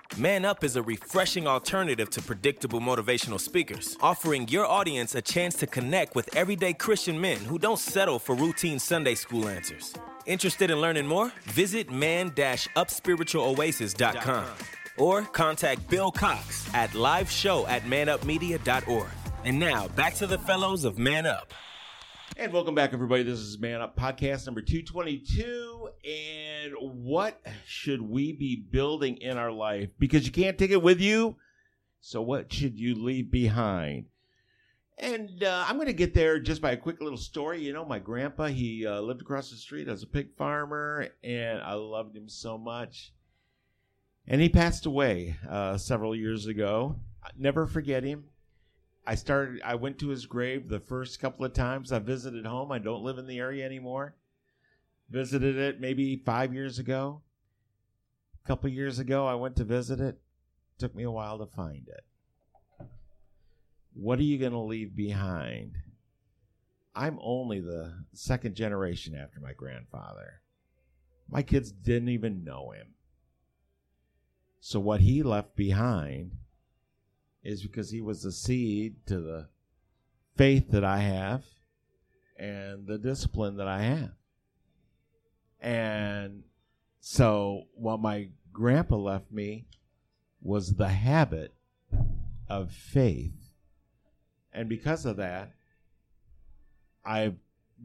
Man 0.17 0.43
Up 0.43 0.65
is 0.65 0.75
a 0.75 0.83
refreshing 0.83 1.47
alternative 1.47 2.09
to 2.09 2.21
predictable 2.21 2.81
motivational 2.81 3.39
speakers, 3.39 3.95
offering 4.01 4.45
your 4.49 4.65
audience 4.65 5.15
a 5.15 5.21
chance 5.21 5.55
to 5.55 5.65
connect 5.65 6.15
with 6.15 6.35
everyday 6.35 6.73
Christian 6.73 7.17
men 7.19 7.37
who 7.37 7.57
don't 7.57 7.79
settle 7.79 8.19
for 8.19 8.35
routine 8.35 8.77
Sunday 8.77 9.15
school 9.15 9.47
answers. 9.47 9.93
Interested 10.25 10.69
in 10.69 10.81
learning 10.81 11.07
more? 11.07 11.31
Visit 11.45 11.89
man-upspiritualoasis.com 11.89 14.45
or 14.97 15.21
contact 15.21 15.89
Bill 15.89 16.11
Cox 16.11 16.69
at 16.73 16.93
liveshow 16.93 17.65
at 17.67 17.83
manupmedia.org. 17.83 19.07
And 19.45 19.59
now, 19.59 19.87
back 19.89 20.15
to 20.15 20.25
the 20.27 20.39
fellows 20.39 20.83
of 20.83 20.99
Man 20.99 21.25
Up. 21.25 21.53
And 22.41 22.51
welcome 22.53 22.73
back, 22.73 22.91
everybody. 22.91 23.21
This 23.21 23.37
is 23.37 23.59
Man 23.59 23.81
Up 23.81 23.95
podcast 23.95 24.47
number 24.47 24.63
222. 24.63 25.89
And 26.03 26.73
what 26.79 27.39
should 27.67 28.01
we 28.01 28.33
be 28.33 28.55
building 28.55 29.17
in 29.17 29.37
our 29.37 29.51
life? 29.51 29.89
Because 29.99 30.25
you 30.25 30.31
can't 30.31 30.57
take 30.57 30.71
it 30.71 30.81
with 30.81 30.99
you. 30.99 31.35
So, 31.99 32.19
what 32.19 32.51
should 32.51 32.79
you 32.79 32.95
leave 32.95 33.29
behind? 33.29 34.05
And 34.97 35.43
uh, 35.43 35.65
I'm 35.67 35.75
going 35.75 35.85
to 35.85 35.93
get 35.93 36.15
there 36.15 36.39
just 36.39 36.63
by 36.63 36.71
a 36.71 36.77
quick 36.77 36.99
little 36.99 37.15
story. 37.15 37.61
You 37.61 37.73
know, 37.73 37.85
my 37.85 37.99
grandpa, 37.99 38.47
he 38.47 38.87
uh, 38.87 39.01
lived 39.01 39.21
across 39.21 39.51
the 39.51 39.57
street 39.57 39.87
as 39.87 40.01
a 40.01 40.07
pig 40.07 40.35
farmer, 40.35 41.09
and 41.23 41.61
I 41.61 41.75
loved 41.75 42.17
him 42.17 42.27
so 42.27 42.57
much. 42.57 43.13
And 44.27 44.41
he 44.41 44.49
passed 44.49 44.87
away 44.87 45.35
uh, 45.47 45.77
several 45.77 46.15
years 46.15 46.47
ago. 46.47 46.95
I 47.23 47.29
never 47.37 47.67
forget 47.67 48.03
him. 48.03 48.30
I 49.05 49.15
started. 49.15 49.61
I 49.63 49.75
went 49.75 49.99
to 49.99 50.09
his 50.09 50.25
grave 50.25 50.69
the 50.69 50.79
first 50.79 51.19
couple 51.19 51.45
of 51.45 51.53
times 51.53 51.91
I 51.91 51.99
visited 51.99 52.45
home. 52.45 52.71
I 52.71 52.79
don't 52.79 53.03
live 53.03 53.17
in 53.17 53.27
the 53.27 53.39
area 53.39 53.65
anymore. 53.65 54.15
Visited 55.09 55.57
it 55.57 55.81
maybe 55.81 56.15
five 56.17 56.53
years 56.53 56.79
ago. 56.79 57.21
A 58.43 58.47
couple 58.47 58.69
years 58.69 58.99
ago, 58.99 59.25
I 59.25 59.35
went 59.35 59.55
to 59.57 59.63
visit 59.63 59.99
it. 59.99 60.19
Took 60.77 60.95
me 60.95 61.03
a 61.03 61.11
while 61.11 61.39
to 61.39 61.45
find 61.45 61.87
it. 61.87 62.87
What 63.93 64.19
are 64.19 64.23
you 64.23 64.37
going 64.37 64.53
to 64.53 64.59
leave 64.59 64.95
behind? 64.95 65.77
I'm 66.95 67.19
only 67.21 67.59
the 67.59 67.93
second 68.13 68.55
generation 68.55 69.15
after 69.15 69.39
my 69.39 69.53
grandfather. 69.53 70.41
My 71.29 71.41
kids 71.41 71.71
didn't 71.71 72.09
even 72.09 72.43
know 72.43 72.71
him. 72.71 72.87
So 74.59 74.79
what 74.79 75.01
he 75.01 75.23
left 75.23 75.55
behind 75.55 76.37
is 77.43 77.61
because 77.61 77.89
he 77.89 78.01
was 78.01 78.23
the 78.23 78.31
seed 78.31 78.95
to 79.07 79.19
the 79.19 79.47
faith 80.35 80.71
that 80.71 80.83
I 80.83 80.99
have 80.99 81.43
and 82.37 82.87
the 82.87 82.97
discipline 82.97 83.57
that 83.57 83.67
I 83.67 83.81
have. 83.81 84.11
And 85.59 86.43
so 86.99 87.63
what 87.73 87.99
my 87.99 88.29
grandpa 88.51 88.95
left 88.95 89.31
me 89.31 89.67
was 90.41 90.73
the 90.73 90.89
habit 90.89 91.53
of 92.49 92.71
faith. 92.71 93.51
And 94.53 94.67
because 94.67 95.05
of 95.05 95.17
that, 95.17 95.51
I've 97.05 97.37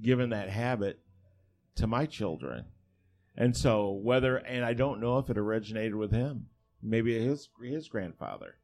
given 0.03 0.31
that 0.31 0.49
habit 0.49 1.01
to 1.77 1.87
my 1.87 2.07
children. 2.07 2.65
And 3.37 3.57
so 3.57 3.93
whether 3.93 4.37
and 4.37 4.65
I 4.65 4.73
don't 4.73 5.01
know 5.01 5.19
if 5.19 5.31
it 5.31 5.39
originated 5.39 5.95
with 5.95 6.11
him, 6.11 6.47
maybe 6.83 7.19
his 7.19 7.49
his 7.63 7.89
grandfather. 7.89 8.57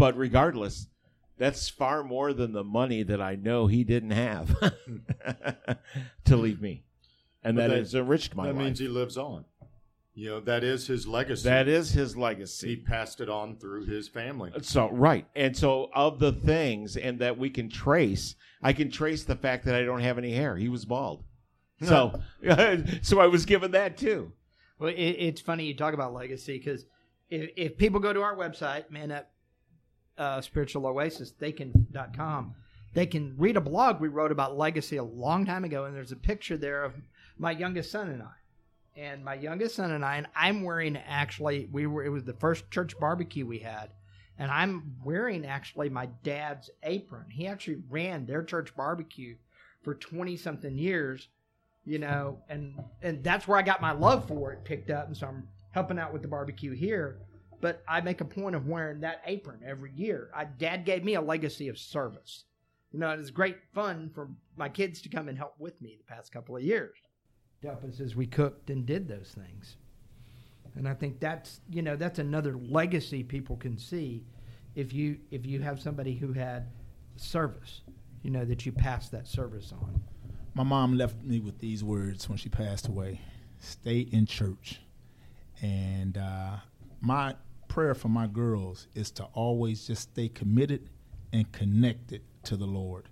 But 0.00 0.16
regardless, 0.16 0.86
that's 1.36 1.68
far 1.68 2.02
more 2.02 2.32
than 2.32 2.52
the 2.52 2.64
money 2.64 3.02
that 3.02 3.20
I 3.20 3.34
know 3.34 3.66
he 3.66 3.84
didn't 3.84 4.12
have 4.12 4.48
to 6.24 6.36
leave 6.38 6.62
me. 6.62 6.84
And 7.44 7.58
that 7.58 7.68
that- 7.68 7.76
has 7.76 7.94
enriched 7.94 8.34
my 8.34 8.46
that 8.46 8.54
life. 8.54 8.64
means 8.64 8.78
he 8.78 8.88
lives 8.88 9.18
on. 9.18 9.44
You 10.14 10.30
know, 10.30 10.40
that 10.40 10.64
is 10.64 10.86
his 10.86 11.06
legacy. 11.06 11.48
that 11.50 11.68
is 11.68 11.92
his 11.92 12.16
legacy. 12.16 12.68
he 12.68 12.76
passed 12.76 13.20
it 13.20 13.28
on 13.28 13.56
through 13.58 13.84
his 13.84 14.08
family. 14.08 14.50
Uh, 14.54 14.60
so 14.62 14.90
right, 14.90 15.26
and 15.36 15.54
so 15.54 15.90
of 15.94 16.18
the 16.18 16.32
things, 16.32 16.96
and 16.96 17.18
that 17.18 17.36
we 17.36 17.50
can 17.50 17.68
trace, 17.68 18.36
I 18.62 18.72
can 18.72 18.90
trace 18.90 19.24
the 19.24 19.36
fact 19.36 19.66
that 19.66 19.74
I 19.74 19.82
don't 19.82 20.00
have 20.00 20.16
any 20.16 20.32
hair. 20.32 20.56
He 20.56 20.68
was 20.70 20.86
bald, 20.86 21.24
so 21.82 22.20
so 23.02 23.20
I 23.20 23.26
was 23.26 23.44
given 23.44 23.70
that 23.72 23.98
too. 23.98 24.32
Well, 24.78 24.88
it, 24.88 24.94
it's 24.94 25.40
funny 25.42 25.66
you 25.66 25.76
talk 25.76 25.92
about 25.94 26.12
legacy 26.14 26.58
because 26.58 26.86
if, 27.28 27.50
if 27.56 27.76
people 27.78 28.00
go 28.00 28.12
to 28.14 28.22
our 28.22 28.34
website, 28.34 28.90
man 28.90 29.12
up 29.12 29.30
uh, 30.20 30.40
spiritual 30.40 30.86
oasis, 30.86 31.32
they 31.38 31.52
com, 32.16 32.54
they 32.94 33.06
can 33.06 33.34
read 33.38 33.56
a 33.56 33.60
blog 33.60 34.00
we 34.00 34.08
wrote 34.08 34.32
about 34.32 34.56
legacy 34.56 34.96
a 34.96 35.04
long 35.04 35.46
time 35.46 35.64
ago, 35.64 35.84
and 35.84 35.94
there's 35.94 36.12
a 36.12 36.16
picture 36.16 36.56
there 36.56 36.84
of 36.84 36.94
my 37.38 37.50
youngest 37.50 37.90
son 37.90 38.08
and 38.08 38.22
I. 38.22 38.32
And 38.96 39.24
my 39.24 39.34
youngest 39.34 39.76
son 39.76 39.92
and 39.92 40.04
I, 40.04 40.16
and 40.16 40.26
I'm 40.34 40.62
wearing 40.62 40.96
actually, 40.96 41.68
we 41.72 41.86
were, 41.86 42.04
it 42.04 42.10
was 42.10 42.24
the 42.24 42.34
first 42.34 42.70
church 42.70 42.98
barbecue 42.98 43.46
we 43.46 43.60
had. 43.60 43.90
And 44.38 44.50
I'm 44.50 44.96
wearing 45.04 45.46
actually 45.46 45.88
my 45.88 46.06
dad's 46.22 46.70
apron. 46.82 47.30
He 47.30 47.46
actually 47.46 47.82
ran 47.88 48.26
their 48.26 48.42
church 48.42 48.74
barbecue 48.76 49.36
for 49.82 49.94
20 49.94 50.36
something 50.36 50.76
years 50.76 51.28
you 51.84 51.98
know, 51.98 52.38
and 52.48 52.74
and 53.02 53.24
that's 53.24 53.48
where 53.48 53.58
I 53.58 53.62
got 53.62 53.80
my 53.80 53.92
love 53.92 54.28
for 54.28 54.52
it 54.52 54.64
picked 54.64 54.90
up, 54.90 55.06
and 55.06 55.16
so 55.16 55.26
I'm 55.26 55.48
helping 55.72 55.98
out 55.98 56.12
with 56.12 56.22
the 56.22 56.28
barbecue 56.28 56.72
here. 56.72 57.18
But 57.60 57.82
I 57.86 58.00
make 58.00 58.20
a 58.20 58.24
point 58.24 58.56
of 58.56 58.66
wearing 58.66 59.00
that 59.00 59.22
apron 59.26 59.60
every 59.64 59.92
year. 59.92 60.30
I, 60.34 60.44
Dad 60.44 60.84
gave 60.84 61.04
me 61.04 61.14
a 61.14 61.20
legacy 61.20 61.68
of 61.68 61.78
service. 61.78 62.44
You 62.92 62.98
know, 62.98 63.10
and 63.10 63.20
it's 63.20 63.30
great 63.30 63.58
fun 63.72 64.10
for 64.14 64.30
my 64.56 64.68
kids 64.68 65.00
to 65.02 65.08
come 65.08 65.28
and 65.28 65.38
help 65.38 65.54
with 65.58 65.80
me 65.80 65.96
the 65.96 66.12
past 66.12 66.32
couple 66.32 66.56
of 66.56 66.62
years. 66.62 66.96
Help 67.62 67.84
us 67.84 68.00
as 68.00 68.16
we 68.16 68.26
cooked 68.26 68.70
and 68.70 68.86
did 68.86 69.06
those 69.06 69.34
things. 69.34 69.76
And 70.76 70.88
I 70.88 70.94
think 70.94 71.20
that's 71.20 71.60
you 71.70 71.82
know 71.82 71.96
that's 71.96 72.18
another 72.18 72.56
legacy 72.56 73.22
people 73.22 73.56
can 73.56 73.76
see 73.76 74.24
if 74.74 74.92
you 74.92 75.18
if 75.30 75.46
you 75.46 75.60
have 75.60 75.80
somebody 75.80 76.14
who 76.14 76.32
had 76.32 76.68
service, 77.16 77.82
you 78.22 78.30
know 78.30 78.44
that 78.44 78.64
you 78.64 78.72
pass 78.72 79.08
that 79.10 79.26
service 79.26 79.72
on. 79.72 80.02
My 80.54 80.62
mom 80.62 80.96
left 80.96 81.22
me 81.22 81.40
with 81.40 81.58
these 81.58 81.84
words 81.84 82.28
when 82.28 82.38
she 82.38 82.48
passed 82.48 82.88
away: 82.88 83.20
"Stay 83.58 84.00
in 84.00 84.26
church." 84.26 84.80
And 85.62 86.16
uh, 86.16 86.56
my 87.00 87.34
prayer 87.70 87.94
for 87.94 88.08
my 88.08 88.26
girls 88.26 88.88
is 88.94 89.10
to 89.12 89.24
always 89.32 89.86
just 89.86 90.02
stay 90.02 90.28
committed 90.28 90.90
and 91.32 91.50
connected 91.52 92.20
to 92.42 92.56
the 92.56 92.66
Lord. 92.66 93.08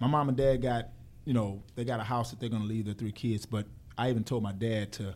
My 0.00 0.06
mom 0.08 0.28
and 0.28 0.36
dad 0.36 0.62
got, 0.62 0.88
you 1.24 1.34
know, 1.34 1.62
they 1.76 1.84
got 1.84 2.00
a 2.00 2.04
house 2.04 2.30
that 2.30 2.40
they're 2.40 2.48
going 2.48 2.62
to 2.62 2.68
leave 2.68 2.86
their 2.86 2.94
three 2.94 3.12
kids, 3.12 3.44
but 3.44 3.66
I 3.98 4.08
even 4.08 4.24
told 4.24 4.42
my 4.42 4.52
dad 4.52 4.92
to 4.92 5.14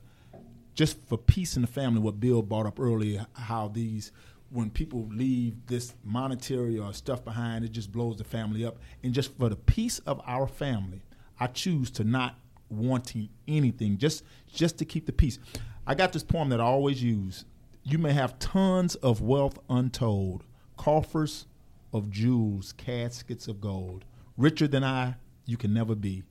just 0.75 0.99
for 1.07 1.17
peace 1.17 1.57
in 1.57 1.63
the 1.63 1.69
family, 1.69 2.01
what 2.01 2.21
Bill 2.21 2.43
brought 2.43 2.67
up 2.67 2.79
earlier, 2.79 3.27
how 3.33 3.69
these 3.69 4.13
when 4.51 4.69
people 4.69 5.09
leave 5.11 5.55
this 5.67 5.95
monetary 6.05 6.79
or 6.79 6.93
stuff 6.93 7.25
behind, 7.25 7.65
it 7.65 7.73
just 7.73 7.91
blows 7.91 8.19
the 8.19 8.25
family 8.25 8.67
up. 8.67 8.77
And 9.03 9.15
just 9.15 9.35
for 9.39 9.49
the 9.49 9.57
peace 9.57 9.99
of 10.01 10.21
our 10.27 10.47
family, 10.47 11.03
I 11.41 11.47
choose 11.47 11.91
to 11.93 12.05
not 12.05 12.39
wanting 12.69 13.31
anything, 13.49 13.97
just 13.97 14.23
just 14.53 14.77
to 14.79 14.85
keep 14.85 15.07
the 15.07 15.13
peace. 15.13 15.39
I 15.87 15.95
got 15.95 16.13
this 16.13 16.23
poem 16.23 16.51
that 16.51 16.61
I 16.61 16.65
always 16.65 17.03
use. 17.03 17.47
You 17.85 17.99
may 17.99 18.13
have 18.13 18.39
tons 18.39 18.95
of 18.97 19.21
wealth 19.21 19.59
untold, 19.69 20.45
coffers 20.77 21.47
of 21.93 22.11
jewels, 22.11 22.73
caskets 22.73 23.49
of 23.49 23.61
gold. 23.61 24.05
Richer 24.37 24.69
than 24.69 24.85
I, 24.85 25.17
you 25.47 25.57
can 25.57 25.75
never 25.75 25.95
be. 25.95 26.23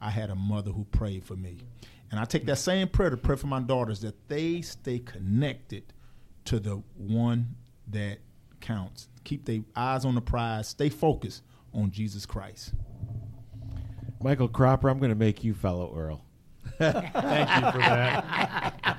I 0.00 0.10
had 0.10 0.30
a 0.30 0.34
mother 0.34 0.72
who 0.72 0.84
prayed 0.84 1.24
for 1.24 1.36
me. 1.36 1.58
And 2.10 2.20
I 2.20 2.24
take 2.24 2.44
that 2.46 2.58
same 2.58 2.88
prayer 2.88 3.10
to 3.10 3.16
pray 3.16 3.36
for 3.36 3.46
my 3.46 3.60
daughters 3.60 4.00
that 4.00 4.28
they 4.28 4.60
stay 4.62 4.98
connected 4.98 5.84
to 6.46 6.58
the 6.58 6.82
one 6.96 7.54
that 7.88 8.18
counts. 8.60 9.08
Keep 9.24 9.44
their 9.44 9.60
eyes 9.74 10.04
on 10.04 10.14
the 10.14 10.20
prize, 10.20 10.68
stay 10.68 10.88
focused 10.88 11.42
on 11.72 11.90
Jesus 11.90 12.26
Christ. 12.26 12.72
Michael 14.22 14.48
Cropper, 14.48 14.88
I'm 14.88 14.98
going 14.98 15.10
to 15.10 15.16
make 15.16 15.44
you 15.44 15.54
fellow 15.54 15.94
Earl. 15.96 16.24
Thank 16.78 16.94
you 17.04 17.72
for 17.72 17.78
that. 17.78 18.95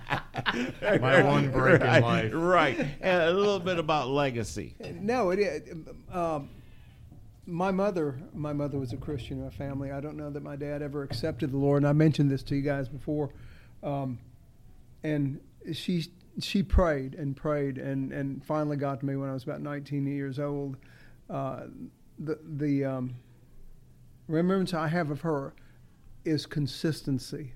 My 0.81 1.23
one 1.23 1.51
break 1.51 1.81
right, 1.81 1.97
in 1.97 2.03
life. 2.03 2.31
Right. 2.33 2.79
And 3.01 3.23
a 3.23 3.31
little 3.31 3.59
bit 3.59 3.79
about 3.79 4.09
legacy. 4.09 4.75
No, 5.01 5.31
it 5.31 5.39
is. 5.39 5.77
Um, 6.11 6.49
my 7.45 7.71
mother, 7.71 8.19
my 8.33 8.51
mother 8.51 8.77
was 8.77 8.91
a 8.91 8.97
Christian 8.97 9.37
in 9.37 9.45
my 9.45 9.49
family. 9.49 9.91
I 9.91 10.01
don't 10.01 10.17
know 10.17 10.29
that 10.29 10.43
my 10.43 10.57
dad 10.57 10.81
ever 10.81 11.03
accepted 11.03 11.51
the 11.51 11.57
Lord, 11.57 11.83
and 11.83 11.87
I 11.87 11.93
mentioned 11.93 12.29
this 12.29 12.43
to 12.43 12.55
you 12.55 12.61
guys 12.61 12.89
before. 12.89 13.31
Um, 13.81 14.19
and 15.03 15.39
she 15.73 16.07
she 16.39 16.61
prayed 16.61 17.15
and 17.15 17.35
prayed, 17.35 17.77
and, 17.77 18.11
and 18.11 18.43
finally 18.45 18.77
got 18.77 18.99
to 18.99 19.05
me 19.05 19.15
when 19.15 19.29
I 19.29 19.33
was 19.33 19.43
about 19.43 19.61
19 19.61 20.05
years 20.05 20.39
old. 20.39 20.77
Uh, 21.29 21.61
the 22.19 22.37
the 22.43 22.85
um, 22.85 23.15
remembrance 24.27 24.73
I 24.73 24.87
have 24.89 25.09
of 25.09 25.21
her 25.21 25.53
is 26.25 26.45
consistency. 26.45 27.53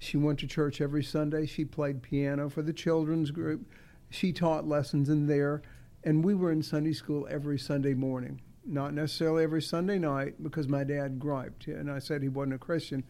She 0.00 0.16
went 0.16 0.40
to 0.40 0.48
church 0.48 0.80
every 0.80 1.04
Sunday. 1.04 1.46
She 1.46 1.64
played 1.64 2.02
piano 2.02 2.50
for 2.50 2.62
the 2.62 2.72
children's 2.72 3.30
group. 3.30 3.70
She 4.08 4.32
taught 4.32 4.66
lessons 4.66 5.08
in 5.08 5.28
there, 5.28 5.62
and 6.02 6.24
we 6.24 6.34
were 6.34 6.50
in 6.50 6.64
Sunday 6.64 6.92
school 6.92 7.28
every 7.30 7.58
Sunday 7.58 7.94
morning 7.94 8.40
not 8.64 8.94
necessarily 8.94 9.42
every 9.42 9.62
Sunday 9.62 9.98
night 9.98 10.42
because 10.42 10.68
my 10.68 10.84
dad 10.84 11.18
griped 11.18 11.66
and 11.66 11.90
I 11.90 11.98
said 11.98 12.22
he 12.22 12.28
wasn't 12.28 12.54
a 12.54 12.58
Christian. 12.58 13.04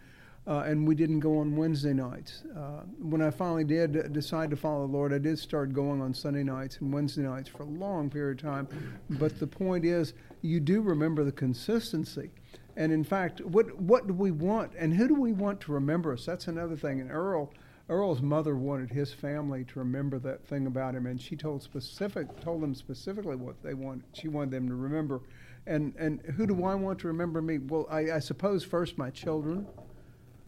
Uh, 0.46 0.60
and 0.60 0.88
we 0.88 0.94
didn't 0.94 1.20
go 1.20 1.38
on 1.38 1.54
Wednesday 1.54 1.92
nights. 1.92 2.44
Uh, 2.56 2.80
when 2.98 3.20
I 3.20 3.30
finally 3.30 3.62
did 3.62 4.10
decide 4.14 4.48
to 4.50 4.56
follow 4.56 4.86
the 4.86 4.92
Lord, 4.92 5.12
I 5.12 5.18
did 5.18 5.38
start 5.38 5.74
going 5.74 6.00
on 6.00 6.14
Sunday 6.14 6.42
nights 6.42 6.78
and 6.80 6.92
Wednesday 6.92 7.22
nights 7.22 7.50
for 7.50 7.62
a 7.62 7.66
long 7.66 8.08
period 8.08 8.38
of 8.38 8.50
time. 8.50 8.66
But 9.10 9.38
the 9.38 9.46
point 9.46 9.84
is, 9.84 10.14
you 10.40 10.58
do 10.58 10.80
remember 10.80 11.24
the 11.24 11.32
consistency. 11.32 12.30
And 12.76 12.92
in 12.92 13.04
fact, 13.04 13.40
what 13.40 13.80
what 13.80 14.06
do 14.06 14.14
we 14.14 14.30
want, 14.30 14.72
and 14.78 14.94
who 14.94 15.08
do 15.08 15.14
we 15.14 15.32
want 15.32 15.60
to 15.62 15.72
remember 15.72 16.12
us? 16.12 16.24
That's 16.24 16.48
another 16.48 16.76
thing. 16.76 17.00
And 17.00 17.10
Earl, 17.10 17.52
Earl's 17.88 18.22
mother 18.22 18.56
wanted 18.56 18.90
his 18.90 19.12
family 19.12 19.64
to 19.64 19.78
remember 19.80 20.18
that 20.20 20.46
thing 20.46 20.66
about 20.66 20.94
him, 20.94 21.06
and 21.06 21.20
she 21.20 21.36
told 21.36 21.62
specific 21.62 22.40
told 22.40 22.62
them 22.62 22.74
specifically 22.74 23.36
what 23.36 23.62
they 23.62 23.74
want. 23.74 24.04
She 24.12 24.28
wanted 24.28 24.52
them 24.52 24.68
to 24.68 24.74
remember 24.74 25.20
and 25.66 25.94
and 25.96 26.20
who 26.36 26.46
do 26.46 26.64
I 26.64 26.74
want 26.74 26.98
to 27.00 27.08
remember 27.08 27.42
me? 27.42 27.58
Well, 27.58 27.86
I, 27.90 28.12
I 28.12 28.18
suppose 28.18 28.64
first 28.64 28.98
my 28.98 29.10
children, 29.10 29.66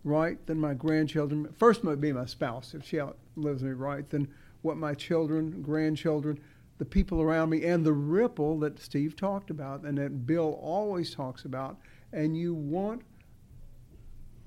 right? 0.05 0.39
Then 0.47 0.59
my 0.59 0.75
grandchildren. 0.75 1.49
First 1.59 1.85
might 1.85 2.01
be 2.01 2.13
my 2.13 2.27
spouse 2.27 2.75
if 2.75 2.85
she 2.85 3.01
outlives 3.01 3.63
me, 3.63 3.71
right? 3.71 4.09
Then 4.09 4.29
what 4.63 4.77
my 4.77 4.95
children, 4.95 5.63
grandchildren, 5.63 6.41
the 6.79 6.85
people 6.85 7.21
around 7.21 7.51
me, 7.51 7.65
and 7.65 7.85
the 7.85 7.93
ripple 7.93 8.59
that 8.61 8.81
Steve 8.81 9.17
talked 9.17 9.51
about 9.51 9.83
and 9.83 9.99
that 9.99 10.27
Bill 10.27 10.59
always 10.61 11.15
talks 11.15 11.45
about. 11.45 11.79
And 12.13 12.37
you 12.37 12.55
want 12.55 13.03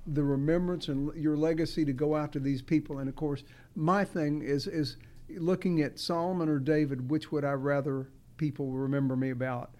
the 0.07 0.23
remembrance 0.23 0.87
and 0.87 1.13
your 1.15 1.35
legacy 1.35 1.83
to 1.85 1.93
go 1.93 2.15
out 2.15 2.31
to 2.33 2.39
these 2.39 2.61
people. 2.61 2.99
And 2.99 3.09
of 3.09 3.15
course, 3.15 3.43
my 3.75 4.05
thing 4.05 4.41
is 4.41 4.67
is 4.67 4.97
looking 5.29 5.81
at 5.81 5.99
Solomon 5.99 6.49
or 6.49 6.59
David. 6.59 7.09
Which 7.09 7.31
would 7.31 7.43
I 7.43 7.53
rather 7.53 8.09
people 8.37 8.71
remember 8.71 9.15
me 9.15 9.31
about? 9.31 9.71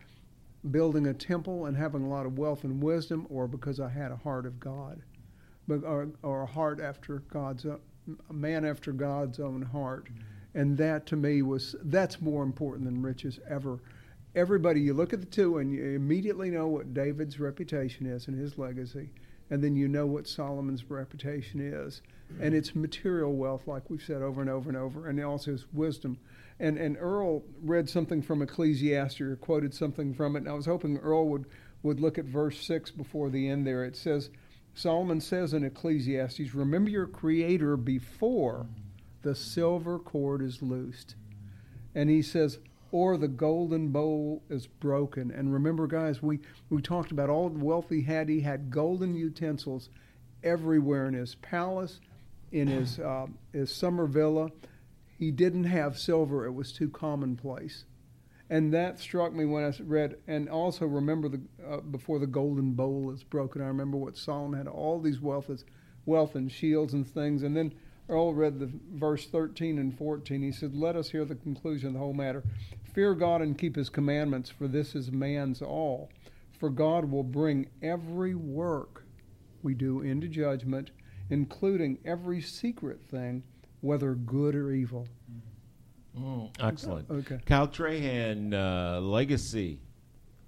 building 0.71 1.07
a 1.07 1.13
temple 1.13 1.65
and 1.65 1.77
having 1.77 2.03
a 2.03 2.09
lot 2.09 2.25
of 2.25 2.37
wealth 2.37 2.63
and 2.63 2.81
wisdom, 2.81 3.27
or 3.29 3.47
because 3.47 3.79
I 3.79 3.89
had 3.89 4.11
a 4.11 4.15
heart 4.15 4.45
of 4.45 4.59
God, 4.59 5.01
or, 5.69 6.09
or 6.23 6.43
a 6.43 6.47
heart 6.47 6.79
after 6.79 7.19
God's, 7.31 7.65
a 7.65 7.79
man 8.31 8.65
after 8.65 8.91
God's 8.91 9.39
own 9.39 9.61
heart. 9.61 10.05
Mm-hmm. 10.05 10.59
And 10.59 10.77
that 10.77 11.05
to 11.07 11.15
me 11.15 11.41
was, 11.41 11.75
that's 11.83 12.21
more 12.21 12.43
important 12.43 12.85
than 12.85 13.01
riches 13.01 13.39
ever. 13.49 13.79
Everybody, 14.35 14.81
you 14.81 14.93
look 14.93 15.13
at 15.13 15.21
the 15.21 15.25
two 15.25 15.59
and 15.59 15.71
you 15.71 15.83
immediately 15.95 16.49
know 16.49 16.67
what 16.67 16.93
David's 16.93 17.39
reputation 17.39 18.05
is 18.05 18.27
and 18.27 18.37
his 18.37 18.57
legacy, 18.57 19.09
and 19.49 19.63
then 19.63 19.77
you 19.77 19.87
know 19.87 20.05
what 20.05 20.27
Solomon's 20.27 20.89
reputation 20.89 21.61
is. 21.61 22.01
And 22.41 22.53
it's 22.53 22.75
material 22.75 23.33
wealth, 23.33 23.65
like 23.65 23.89
we've 23.89 24.03
said 24.03 24.21
over 24.21 24.41
and 24.41 24.49
over 24.49 24.69
and 24.69 24.77
over, 24.77 25.07
and 25.07 25.23
also 25.23 25.51
his 25.51 25.65
wisdom 25.71 26.17
and 26.59 26.77
and 26.77 26.97
Earl 26.97 27.43
read 27.61 27.89
something 27.89 28.21
from 28.21 28.41
Ecclesiastes 28.41 29.21
or 29.21 29.35
quoted 29.35 29.73
something 29.73 30.13
from 30.13 30.35
it. 30.35 30.39
And 30.39 30.49
I 30.49 30.53
was 30.53 30.65
hoping 30.65 30.97
Earl 30.97 31.27
would 31.29 31.45
would 31.83 31.99
look 31.99 32.17
at 32.17 32.25
verse 32.25 32.59
six 32.59 32.91
before 32.91 33.29
the 33.29 33.47
end. 33.47 33.67
There 33.67 33.85
it 33.85 33.95
says, 33.95 34.29
Solomon 34.73 35.21
says 35.21 35.53
in 35.53 35.63
Ecclesiastes, 35.63 36.53
"Remember 36.53 36.89
your 36.89 37.07
Creator 37.07 37.77
before 37.77 38.67
the 39.21 39.35
silver 39.35 39.99
cord 39.99 40.41
is 40.41 40.61
loosed," 40.61 41.15
and 41.93 42.09
he 42.09 42.21
says. 42.21 42.59
Or 42.95 43.17
the 43.17 43.27
golden 43.27 43.89
bowl 43.89 44.41
is 44.49 44.67
broken. 44.67 45.29
And 45.31 45.51
remember, 45.51 45.85
guys, 45.85 46.21
we, 46.21 46.39
we 46.69 46.81
talked 46.81 47.11
about 47.11 47.29
all 47.29 47.49
the 47.49 47.63
wealth 47.63 47.89
he 47.89 48.03
had. 48.03 48.29
He 48.29 48.39
had 48.39 48.71
golden 48.71 49.15
utensils 49.15 49.89
everywhere 50.43 51.07
in 51.07 51.13
his 51.13 51.35
palace, 51.35 51.99
in 52.53 52.67
his 52.67 52.99
uh, 53.11 53.27
his 53.51 53.73
summer 53.73 54.05
villa 54.05 54.49
he 55.17 55.31
didn't 55.31 55.65
have 55.65 55.97
silver, 55.97 56.45
it 56.45 56.51
was 56.51 56.71
too 56.71 56.89
commonplace. 56.89 57.85
And 58.49 58.73
that 58.73 58.99
struck 58.99 59.33
me 59.33 59.45
when 59.45 59.63
I 59.63 59.73
read, 59.83 60.17
and 60.27 60.49
also 60.49 60.85
remember 60.85 61.29
the 61.29 61.41
uh, 61.67 61.77
before 61.77 62.19
the 62.19 62.27
golden 62.27 62.73
bowl 62.73 63.11
is 63.11 63.23
broken. 63.23 63.61
I 63.61 63.67
remember 63.67 63.97
what 63.97 64.17
Solomon 64.17 64.59
had 64.59 64.67
all 64.67 64.99
these 64.99 65.19
wealth, 65.19 65.49
wealth 66.05 66.35
and 66.35 66.51
shields 66.51 66.93
and 66.93 67.07
things. 67.07 67.41
And 67.41 67.57
then 67.57 67.73
Earl 68.07 68.35
read 68.35 68.59
the 68.59 68.69
verse 68.93 69.25
13 69.25 69.79
and 69.79 69.97
14. 69.97 70.43
He 70.43 70.51
said, 70.51 70.75
Let 70.75 70.95
us 70.95 71.09
hear 71.09 71.25
the 71.25 71.33
conclusion 71.33 71.87
of 71.87 71.93
the 71.93 71.99
whole 71.99 72.13
matter. 72.13 72.43
Fear 72.95 73.15
God 73.15 73.41
and 73.41 73.57
keep 73.57 73.75
his 73.75 73.89
commandments, 73.89 74.49
for 74.49 74.69
this 74.69 74.95
is 74.95 75.11
man's 75.11 75.61
all. 75.61 76.09
For 76.57 76.69
God 76.69 77.11
will 77.11 77.23
bring 77.23 77.67
every 77.81 78.35
work 78.35 79.03
we 79.63 79.73
do 79.73 79.99
into 79.99 80.29
judgment, 80.29 80.91
including 81.29 81.97
every 82.05 82.39
secret 82.39 83.01
thing 83.11 83.43
whether 83.81 84.15
good 84.15 84.55
or 84.55 84.71
evil. 84.71 85.09
Mm, 86.17 86.49
excellent. 86.61 87.11
Okay. 87.11 87.41
Kyle 87.45 87.67
Trahan, 87.67 88.53
uh, 88.53 89.01
legacy. 89.01 89.81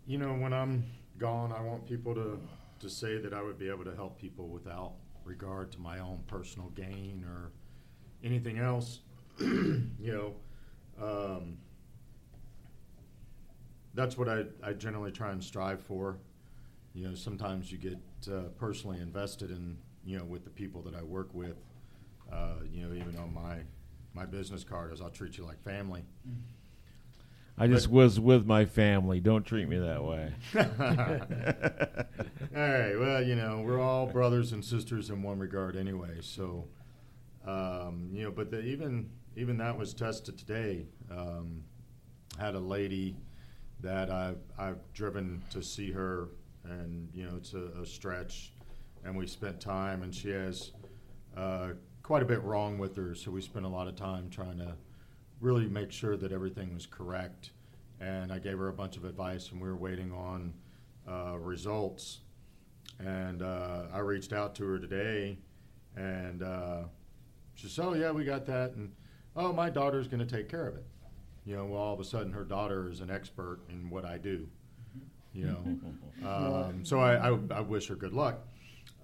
You 0.05 0.17
know, 0.17 0.33
when 0.33 0.53
I'm 0.53 0.85
gone, 1.17 1.51
I 1.51 1.59
want 1.59 1.85
people 1.85 2.15
to, 2.15 2.39
to 2.79 2.89
say 2.89 3.17
that 3.17 3.33
I 3.33 3.41
would 3.41 3.59
be 3.59 3.67
able 3.67 3.83
to 3.83 3.93
help 3.93 4.17
people 4.17 4.47
without 4.47 4.93
regard 5.25 5.73
to 5.73 5.81
my 5.81 5.99
own 5.99 6.23
personal 6.27 6.69
gain 6.69 7.25
or 7.27 7.51
anything 8.23 8.57
else. 8.57 9.01
you 9.37 9.83
know, 9.99 10.33
um, 11.03 11.57
that's 13.97 14.17
what 14.17 14.29
I, 14.29 14.45
I 14.63 14.73
generally 14.73 15.11
try 15.11 15.31
and 15.31 15.43
strive 15.43 15.81
for. 15.81 16.19
You 16.93 17.09
know, 17.09 17.15
sometimes 17.15 17.71
you 17.71 17.77
get 17.77 17.97
uh, 18.31 18.49
personally 18.57 18.99
invested 19.01 19.51
in, 19.51 19.77
you 20.05 20.17
know, 20.17 20.23
with 20.23 20.45
the 20.45 20.49
people 20.49 20.81
that 20.83 20.95
I 20.95 21.03
work 21.03 21.33
with 21.33 21.57
uh, 22.31 22.55
you 22.71 22.85
know, 22.85 22.93
even 22.93 23.17
on 23.17 23.33
my 23.33 23.57
my 24.13 24.25
business 24.25 24.63
card 24.63 24.93
is 24.93 25.01
I'll 25.01 25.09
treat 25.09 25.37
you 25.37 25.45
like 25.45 25.61
family. 25.63 26.03
I 27.59 27.67
just 27.67 27.87
was 27.87 28.19
with 28.19 28.45
my 28.45 28.65
family. 28.65 29.19
Don't 29.19 29.43
treat 29.43 29.67
me 29.67 29.79
that 29.79 30.03
way. 30.03 30.31
all 30.55 30.63
right. 32.55 32.95
Well, 32.99 33.23
you 33.23 33.35
know, 33.35 33.63
we're 33.65 33.79
all 33.79 34.05
brothers 34.05 34.51
and 34.51 34.63
sisters 34.63 35.09
in 35.09 35.23
one 35.23 35.39
regard, 35.39 35.75
anyway. 35.75 36.17
So, 36.21 36.67
um, 37.47 38.09
you 38.11 38.23
know, 38.23 38.31
but 38.31 38.51
the, 38.51 38.61
even 38.61 39.09
even 39.35 39.57
that 39.57 39.77
was 39.77 39.93
tested 39.93 40.37
today. 40.37 40.85
Um, 41.11 41.63
had 42.37 42.53
a 42.53 42.59
lady 42.59 43.15
that 43.81 44.09
I've, 44.09 44.39
I've 44.57 44.93
driven 44.93 45.43
to 45.51 45.61
see 45.61 45.91
her, 45.91 46.29
and 46.63 47.09
you 47.13 47.25
know 47.25 47.35
it's 47.37 47.53
a, 47.53 47.81
a 47.81 47.85
stretch, 47.85 48.53
and 49.03 49.15
we 49.15 49.27
spent 49.27 49.61
time, 49.61 50.03
and 50.03 50.13
she 50.13 50.29
has 50.29 50.71
uh, 51.35 51.69
quite 52.03 52.23
a 52.23 52.25
bit 52.25 52.41
wrong 52.43 52.77
with 52.77 52.95
her, 52.95 53.13
so 53.15 53.31
we 53.31 53.41
spent 53.41 53.65
a 53.65 53.69
lot 53.69 53.87
of 53.87 53.95
time 53.95 54.29
trying 54.29 54.57
to 54.57 54.73
really 55.39 55.67
make 55.67 55.91
sure 55.91 56.17
that 56.17 56.31
everything 56.31 56.73
was 56.73 56.85
correct. 56.85 57.51
And 57.99 58.31
I 58.31 58.39
gave 58.39 58.57
her 58.57 58.67
a 58.67 58.73
bunch 58.73 58.97
of 58.97 59.05
advice, 59.05 59.51
and 59.51 59.61
we 59.61 59.67
were 59.67 59.75
waiting 59.75 60.11
on 60.11 60.53
uh, 61.07 61.37
results. 61.37 62.19
And 62.99 63.41
uh, 63.41 63.83
I 63.93 63.99
reached 63.99 64.33
out 64.33 64.55
to 64.55 64.65
her 64.65 64.79
today, 64.79 65.37
and 65.95 66.43
uh, 66.43 66.83
she 67.55 67.67
said, 67.67 67.85
"Oh 67.85 67.93
yeah, 67.93 68.11
we 68.11 68.23
got 68.23 68.45
that," 68.47 68.71
and 68.71 68.91
oh, 69.35 69.53
my 69.53 69.69
daughter's 69.69 70.07
going 70.07 70.25
to 70.25 70.35
take 70.35 70.49
care 70.49 70.67
of 70.67 70.75
it. 70.75 70.85
You 71.47 71.55
know, 71.55 71.63
well, 71.63 71.81
all 71.81 71.93
of 71.93 71.99
a 72.01 72.03
sudden, 72.03 72.33
her 72.33 72.43
daughter 72.43 72.89
is 72.89 72.99
an 72.99 73.09
expert 73.09 73.61
in 73.69 73.89
what 73.89 74.03
I 74.03 74.17
do. 74.17 74.49
You 75.33 75.45
know, 75.45 76.27
um, 76.27 76.83
so 76.83 76.99
I, 76.99 77.29
I, 77.29 77.39
I 77.51 77.61
wish 77.61 77.87
her 77.87 77.95
good 77.95 78.11
luck. 78.11 78.39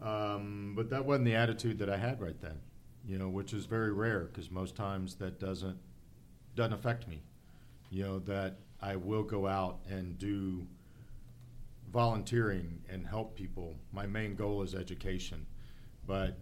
Um, 0.01 0.73
but 0.75 0.89
that 0.89 1.05
wasn't 1.05 1.23
the 1.23 1.35
attitude 1.35 1.79
that 1.79 1.89
I 1.89 1.95
had 1.95 2.19
right 2.19 2.39
then. 2.41 2.59
You 3.07 3.17
know, 3.17 3.29
which 3.29 3.53
is 3.53 3.65
very 3.65 3.93
rare 3.93 4.25
because 4.25 4.51
most 4.51 4.75
times 4.75 5.15
that 5.15 5.39
doesn't 5.39 5.77
doesn't 6.53 6.73
affect 6.73 7.07
me. 7.07 7.23
You 7.89 8.03
know 8.03 8.19
that 8.19 8.57
I 8.81 8.97
will 8.97 9.23
go 9.23 9.47
out 9.47 9.79
and 9.89 10.19
do 10.19 10.67
volunteering 11.93 12.81
and 12.91 13.07
help 13.07 13.35
people. 13.37 13.73
My 13.93 14.05
main 14.05 14.35
goal 14.35 14.63
is 14.63 14.75
education, 14.75 15.45
but 16.05 16.37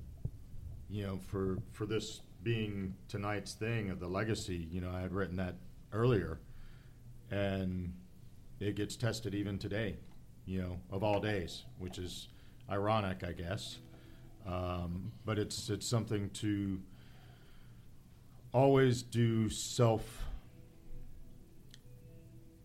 you 0.89 1.06
know, 1.06 1.20
for 1.28 1.60
for 1.74 1.86
this 1.86 2.22
being 2.41 2.95
tonight's 3.08 3.54
thing 3.54 3.91
of 3.91 3.99
the 3.99 4.08
legacy, 4.08 4.68
you 4.72 4.82
know, 4.82 4.89
I 4.89 5.02
had 5.02 5.14
written 5.14 5.36
that 5.36 5.58
earlier, 5.93 6.39
and 7.29 7.93
it 8.59 8.75
gets 8.75 8.95
tested 8.95 9.33
even 9.35 9.57
today. 9.57 9.97
You 10.45 10.61
know, 10.61 10.79
of 10.91 11.03
all 11.03 11.19
days, 11.19 11.63
which 11.77 11.97
is 11.97 12.27
ironic, 12.69 13.23
I 13.23 13.31
guess. 13.31 13.77
Um, 14.47 15.11
but 15.25 15.37
it's 15.37 15.69
it's 15.69 15.87
something 15.87 16.29
to 16.31 16.79
always 18.53 19.01
do 19.03 19.49
self 19.49 20.25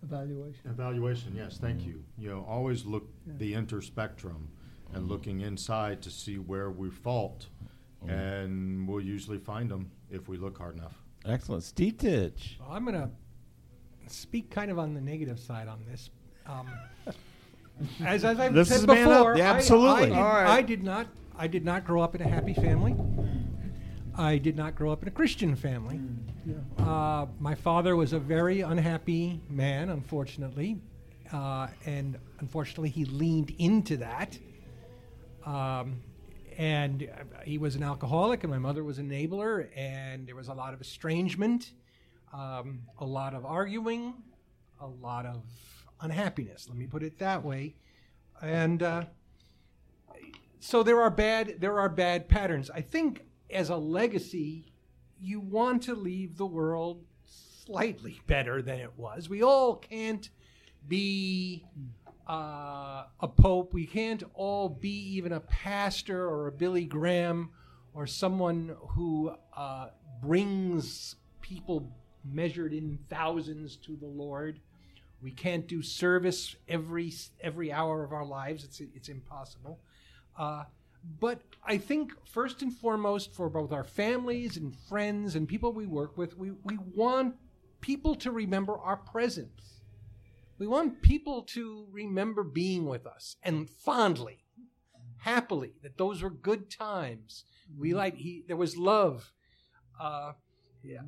Evaluation. 0.02 0.70
evaluation. 0.70 1.34
Yes, 1.36 1.58
thank 1.58 1.84
you. 1.84 1.94
Mm-hmm. 1.94 2.22
You 2.22 2.30
know, 2.30 2.46
always 2.48 2.84
look 2.84 3.08
the 3.26 3.54
interspectrum 3.54 4.48
and 4.92 5.02
mm-hmm. 5.02 5.08
looking 5.08 5.40
inside 5.40 6.00
to 6.02 6.10
see 6.10 6.36
where 6.36 6.70
we 6.70 6.90
fault, 6.90 7.46
mm-hmm. 8.04 8.10
and 8.10 8.88
we'll 8.88 9.00
usually 9.00 9.38
find 9.38 9.68
them 9.68 9.90
if 10.10 10.28
we 10.28 10.36
look 10.36 10.58
hard 10.58 10.76
enough. 10.76 11.02
Excellent. 11.26 11.62
Stitch. 11.64 12.58
Well, 12.60 12.70
I'm 12.70 12.84
going 12.84 12.96
to 12.96 13.10
speak 14.06 14.50
kind 14.50 14.70
of 14.70 14.78
on 14.78 14.94
the 14.94 15.00
negative 15.00 15.38
side 15.38 15.68
on 15.68 15.84
this. 15.90 16.10
Um, 16.46 16.68
as, 18.04 18.24
as 18.24 18.38
I've 18.38 18.54
This 18.54 18.68
said 18.68 18.78
is 18.78 18.86
Man 18.86 19.08
Up. 19.08 19.18
before, 19.18 19.36
Yeah, 19.36 19.52
absolutely. 19.52 20.04
I, 20.04 20.06
did, 20.06 20.12
All 20.18 20.24
right. 20.24 20.46
I 20.46 20.62
did 20.62 20.82
not. 20.84 21.06
I 21.38 21.46
did 21.46 21.64
not 21.64 21.84
grow 21.84 22.00
up 22.00 22.14
in 22.14 22.22
a 22.22 22.28
happy 22.28 22.54
family. 22.54 22.94
I 24.16 24.38
did 24.38 24.56
not 24.56 24.74
grow 24.74 24.90
up 24.90 25.02
in 25.02 25.08
a 25.08 25.10
Christian 25.10 25.54
family. 25.54 26.00
Uh, 26.78 27.26
my 27.38 27.54
father 27.54 27.94
was 27.96 28.14
a 28.14 28.18
very 28.18 28.62
unhappy 28.62 29.42
man, 29.50 29.90
unfortunately, 29.90 30.78
uh, 31.34 31.66
and 31.84 32.16
unfortunately, 32.38 32.88
he 32.88 33.04
leaned 33.04 33.52
into 33.58 33.98
that. 33.98 34.38
Um, 35.44 36.00
and 36.56 37.02
uh, 37.02 37.40
he 37.44 37.58
was 37.58 37.76
an 37.76 37.82
alcoholic, 37.82 38.42
and 38.44 38.50
my 38.50 38.58
mother 38.58 38.82
was 38.82 38.98
an 38.98 39.10
enabler, 39.10 39.68
and 39.76 40.26
there 40.26 40.34
was 40.34 40.48
a 40.48 40.54
lot 40.54 40.72
of 40.74 40.80
estrangement, 40.80 41.72
um, 42.32 42.82
a 42.98 43.04
lot 43.04 43.34
of 43.34 43.44
arguing, 43.44 44.14
a 44.80 44.86
lot 44.86 45.26
of 45.26 45.42
unhappiness. 46.00 46.68
Let 46.68 46.78
me 46.78 46.86
put 46.86 47.02
it 47.02 47.18
that 47.18 47.44
way. 47.44 47.76
And 48.42 48.82
uh, 48.82 49.04
so 50.60 50.82
there 50.82 51.00
are 51.00 51.10
bad 51.10 51.56
there 51.60 51.78
are 51.78 51.88
bad 51.88 52.28
patterns. 52.28 52.70
I 52.70 52.80
think 52.80 53.22
as 53.50 53.70
a 53.70 53.76
legacy, 53.76 54.66
you 55.20 55.40
want 55.40 55.82
to 55.84 55.94
leave 55.94 56.36
the 56.36 56.46
world 56.46 57.04
slightly 57.24 58.20
better 58.26 58.62
than 58.62 58.78
it 58.78 58.92
was. 58.96 59.28
We 59.28 59.42
all 59.42 59.76
can't 59.76 60.28
be 60.86 61.64
uh, 62.28 63.04
a 63.20 63.28
pope. 63.28 63.72
We 63.72 63.86
can't 63.86 64.22
all 64.34 64.68
be 64.68 65.16
even 65.16 65.32
a 65.32 65.40
pastor 65.40 66.28
or 66.28 66.48
a 66.48 66.52
Billy 66.52 66.84
Graham 66.84 67.50
or 67.94 68.06
someone 68.06 68.76
who 68.90 69.32
uh, 69.56 69.88
brings 70.22 71.16
people 71.40 71.92
measured 72.24 72.72
in 72.72 72.98
thousands 73.08 73.76
to 73.76 73.96
the 73.96 74.06
Lord. 74.06 74.60
We 75.22 75.30
can't 75.30 75.66
do 75.66 75.82
service 75.82 76.56
every 76.68 77.12
every 77.40 77.72
hour 77.72 78.04
of 78.04 78.12
our 78.12 78.24
lives. 78.24 78.64
It's 78.64 78.80
it's 78.80 79.08
impossible. 79.08 79.80
Uh, 80.38 80.64
but 81.20 81.40
I 81.64 81.78
think 81.78 82.12
first 82.26 82.62
and 82.62 82.72
foremost 82.74 83.32
for 83.34 83.48
both 83.48 83.72
our 83.72 83.84
families 83.84 84.56
and 84.56 84.74
friends 84.88 85.36
and 85.36 85.48
people 85.48 85.72
we 85.72 85.86
work 85.86 86.18
with, 86.18 86.36
we, 86.36 86.50
we 86.64 86.78
want 86.94 87.36
people 87.80 88.14
to 88.16 88.30
remember 88.30 88.76
our 88.78 88.96
presence. 88.96 89.75
We 90.58 90.66
want 90.66 91.02
people 91.02 91.42
to 91.42 91.86
remember 91.90 92.42
being 92.42 92.86
with 92.86 93.06
us 93.06 93.36
and 93.42 93.68
fondly, 93.68 94.44
happily, 95.18 95.74
that 95.82 95.98
those 95.98 96.22
were 96.22 96.30
good 96.30 96.70
times. 96.70 97.44
We 97.78 97.92
like 97.92 98.16
he 98.16 98.44
there 98.46 98.56
was 98.56 98.76
love. 98.76 99.32
Uh, 100.00 100.32
yeah. 100.82 101.02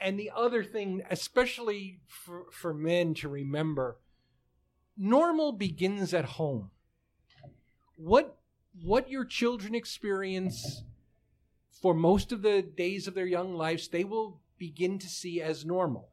And 0.00 0.18
the 0.18 0.30
other 0.34 0.62
thing, 0.62 1.02
especially 1.10 2.00
for, 2.06 2.46
for 2.52 2.72
men 2.72 3.14
to 3.14 3.28
remember, 3.28 3.98
normal 4.96 5.52
begins 5.52 6.14
at 6.14 6.24
home. 6.24 6.70
What 7.96 8.38
what 8.80 9.10
your 9.10 9.24
children 9.24 9.74
experience 9.74 10.82
for 11.82 11.94
most 11.94 12.32
of 12.32 12.42
the 12.42 12.62
days 12.62 13.06
of 13.06 13.14
their 13.14 13.26
young 13.26 13.54
lives, 13.54 13.88
they 13.88 14.04
will 14.04 14.40
begin 14.56 14.98
to 14.98 15.08
see 15.08 15.40
as 15.42 15.64
normal. 15.64 16.10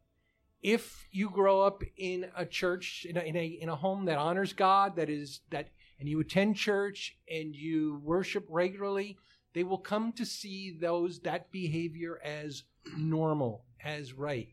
If 0.66 1.08
you 1.12 1.30
grow 1.30 1.62
up 1.62 1.84
in 1.96 2.26
a 2.36 2.44
church, 2.44 3.06
in 3.08 3.18
a, 3.18 3.20
in 3.20 3.36
a, 3.36 3.46
in 3.46 3.70
a 3.70 3.76
home 3.76 4.06
that 4.06 4.18
honors 4.18 4.52
God, 4.52 4.96
that 4.96 5.12
is, 5.12 5.42
that, 5.52 5.70
and 6.00 6.10
you 6.10 6.20
attend 6.20 6.56
church 6.56 7.16
and 7.32 7.56
you 7.56 8.02
worship 8.04 8.48
regularly, 8.50 9.16
they 9.54 9.64
will 9.64 9.78
come 9.78 10.12
to 10.14 10.26
see 10.26 10.76
those, 10.82 11.20
that 11.20 11.52
behavior 11.52 12.20
as 12.26 12.64
normal, 12.98 13.64
as 13.84 14.14
right. 14.14 14.48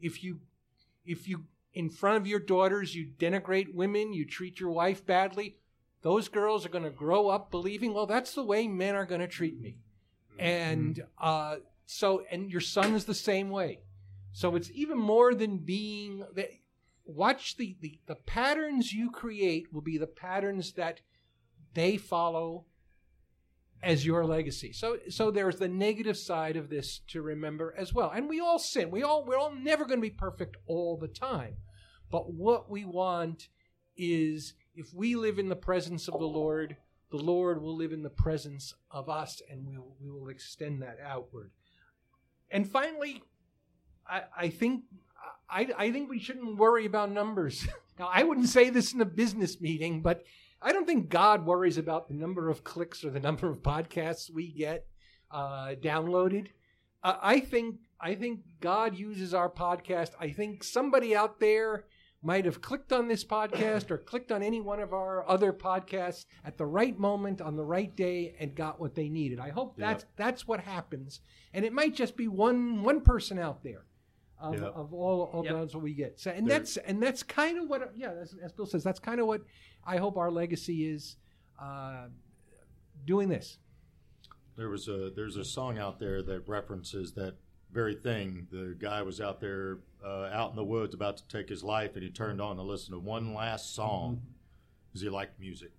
If 0.00 0.24
you, 0.24 0.40
if 1.06 1.28
you, 1.28 1.44
in 1.74 1.90
front 1.90 2.16
of 2.16 2.26
your 2.26 2.40
daughters, 2.40 2.96
you 2.96 3.10
denigrate 3.16 3.72
women, 3.72 4.12
you 4.12 4.26
treat 4.26 4.58
your 4.58 4.70
wife 4.70 5.06
badly, 5.06 5.58
those 6.02 6.26
girls 6.26 6.66
are 6.66 6.70
going 6.70 6.82
to 6.82 6.90
grow 6.90 7.28
up 7.28 7.52
believing, 7.52 7.94
well, 7.94 8.06
that's 8.06 8.34
the 8.34 8.42
way 8.42 8.66
men 8.66 8.96
are 8.96 9.06
going 9.06 9.20
to 9.20 9.28
treat 9.28 9.60
me. 9.60 9.76
And 10.40 11.04
uh, 11.18 11.58
so, 11.86 12.24
and 12.32 12.50
your 12.50 12.60
son 12.60 12.96
is 12.96 13.04
the 13.04 13.14
same 13.14 13.48
way. 13.48 13.78
So 14.32 14.56
it's 14.56 14.70
even 14.72 14.98
more 14.98 15.34
than 15.34 15.58
being. 15.58 16.24
Watch 17.04 17.56
the, 17.56 17.76
the 17.80 17.98
the 18.06 18.14
patterns 18.14 18.92
you 18.92 19.10
create 19.10 19.72
will 19.72 19.82
be 19.82 19.98
the 19.98 20.06
patterns 20.06 20.72
that 20.74 21.00
they 21.74 21.96
follow 21.96 22.66
as 23.82 24.06
your 24.06 24.24
legacy. 24.24 24.72
So 24.72 24.98
so 25.08 25.30
there's 25.30 25.56
the 25.56 25.68
negative 25.68 26.16
side 26.16 26.56
of 26.56 26.70
this 26.70 27.00
to 27.08 27.22
remember 27.22 27.74
as 27.76 27.92
well. 27.92 28.10
And 28.14 28.28
we 28.28 28.40
all 28.40 28.58
sin. 28.58 28.90
We 28.90 29.02
all 29.02 29.24
we're 29.24 29.38
all 29.38 29.54
never 29.54 29.84
going 29.84 29.98
to 29.98 30.08
be 30.08 30.10
perfect 30.10 30.56
all 30.66 30.96
the 30.96 31.08
time. 31.08 31.56
But 32.10 32.32
what 32.32 32.70
we 32.70 32.84
want 32.84 33.48
is 33.96 34.54
if 34.74 34.94
we 34.94 35.16
live 35.16 35.38
in 35.38 35.48
the 35.48 35.56
presence 35.56 36.08
of 36.08 36.18
the 36.18 36.26
Lord, 36.26 36.76
the 37.10 37.18
Lord 37.18 37.60
will 37.60 37.76
live 37.76 37.92
in 37.92 38.02
the 38.02 38.10
presence 38.10 38.74
of 38.90 39.08
us 39.08 39.42
and 39.50 39.66
we 39.66 39.76
will, 39.76 39.96
we 40.00 40.10
will 40.10 40.28
extend 40.28 40.82
that 40.82 40.98
outward. 41.04 41.50
And 42.50 42.68
finally, 42.68 43.22
I, 44.12 44.22
I 44.36 44.48
think 44.50 44.84
I, 45.48 45.68
I 45.76 45.90
think 45.90 46.10
we 46.10 46.18
shouldn't 46.18 46.58
worry 46.58 46.84
about 46.84 47.10
numbers. 47.10 47.66
now, 47.98 48.10
I 48.12 48.22
wouldn't 48.22 48.48
say 48.48 48.68
this 48.68 48.92
in 48.92 49.00
a 49.00 49.06
business 49.06 49.60
meeting, 49.60 50.02
but 50.02 50.22
I 50.60 50.72
don't 50.72 50.86
think 50.86 51.08
God 51.08 51.46
worries 51.46 51.78
about 51.78 52.08
the 52.08 52.14
number 52.14 52.50
of 52.50 52.62
clicks 52.62 53.04
or 53.04 53.10
the 53.10 53.20
number 53.20 53.48
of 53.48 53.62
podcasts 53.62 54.30
we 54.30 54.52
get 54.52 54.86
uh, 55.30 55.74
downloaded. 55.82 56.48
Uh, 57.02 57.16
I 57.20 57.40
think 57.40 57.76
I 58.00 58.14
think 58.14 58.40
God 58.60 58.96
uses 58.96 59.32
our 59.32 59.48
podcast. 59.48 60.10
I 60.20 60.30
think 60.30 60.62
somebody 60.62 61.16
out 61.16 61.40
there 61.40 61.86
might 62.22 62.44
have 62.44 62.60
clicked 62.60 62.92
on 62.92 63.08
this 63.08 63.24
podcast 63.24 63.90
or 63.90 63.98
clicked 63.98 64.30
on 64.30 64.42
any 64.42 64.60
one 64.60 64.78
of 64.78 64.92
our 64.92 65.28
other 65.28 65.52
podcasts 65.52 66.26
at 66.44 66.56
the 66.56 66.66
right 66.66 66.96
moment 66.98 67.40
on 67.40 67.56
the 67.56 67.64
right 67.64 67.96
day 67.96 68.36
and 68.38 68.54
got 68.54 68.78
what 68.78 68.94
they 68.94 69.08
needed. 69.08 69.40
I 69.40 69.48
hope 69.48 69.76
that's 69.76 70.04
that's 70.16 70.46
what 70.46 70.60
happens, 70.60 71.20
and 71.54 71.64
it 71.64 71.72
might 71.72 71.94
just 71.94 72.14
be 72.14 72.28
one 72.28 72.82
one 72.82 73.00
person 73.00 73.38
out 73.38 73.64
there 73.64 73.86
of, 74.42 74.54
Yeah. 74.60 74.66
of 74.68 74.92
all 74.92 75.30
all 75.32 75.44
Yep. 75.44 75.54
that's 75.54 75.74
what 75.74 75.82
we 75.84 75.94
get. 75.94 76.18
So, 76.20 76.30
and 76.30 76.46
There- 76.46 76.58
that's 76.58 76.76
and 76.78 77.02
that's 77.02 77.22
kind 77.22 77.58
of 77.58 77.68
what 77.68 77.96
yeah, 77.96 78.10
as, 78.12 78.34
as 78.42 78.52
Bill 78.52 78.66
says, 78.66 78.82
that's 78.84 79.00
kind 79.00 79.20
of 79.20 79.26
what 79.26 79.42
I 79.84 79.96
hope 79.96 80.16
our 80.16 80.30
legacy 80.30 80.86
is. 80.88 81.16
Uh, 81.58 82.08
doing 83.06 83.28
this. 83.28 83.58
There 84.56 84.68
was 84.68 84.88
a 84.88 85.10
there's 85.14 85.36
a 85.36 85.44
song 85.44 85.78
out 85.78 85.98
there 85.98 86.22
that 86.22 86.46
references 86.48 87.12
that 87.14 87.36
very 87.72 87.94
thing. 87.94 88.46
The 88.50 88.76
guy 88.78 89.00
was 89.02 89.20
out 89.20 89.40
there, 89.40 89.78
uh, 90.04 90.28
out 90.32 90.50
in 90.50 90.56
the 90.56 90.64
woods, 90.64 90.94
about 90.94 91.16
to 91.18 91.28
take 91.28 91.48
his 91.48 91.62
life, 91.64 91.94
and 91.94 92.02
he 92.02 92.10
turned 92.10 92.40
on 92.40 92.56
to 92.56 92.62
listen 92.62 92.92
to 92.92 92.98
one 92.98 93.32
last 93.32 93.74
song 93.74 94.20
because 94.88 95.00
he 95.02 95.08
liked 95.08 95.40
music, 95.40 95.72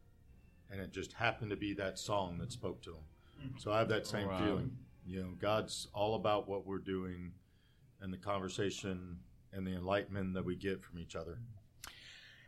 and 0.72 0.82
it 0.82 0.92
just 0.92 1.14
happened 1.14 1.52
to 1.52 1.56
be 1.58 1.74
that 1.76 2.00
song 2.00 2.40
that 2.40 2.52
spoke 2.52 2.82
to 2.84 2.92
him. 2.92 3.54
So 3.60 3.72
I 3.72 3.78
have 3.80 3.90
that 3.90 4.08
same 4.08 4.28
Wow. 4.28 4.40
feeling. 4.44 4.78
You 5.06 5.22
know, 5.22 5.30
God's 5.38 5.88
all 5.94 6.16
about 6.16 6.48
what 6.48 6.66
we're 6.66 6.78
doing, 6.80 7.34
and 8.04 8.14
the 8.14 8.18
conversation 8.18 9.18
and 9.54 9.66
the 9.66 9.72
enlightenment 9.72 10.34
that 10.34 10.44
we 10.44 10.56
get 10.56 10.84
from 10.84 11.00
each 11.00 11.16
other. 11.16 11.40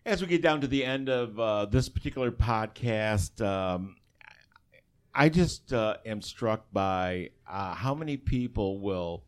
As 0.05 0.21
we 0.21 0.27
get 0.27 0.41
down 0.41 0.61
to 0.61 0.67
the 0.67 0.83
end 0.83 1.09
of 1.09 1.39
uh, 1.39 1.65
this 1.65 1.89
particular 1.89 2.29
podcast, 2.29 3.43
um, 3.43 3.95
I 5.13 5.29
just 5.29 5.71
uh, 5.71 5.97
am 6.05 6.21
struck 6.21 6.65
by 6.73 7.29
uh, 7.49 7.73
how 7.73 7.95
many 7.95 8.17
people 8.17 8.79
will 8.79 9.23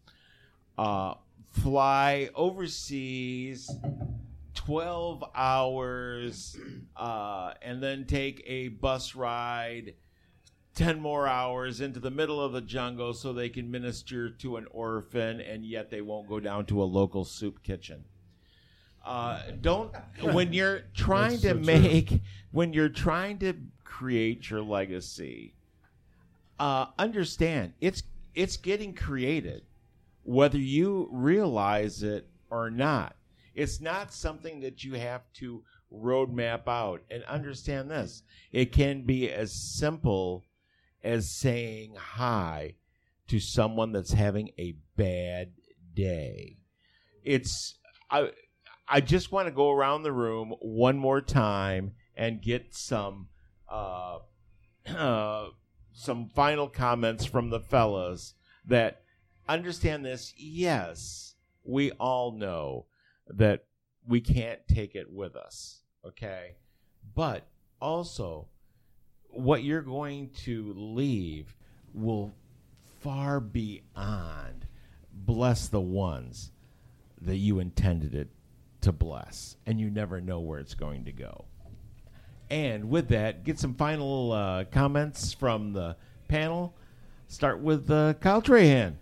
uh, 0.77 1.15
fly 1.49 2.29
overseas 2.35 3.71
12 4.53 5.23
hours 5.33 6.57
uh, 6.97 7.53
and 7.61 7.81
then 7.81 8.05
take 8.05 8.43
a 8.45 8.67
bus 8.67 9.15
ride 9.15 9.93
10 10.77 11.01
more 11.01 11.27
hours 11.27 11.81
into 11.81 11.99
the 11.99 12.11
middle 12.11 12.39
of 12.39 12.53
the 12.53 12.61
jungle 12.61 13.11
so 13.11 13.33
they 13.33 13.49
can 13.49 13.69
minister 13.71 14.29
to 14.29 14.57
an 14.57 14.67
orphan 14.69 15.41
and 15.41 15.65
yet 15.65 15.89
they 15.89 16.01
won't 16.01 16.29
go 16.29 16.39
down 16.39 16.67
to 16.67 16.81
a 16.81 16.85
local 16.85 17.25
soup 17.25 17.63
kitchen. 17.63 18.05
Uh, 19.03 19.41
don't 19.59 19.91
when 20.21 20.53
you're 20.53 20.81
trying 20.93 21.39
to 21.39 21.49
so 21.49 21.53
true. 21.53 21.63
make 21.63 22.21
when 22.51 22.73
you're 22.73 22.89
trying 22.89 23.39
to 23.39 23.53
create 23.83 24.49
your 24.49 24.61
legacy 24.61 25.55
uh, 26.59 26.85
understand 26.99 27.73
it's 27.79 28.03
it's 28.35 28.57
getting 28.57 28.93
created 28.93 29.63
whether 30.23 30.57
you 30.57 31.07
realize 31.09 32.03
it 32.03 32.27
or 32.51 32.69
not 32.69 33.15
it's 33.55 33.79
not 33.79 34.13
something 34.13 34.59
that 34.59 34.83
you 34.83 34.93
have 34.95 35.21
to 35.33 35.63
roadmap 35.91 36.67
out 36.67 37.01
and 37.09 37.23
understand 37.23 37.89
this 37.89 38.23
it 38.51 38.73
can 38.73 39.03
be 39.03 39.31
as 39.31 39.53
simple 39.53 40.43
as 41.07 41.29
saying 41.29 41.95
hi 41.97 42.75
to 43.27 43.39
someone 43.39 43.91
that's 43.91 44.13
having 44.13 44.49
a 44.57 44.75
bad 44.95 45.53
day. 45.93 46.57
It's 47.23 47.75
i 48.09 48.31
i 48.87 49.01
just 49.01 49.31
want 49.31 49.47
to 49.47 49.51
go 49.51 49.71
around 49.71 50.03
the 50.03 50.11
room 50.11 50.53
one 50.61 50.97
more 50.97 51.21
time 51.21 51.93
and 52.15 52.41
get 52.41 52.73
some 52.73 53.27
uh, 53.69 54.19
uh 54.87 55.47
some 55.93 56.29
final 56.29 56.67
comments 56.67 57.25
from 57.25 57.49
the 57.49 57.59
fellas 57.59 58.35
that 58.65 59.01
understand 59.47 60.05
this. 60.05 60.33
Yes 60.37 61.35
we 61.63 61.91
all 61.91 62.31
know 62.31 62.85
that 63.27 63.65
we 64.07 64.21
can't 64.21 64.61
take 64.69 64.95
it 64.95 65.11
with 65.11 65.35
us 65.35 65.81
okay? 66.07 66.55
But 67.15 67.47
also 67.81 68.47
what 69.29 69.63
you're 69.63 69.81
going 69.81 70.29
to 70.29 70.73
leave 70.75 71.55
will 71.93 72.31
far 72.99 73.39
beyond 73.39 74.65
bless 75.13 75.67
the 75.67 75.81
ones 75.81 76.51
that 77.21 77.37
you 77.37 77.59
intended 77.59 78.13
it 78.13 78.29
to 78.81 78.91
bless 78.91 79.57
and 79.65 79.79
you 79.79 79.89
never 79.89 80.21
know 80.21 80.39
where 80.39 80.59
it's 80.59 80.75
going 80.75 81.05
to 81.05 81.11
go 81.11 81.45
and 82.49 82.89
with 82.89 83.09
that, 83.09 83.43
get 83.43 83.59
some 83.59 83.73
final 83.73 84.31
uh, 84.31 84.63
comments 84.65 85.33
from 85.33 85.73
the 85.73 85.97
panel. 86.27 86.73
Start 87.27 87.59
with 87.59 87.91
uh, 87.91 88.13
Kyle 88.15 88.41
Trahan. 88.41 88.95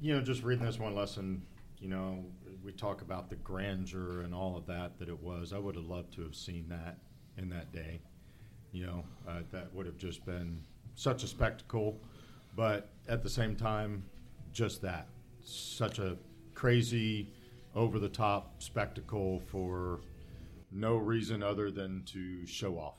you 0.00 0.14
know, 0.14 0.22
just 0.22 0.42
reading 0.42 0.64
this 0.64 0.78
one 0.78 0.94
lesson, 0.94 1.42
you 1.78 1.88
know, 1.88 2.24
we 2.64 2.72
talk 2.72 3.02
about 3.02 3.28
the 3.28 3.36
grandeur 3.36 4.22
and 4.22 4.34
all 4.34 4.56
of 4.56 4.66
that 4.66 4.98
that 4.98 5.08
it 5.08 5.22
was. 5.22 5.52
I 5.52 5.58
would 5.58 5.74
have 5.74 5.84
loved 5.84 6.14
to 6.14 6.22
have 6.22 6.34
seen 6.34 6.66
that 6.68 6.98
in 7.36 7.50
that 7.50 7.72
day. 7.72 8.00
You 8.72 8.86
know, 8.86 9.04
uh, 9.28 9.40
that 9.52 9.72
would 9.74 9.86
have 9.86 9.98
just 9.98 10.24
been 10.24 10.62
such 10.94 11.22
a 11.22 11.26
spectacle. 11.26 12.00
But 12.56 12.88
at 13.08 13.22
the 13.22 13.30
same 13.30 13.54
time, 13.54 14.04
just 14.52 14.82
that. 14.82 15.08
Such 15.44 15.98
a 15.98 16.16
crazy, 16.54 17.32
over 17.74 17.98
the 17.98 18.08
top 18.08 18.62
spectacle 18.62 19.40
for 19.46 20.00
no 20.70 20.96
reason 20.96 21.42
other 21.42 21.70
than 21.70 22.02
to 22.06 22.46
show 22.46 22.78
off. 22.78 22.98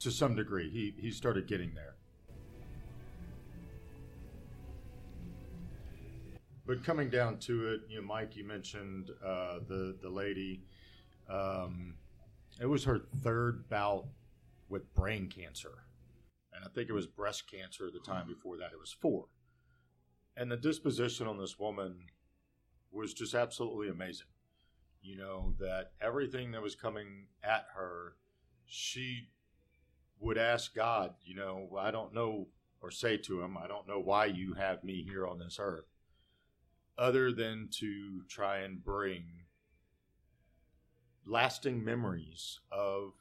To 0.00 0.10
some 0.10 0.36
degree, 0.36 0.70
he, 0.70 0.94
he 1.00 1.10
started 1.10 1.46
getting 1.46 1.74
there. 1.74 1.94
But 6.66 6.84
coming 6.84 7.08
down 7.08 7.38
to 7.38 7.72
it, 7.72 7.80
you 7.88 8.00
know, 8.00 8.06
Mike, 8.06 8.36
you 8.36 8.44
mentioned 8.44 9.10
uh, 9.24 9.60
the 9.66 9.96
the 10.02 10.10
lady. 10.10 10.60
Um, 11.28 11.94
it 12.60 12.66
was 12.66 12.84
her 12.84 13.00
third 13.22 13.66
bout 13.70 14.04
with 14.68 14.94
brain 14.94 15.28
cancer, 15.28 15.84
and 16.52 16.64
I 16.64 16.68
think 16.68 16.88
it 16.88 16.94
was 16.94 17.06
breast 17.06 17.50
cancer. 17.50 17.90
The 17.90 18.00
time 18.00 18.26
before 18.26 18.56
that, 18.58 18.72
it 18.72 18.80
was 18.80 18.92
four. 18.92 19.26
And 20.36 20.50
the 20.50 20.56
disposition 20.56 21.26
on 21.26 21.38
this 21.38 21.58
woman 21.58 21.96
was 22.90 23.12
just 23.14 23.34
absolutely 23.34 23.88
amazing. 23.88 24.28
You 25.02 25.16
know 25.16 25.54
that 25.58 25.92
everything 26.00 26.52
that 26.52 26.62
was 26.62 26.74
coming 26.74 27.26
at 27.42 27.66
her, 27.74 28.14
she 28.66 29.30
would 30.20 30.38
ask 30.38 30.74
God. 30.74 31.14
You 31.24 31.36
know, 31.36 31.68
I 31.78 31.90
don't 31.90 32.14
know, 32.14 32.48
or 32.80 32.90
say 32.90 33.16
to 33.18 33.42
him, 33.42 33.56
I 33.56 33.68
don't 33.68 33.88
know 33.88 34.00
why 34.00 34.26
you 34.26 34.54
have 34.54 34.84
me 34.84 35.02
here 35.02 35.26
on 35.26 35.38
this 35.38 35.58
earth 35.60 35.86
other 36.98 37.32
than 37.32 37.68
to 37.70 38.22
try 38.28 38.58
and 38.58 38.84
bring 38.84 39.22
lasting 41.24 41.84
memories 41.84 42.58
of 42.72 43.12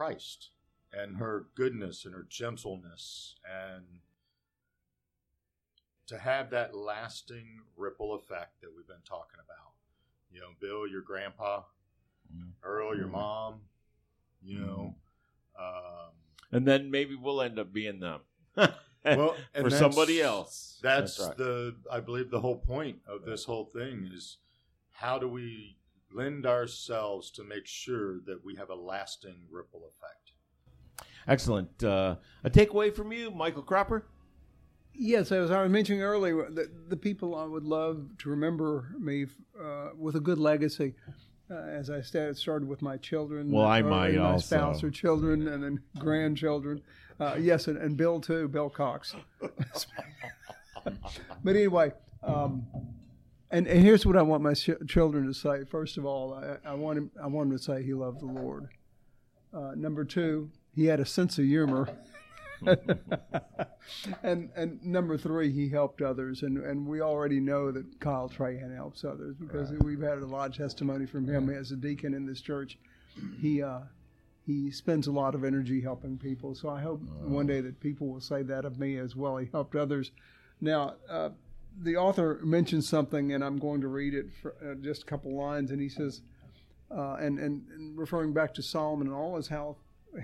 Christ 0.00 0.48
and 0.94 1.18
her 1.18 1.44
goodness 1.54 2.06
and 2.06 2.14
her 2.14 2.26
gentleness 2.26 3.34
and 3.44 3.84
to 6.06 6.16
have 6.16 6.48
that 6.48 6.74
lasting 6.74 7.60
ripple 7.76 8.14
effect 8.14 8.62
that 8.62 8.70
we've 8.74 8.86
been 8.86 8.96
talking 9.04 9.38
about. 9.44 9.74
You 10.32 10.40
know, 10.40 10.46
Bill, 10.58 10.88
your 10.88 11.02
grandpa, 11.02 11.64
mm-hmm. 12.34 12.48
Earl, 12.62 12.96
your 12.96 13.08
mm-hmm. 13.08 13.12
mom, 13.12 13.60
you 14.42 14.60
know, 14.60 14.94
mm-hmm. 15.60 15.62
um, 15.62 16.12
And 16.50 16.66
then 16.66 16.90
maybe 16.90 17.14
we'll 17.14 17.42
end 17.42 17.58
up 17.58 17.70
being 17.70 18.00
them. 18.00 18.20
well, 19.04 19.36
and 19.54 19.64
for 19.64 19.70
somebody 19.70 20.22
else. 20.22 20.78
That's, 20.82 21.20
right. 21.20 21.36
the 21.36 21.76
I 21.92 22.00
believe 22.00 22.30
the 22.30 22.40
whole 22.40 22.56
point 22.56 23.00
of 23.06 23.26
this 23.26 23.44
whole 23.44 23.66
thing 23.66 24.08
is 24.10 24.38
how 24.92 25.18
do 25.18 25.28
we 25.28 25.76
lend 26.12 26.46
ourselves 26.46 27.30
to 27.32 27.44
make 27.44 27.66
sure 27.66 28.20
that 28.26 28.44
we 28.44 28.56
have 28.56 28.70
a 28.70 28.74
lasting 28.74 29.42
ripple 29.50 29.82
effect. 29.88 30.32
Excellent. 31.28 31.82
Uh, 31.82 32.16
a 32.44 32.50
takeaway 32.50 32.94
from 32.94 33.12
you, 33.12 33.30
Michael 33.30 33.62
Cropper? 33.62 34.06
Yes, 34.92 35.30
as 35.32 35.50
I 35.50 35.62
was 35.62 35.70
mentioning 35.70 36.02
earlier, 36.02 36.50
the, 36.50 36.70
the 36.88 36.96
people 36.96 37.34
I 37.34 37.44
would 37.44 37.64
love 37.64 38.06
to 38.18 38.30
remember 38.30 38.94
me 38.98 39.26
uh, 39.58 39.90
with 39.96 40.16
a 40.16 40.20
good 40.20 40.38
legacy. 40.38 40.94
Uh, 41.50 41.54
as 41.54 41.90
I 41.90 42.00
started, 42.00 42.36
started 42.36 42.68
with 42.68 42.80
my 42.80 42.96
children, 42.96 43.50
Well, 43.50 43.66
I 43.66 43.82
might 43.82 44.14
my 44.14 44.32
also. 44.32 44.56
spouse 44.56 44.84
or 44.84 44.90
children, 44.90 45.48
and 45.48 45.62
then 45.64 45.80
grandchildren. 45.98 46.80
Uh, 47.18 47.36
yes, 47.38 47.66
and, 47.66 47.76
and 47.76 47.96
Bill 47.96 48.20
too, 48.20 48.46
Bill 48.48 48.70
Cox. 48.70 49.14
but 50.84 51.56
anyway, 51.56 51.92
um, 52.22 52.66
and, 53.50 53.66
and 53.66 53.82
here's 53.82 54.06
what 54.06 54.16
I 54.16 54.22
want 54.22 54.42
my 54.42 54.54
ch- 54.54 54.70
children 54.86 55.26
to 55.26 55.34
say. 55.34 55.64
First 55.64 55.98
of 55.98 56.04
all, 56.04 56.34
I, 56.34 56.56
I 56.68 56.74
want 56.74 56.98
him. 56.98 57.10
I 57.22 57.26
want 57.26 57.50
him 57.50 57.58
to 57.58 57.62
say 57.62 57.82
he 57.82 57.94
loved 57.94 58.20
the 58.20 58.26
Lord. 58.26 58.68
Uh, 59.52 59.72
number 59.74 60.04
two, 60.04 60.50
he 60.74 60.86
had 60.86 61.00
a 61.00 61.06
sense 61.06 61.38
of 61.38 61.44
humor. 61.44 61.88
and 64.22 64.50
and 64.54 64.84
number 64.84 65.16
three, 65.16 65.50
he 65.50 65.68
helped 65.68 66.02
others, 66.02 66.42
and, 66.42 66.58
and 66.58 66.86
we 66.86 67.00
already 67.00 67.40
know 67.40 67.72
that 67.72 68.00
Kyle 68.00 68.28
Trahan 68.28 68.74
helps 68.74 69.04
others 69.04 69.34
because 69.36 69.70
we've 69.80 70.02
had 70.02 70.18
a 70.18 70.26
lot 70.26 70.50
of 70.50 70.56
testimony 70.56 71.06
from 71.06 71.26
him 71.26 71.48
as 71.50 71.72
a 71.72 71.76
deacon 71.76 72.14
in 72.14 72.26
this 72.26 72.40
church. 72.40 72.78
He 73.40 73.62
uh, 73.62 73.80
he 74.46 74.70
spends 74.70 75.06
a 75.06 75.12
lot 75.12 75.34
of 75.34 75.44
energy 75.44 75.80
helping 75.80 76.18
people, 76.18 76.54
so 76.54 76.68
I 76.68 76.80
hope 76.80 77.02
one 77.22 77.46
day 77.46 77.60
that 77.62 77.80
people 77.80 78.08
will 78.08 78.20
say 78.20 78.42
that 78.42 78.64
of 78.64 78.78
me 78.78 78.98
as 78.98 79.16
well. 79.16 79.36
He 79.38 79.48
helped 79.50 79.74
others. 79.74 80.10
Now, 80.60 80.94
uh, 81.08 81.30
the 81.82 81.96
author 81.96 82.40
mentions 82.42 82.88
something, 82.88 83.32
and 83.32 83.44
I'm 83.44 83.58
going 83.58 83.80
to 83.80 83.88
read 83.88 84.14
it 84.14 84.26
for 84.40 84.54
uh, 84.62 84.74
just 84.74 85.02
a 85.02 85.06
couple 85.06 85.36
lines, 85.36 85.70
and 85.70 85.80
he 85.80 85.88
says, 85.88 86.22
uh, 86.90 87.14
and, 87.14 87.38
and 87.38 87.62
and 87.74 87.98
referring 87.98 88.32
back 88.32 88.54
to 88.54 88.62
Solomon 88.62 89.06
and 89.06 89.16
all 89.16 89.36
his 89.36 89.48
health, 89.48 89.78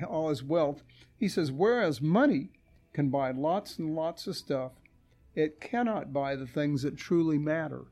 all 0.08 0.28
his 0.28 0.42
wealth, 0.42 0.82
he 1.16 1.28
says, 1.28 1.52
whereas 1.52 2.00
money 2.00 2.50
can 2.92 3.08
buy 3.08 3.30
lots 3.30 3.78
and 3.78 3.94
lots 3.94 4.26
of 4.26 4.36
stuff, 4.36 4.72
it 5.34 5.60
cannot 5.60 6.12
buy 6.12 6.34
the 6.34 6.46
things 6.46 6.82
that 6.82 6.96
truly 6.96 7.38
matter. 7.38 7.84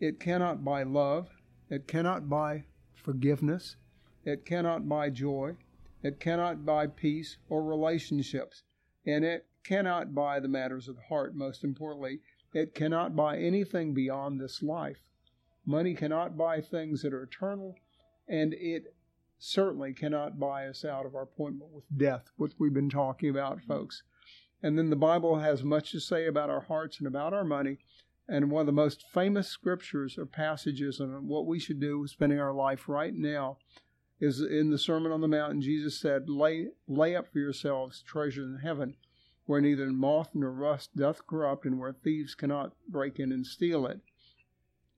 It 0.00 0.20
cannot 0.20 0.64
buy 0.64 0.84
love. 0.84 1.28
It 1.68 1.88
cannot 1.88 2.28
buy 2.28 2.64
forgiveness. 2.94 3.76
It 4.24 4.46
cannot 4.46 4.88
buy 4.88 5.10
joy. 5.10 5.56
It 6.02 6.20
cannot 6.20 6.64
buy 6.64 6.86
peace 6.86 7.36
or 7.48 7.64
relationships. 7.64 8.62
And 9.04 9.24
it 9.24 9.46
cannot 9.64 10.14
buy 10.14 10.38
the 10.38 10.48
matters 10.48 10.86
of 10.88 10.96
the 10.96 11.02
heart, 11.02 11.34
most 11.34 11.64
importantly. 11.64 12.20
It 12.52 12.74
cannot 12.74 13.14
buy 13.14 13.38
anything 13.38 13.94
beyond 13.94 14.40
this 14.40 14.62
life. 14.62 14.98
Money 15.66 15.94
cannot 15.94 16.36
buy 16.36 16.60
things 16.60 17.02
that 17.02 17.12
are 17.12 17.22
eternal, 17.22 17.74
and 18.26 18.54
it 18.54 18.94
certainly 19.38 19.92
cannot 19.92 20.38
buy 20.38 20.66
us 20.66 20.84
out 20.84 21.06
of 21.06 21.14
our 21.14 21.22
appointment 21.22 21.70
with 21.72 21.84
death, 21.96 22.30
which 22.36 22.52
we've 22.58 22.74
been 22.74 22.90
talking 22.90 23.28
about, 23.28 23.62
folks. 23.62 24.02
And 24.62 24.76
then 24.76 24.90
the 24.90 24.96
Bible 24.96 25.38
has 25.38 25.62
much 25.62 25.92
to 25.92 26.00
say 26.00 26.26
about 26.26 26.50
our 26.50 26.62
hearts 26.62 26.98
and 26.98 27.06
about 27.06 27.32
our 27.32 27.44
money. 27.44 27.78
And 28.28 28.50
one 28.50 28.60
of 28.62 28.66
the 28.66 28.72
most 28.72 29.04
famous 29.14 29.48
scriptures 29.48 30.18
or 30.18 30.26
passages 30.26 31.00
on 31.00 31.28
what 31.28 31.46
we 31.46 31.58
should 31.58 31.80
do 31.80 32.00
with 32.00 32.10
spending 32.10 32.40
our 32.40 32.52
life 32.52 32.88
right 32.88 33.14
now 33.14 33.58
is 34.20 34.40
in 34.40 34.70
the 34.70 34.78
Sermon 34.78 35.12
on 35.12 35.20
the 35.20 35.28
Mount. 35.28 35.60
Jesus 35.60 36.00
said, 36.00 36.28
lay, 36.28 36.68
lay 36.88 37.14
up 37.14 37.32
for 37.32 37.38
yourselves 37.38 38.02
treasure 38.02 38.42
in 38.42 38.58
heaven, 38.62 38.96
where 39.48 39.62
neither 39.62 39.86
moth 39.86 40.28
nor 40.34 40.52
rust 40.52 40.94
doth 40.94 41.26
corrupt, 41.26 41.64
and 41.64 41.80
where 41.80 41.94
thieves 41.94 42.34
cannot 42.34 42.74
break 42.86 43.18
in 43.18 43.32
and 43.32 43.46
steal 43.46 43.86
it. 43.86 43.98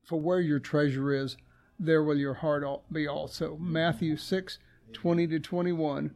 For 0.02 0.20
where 0.20 0.40
your 0.40 0.58
treasure 0.58 1.12
is, 1.12 1.36
there 1.78 2.02
will 2.02 2.18
your 2.18 2.34
heart 2.34 2.64
be 2.90 3.06
also. 3.06 3.56
Matthew 3.58 4.16
6 4.16 4.58
20 4.92 5.28
to 5.28 5.38
21. 5.38 6.10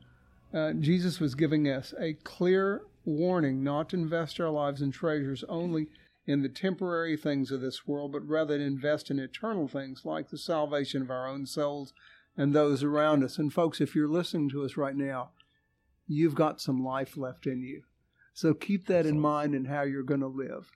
Uh, 0.53 0.73
Jesus 0.73 1.21
was 1.21 1.37
giving 1.37 1.69
us 1.69 1.95
a 1.97 2.15
clear 2.25 2.83
warning 3.05 3.63
not 3.63 3.91
to 3.91 3.97
invest 3.97 4.41
our 4.41 4.51
lives 4.51 4.83
and 4.83 4.93
treasures 4.93 5.45
only 5.49 5.87
in 6.27 6.43
the 6.43 6.49
temporary 6.49 7.17
things 7.17 7.53
of 7.53 7.61
this 7.61 7.87
world, 7.87 8.11
but 8.11 8.27
rather 8.27 8.59
to 8.59 8.65
invest 8.65 9.13
in 9.13 9.21
eternal 9.21 9.69
things 9.69 10.05
like 10.05 10.31
the 10.31 10.39
salvation 10.39 11.03
of 11.03 11.11
our 11.11 11.29
own 11.29 11.47
souls 11.47 11.93
and 12.37 12.53
those 12.53 12.83
around 12.83 13.23
us. 13.23 13.39
And 13.39 13.53
folks, 13.53 13.81
if 13.81 13.95
you're 13.95 14.09
listening 14.09 14.49
to 14.51 14.65
us 14.65 14.77
right 14.77 14.97
now, 14.97 15.31
you've 16.09 16.35
got 16.35 16.61
some 16.61 16.83
life 16.83 17.17
left 17.17 17.47
in 17.47 17.63
you. 17.63 17.85
So 18.35 18.53
keep 18.53 18.89
that 18.89 19.07
in 19.07 19.19
mind 19.19 19.55
in 19.55 19.65
how 19.65 19.83
you're 19.83 20.03
going 20.03 20.21
to 20.21 20.27
live. 20.27 20.71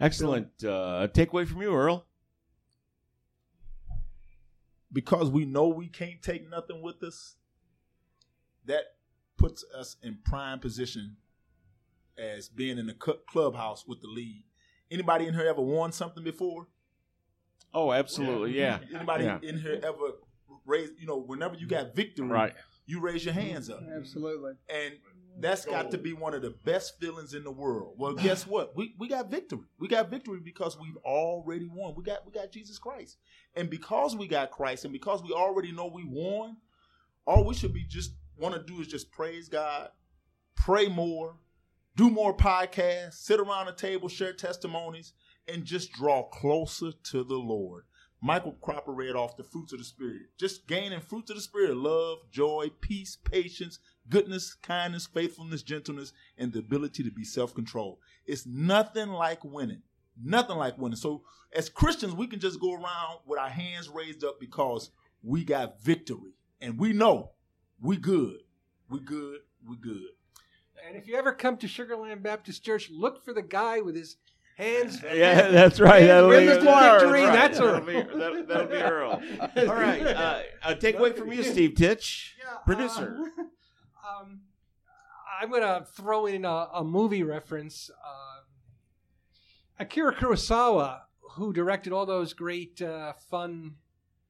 Excellent. 0.00 0.48
Uh, 0.62 1.08
takeaway 1.12 1.46
from 1.46 1.60
you, 1.60 1.74
Earl. 1.74 2.06
Because 4.92 5.28
we 5.28 5.44
know 5.44 5.68
we 5.68 5.88
can't 5.88 6.22
take 6.22 6.48
nothing 6.48 6.80
with 6.80 7.02
us, 7.02 7.34
that 8.64 8.84
puts 9.36 9.64
us 9.76 9.96
in 10.02 10.18
prime 10.24 10.60
position 10.60 11.16
as 12.16 12.48
being 12.48 12.78
in 12.78 12.86
the 12.86 12.94
clubhouse 12.94 13.84
with 13.86 14.00
the 14.00 14.06
lead. 14.06 14.44
Anybody 14.88 15.26
in 15.26 15.34
here 15.34 15.48
ever 15.48 15.60
won 15.60 15.90
something 15.90 16.22
before? 16.22 16.68
Oh, 17.72 17.92
absolutely, 17.92 18.56
yeah. 18.56 18.78
Anybody 18.94 19.24
yeah. 19.24 19.38
in 19.42 19.58
here 19.58 19.80
ever 19.82 20.12
raise? 20.64 20.90
You 20.96 21.08
know, 21.08 21.18
whenever 21.18 21.56
you 21.56 21.66
got 21.66 21.96
victory, 21.96 22.28
right. 22.28 22.52
you 22.86 23.00
raise 23.00 23.24
your 23.24 23.34
hands 23.34 23.68
up. 23.68 23.80
Absolutely. 23.96 24.52
And 24.68 24.94
that's 25.40 25.64
got 25.64 25.90
to 25.90 25.98
be 25.98 26.12
one 26.12 26.34
of 26.34 26.42
the 26.42 26.54
best 26.64 26.98
feelings 27.00 27.34
in 27.34 27.44
the 27.44 27.50
world. 27.50 27.94
Well, 27.98 28.12
guess 28.14 28.46
what? 28.46 28.76
We 28.76 28.94
we 28.98 29.08
got 29.08 29.30
victory. 29.30 29.66
We 29.78 29.88
got 29.88 30.10
victory 30.10 30.40
because 30.42 30.78
we've 30.78 30.96
already 31.04 31.66
won. 31.66 31.94
We 31.96 32.04
got 32.04 32.26
we 32.26 32.32
got 32.32 32.52
Jesus 32.52 32.78
Christ. 32.78 33.18
And 33.54 33.70
because 33.70 34.16
we 34.16 34.28
got 34.28 34.50
Christ 34.50 34.84
and 34.84 34.92
because 34.92 35.22
we 35.22 35.32
already 35.32 35.72
know 35.72 35.86
we 35.86 36.04
won, 36.04 36.56
all 37.26 37.44
we 37.44 37.54
should 37.54 37.72
be 37.72 37.84
just 37.84 38.12
want 38.36 38.54
to 38.54 38.62
do 38.62 38.80
is 38.80 38.86
just 38.86 39.12
praise 39.12 39.48
God, 39.48 39.90
pray 40.56 40.88
more, 40.88 41.36
do 41.96 42.10
more 42.10 42.36
podcasts, 42.36 43.14
sit 43.14 43.40
around 43.40 43.68
a 43.68 43.72
table, 43.72 44.08
share 44.08 44.32
testimonies, 44.32 45.12
and 45.46 45.64
just 45.64 45.92
draw 45.92 46.24
closer 46.24 46.90
to 47.10 47.24
the 47.24 47.36
Lord. 47.36 47.84
Michael 48.24 48.56
Cropper 48.62 48.92
read 48.92 49.16
off 49.16 49.36
the 49.36 49.44
fruits 49.44 49.74
of 49.74 49.78
the 49.78 49.84
Spirit. 49.84 50.22
Just 50.38 50.66
gaining 50.66 51.00
fruits 51.00 51.30
of 51.30 51.36
the 51.36 51.42
Spirit 51.42 51.76
love, 51.76 52.20
joy, 52.30 52.70
peace, 52.80 53.18
patience, 53.22 53.78
goodness, 54.08 54.54
kindness, 54.54 55.06
faithfulness, 55.06 55.62
gentleness, 55.62 56.12
and 56.38 56.52
the 56.52 56.58
ability 56.58 57.02
to 57.04 57.10
be 57.10 57.24
self 57.24 57.54
controlled. 57.54 57.98
It's 58.26 58.46
nothing 58.46 59.08
like 59.10 59.44
winning. 59.44 59.82
Nothing 60.22 60.56
like 60.56 60.78
winning. 60.78 60.96
So, 60.96 61.22
as 61.54 61.68
Christians, 61.68 62.14
we 62.14 62.26
can 62.26 62.40
just 62.40 62.60
go 62.60 62.72
around 62.74 63.18
with 63.26 63.38
our 63.38 63.48
hands 63.48 63.88
raised 63.88 64.24
up 64.24 64.38
because 64.38 64.90
we 65.22 65.44
got 65.44 65.82
victory. 65.82 66.34
And 66.60 66.78
we 66.78 66.92
know 66.92 67.32
we 67.80 67.96
good. 67.96 68.38
We 68.88 69.00
good. 69.00 69.40
We 69.66 69.76
good. 69.76 70.02
And 70.86 70.96
if 70.96 71.06
you 71.08 71.16
ever 71.16 71.32
come 71.32 71.56
to 71.58 71.66
Sugarland 71.66 72.22
Baptist 72.22 72.64
Church, 72.64 72.90
look 72.90 73.24
for 73.24 73.32
the 73.32 73.42
guy 73.42 73.80
with 73.80 73.96
his 73.96 74.16
hands. 74.56 75.02
Yeah, 75.14 75.48
that's 75.50 75.80
right. 75.80 76.04
That'll 76.06 76.30
in 76.32 76.40
be, 76.40 76.46
the 76.46 76.54
victory. 76.60 77.22
right. 77.22 77.32
That's 77.32 77.58
that'll 77.58 77.74
Earl. 77.76 77.80
be, 77.80 77.92
that'll, 77.94 78.46
that'll 78.46 78.66
be 78.66 78.74
Earl. 78.76 79.22
All 79.56 79.66
right. 79.66 80.06
Uh, 80.06 80.42
a 80.64 80.74
takeaway 80.74 81.16
from 81.16 81.32
you, 81.32 81.42
Steve 81.52 81.74
Titch, 81.74 82.36
producer. 82.64 83.18
Uh, 83.38 83.43
um, 84.04 84.40
I'm 85.40 85.50
going 85.50 85.62
to 85.62 85.84
throw 85.96 86.26
in 86.26 86.44
a, 86.44 86.68
a 86.74 86.84
movie 86.84 87.22
reference. 87.22 87.90
Uh, 87.90 88.42
Akira 89.78 90.14
Kurosawa, 90.14 91.00
who 91.32 91.52
directed 91.52 91.92
all 91.92 92.06
those 92.06 92.32
great, 92.32 92.80
uh, 92.80 93.12
fun 93.30 93.76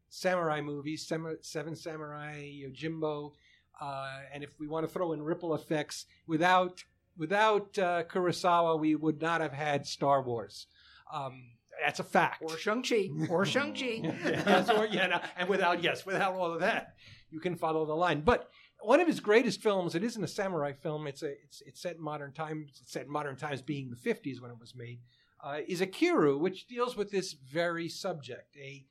samurai 0.08 0.60
movies, 0.60 1.06
Seven 1.42 1.76
Samurai, 1.76 2.50
Yojimbo, 2.62 3.32
uh, 3.80 4.18
and 4.32 4.44
if 4.44 4.50
we 4.60 4.68
want 4.68 4.86
to 4.86 4.92
throw 4.92 5.12
in 5.12 5.22
ripple 5.22 5.54
effects, 5.54 6.06
without 6.26 6.84
without 7.16 7.78
uh, 7.78 8.04
Kurosawa, 8.04 8.78
we 8.78 8.94
would 8.94 9.20
not 9.20 9.40
have 9.40 9.52
had 9.52 9.86
Star 9.86 10.22
Wars. 10.22 10.66
Um, 11.12 11.50
that's 11.84 12.00
a 12.00 12.04
fact. 12.04 12.42
Or 12.42 12.56
Shang-Chi. 12.56 13.10
Or 13.28 13.44
Shang-Chi. 13.44 14.00
yes, 14.24 14.70
or, 14.70 14.86
yeah, 14.86 15.06
no, 15.08 15.20
and 15.36 15.48
without 15.48 15.82
yes, 15.82 16.06
without 16.06 16.34
all 16.34 16.52
of 16.52 16.60
that, 16.60 16.94
you 17.30 17.40
can 17.40 17.56
follow 17.56 17.84
the 17.84 17.94
line. 17.94 18.20
But 18.20 18.50
one 18.86 19.00
of 19.00 19.06
his 19.06 19.20
greatest 19.20 19.62
films, 19.62 19.94
it 19.94 20.04
isn't 20.04 20.22
a 20.22 20.28
samurai 20.28 20.72
film. 20.72 21.06
It's 21.06 21.22
a 21.22 21.32
it's 21.42 21.62
it's 21.66 21.80
set 21.80 21.96
in 21.96 22.02
modern 22.02 22.32
times. 22.32 22.80
It's 22.82 22.92
set 22.92 23.06
in 23.06 23.12
modern 23.12 23.36
times, 23.36 23.62
being 23.62 23.90
the 23.90 23.96
fifties 23.96 24.40
when 24.40 24.50
it 24.50 24.58
was 24.58 24.74
made. 24.74 25.00
Uh, 25.42 25.58
is 25.66 25.80
Ikiru, 25.80 26.38
which 26.38 26.66
deals 26.66 26.96
with 26.96 27.10
this 27.10 27.32
very 27.32 27.88
subject. 27.88 28.56
A 28.56 28.84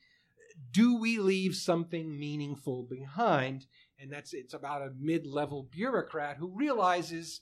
do 0.72 0.98
we 0.98 1.18
leave 1.18 1.56
something 1.56 2.20
meaningful 2.20 2.84
behind? 2.84 3.66
And 4.00 4.12
that's 4.12 4.34
it's 4.34 4.54
about 4.54 4.82
a 4.82 4.94
mid-level 5.00 5.70
bureaucrat 5.72 6.38
who 6.38 6.48
realizes 6.48 7.41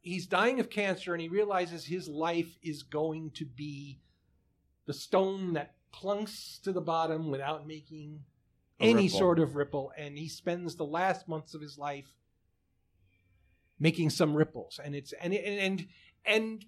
he's 0.00 0.26
dying 0.26 0.60
of 0.60 0.68
cancer, 0.68 1.14
and 1.14 1.22
he 1.22 1.28
realizes 1.28 1.86
his 1.86 2.08
life 2.08 2.58
is 2.62 2.82
going 2.82 3.30
to 3.32 3.46
be 3.46 4.00
the 4.86 4.92
stone 4.92 5.52
that 5.54 5.74
plunks 5.92 6.58
to 6.64 6.72
the 6.72 6.80
bottom 6.80 7.30
without 7.30 7.66
making 7.66 8.20
any 8.80 9.04
ripple. 9.04 9.18
sort 9.18 9.38
of 9.38 9.56
ripple. 9.56 9.92
And 9.96 10.18
he 10.18 10.28
spends 10.28 10.76
the 10.76 10.84
last 10.84 11.28
months 11.28 11.54
of 11.54 11.60
his 11.60 11.78
life 11.78 12.14
making 13.78 14.10
some 14.10 14.34
ripples. 14.34 14.80
And 14.82 14.94
it's 14.94 15.12
and 15.12 15.34
and 15.34 15.58
and, 15.58 15.86
and 16.24 16.64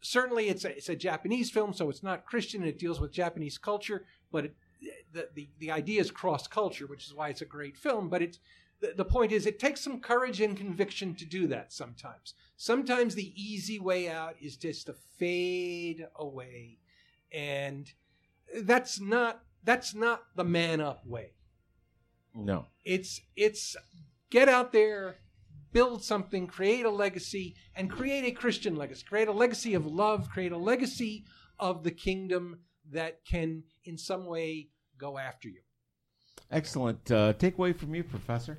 certainly 0.00 0.48
it's 0.48 0.64
a, 0.64 0.76
it's 0.76 0.88
a 0.88 0.96
Japanese 0.96 1.50
film, 1.50 1.72
so 1.72 1.90
it's 1.90 2.02
not 2.02 2.26
Christian. 2.26 2.64
It 2.64 2.78
deals 2.78 3.00
with 3.00 3.12
Japanese 3.12 3.58
culture, 3.58 4.04
but 4.30 4.46
it, 4.46 4.54
the, 5.12 5.28
the 5.34 5.48
the 5.58 5.70
idea 5.70 6.00
is 6.00 6.10
cross 6.10 6.46
culture, 6.46 6.86
which 6.86 7.06
is 7.06 7.14
why 7.14 7.28
it's 7.28 7.42
a 7.42 7.46
great 7.46 7.76
film. 7.76 8.08
But 8.08 8.22
it's 8.22 8.38
the, 8.80 8.92
the 8.96 9.04
point 9.04 9.32
is, 9.32 9.46
it 9.46 9.58
takes 9.58 9.80
some 9.80 10.00
courage 10.00 10.40
and 10.40 10.56
conviction 10.56 11.14
to 11.14 11.24
do 11.24 11.46
that. 11.48 11.72
Sometimes, 11.72 12.34
sometimes 12.56 13.14
the 13.14 13.32
easy 13.34 13.78
way 13.78 14.08
out 14.08 14.36
is 14.40 14.56
just 14.56 14.86
to 14.86 14.94
fade 15.18 16.06
away, 16.16 16.78
and 17.32 17.90
that's 18.62 19.00
not 19.00 19.42
that's 19.66 19.94
not 19.94 20.22
the 20.34 20.44
man 20.44 20.80
up 20.80 21.04
way. 21.06 21.32
No. 22.34 22.66
It's 22.84 23.20
it's 23.36 23.76
get 24.30 24.48
out 24.48 24.72
there, 24.72 25.16
build 25.72 26.02
something, 26.02 26.46
create 26.46 26.86
a 26.86 26.90
legacy, 26.90 27.56
and 27.74 27.90
create 27.90 28.24
a 28.24 28.30
Christian 28.30 28.76
legacy. 28.76 29.04
Create 29.06 29.28
a 29.28 29.32
legacy 29.32 29.74
of 29.74 29.84
love. 29.84 30.30
Create 30.30 30.52
a 30.52 30.56
legacy 30.56 31.24
of 31.58 31.82
the 31.82 31.90
kingdom 31.90 32.60
that 32.92 33.24
can, 33.28 33.64
in 33.84 33.98
some 33.98 34.24
way, 34.26 34.68
go 34.96 35.18
after 35.18 35.48
you. 35.48 35.60
Excellent. 36.50 37.10
Uh, 37.10 37.32
takeaway 37.34 37.76
from 37.76 37.94
you, 37.94 38.04
Professor. 38.04 38.58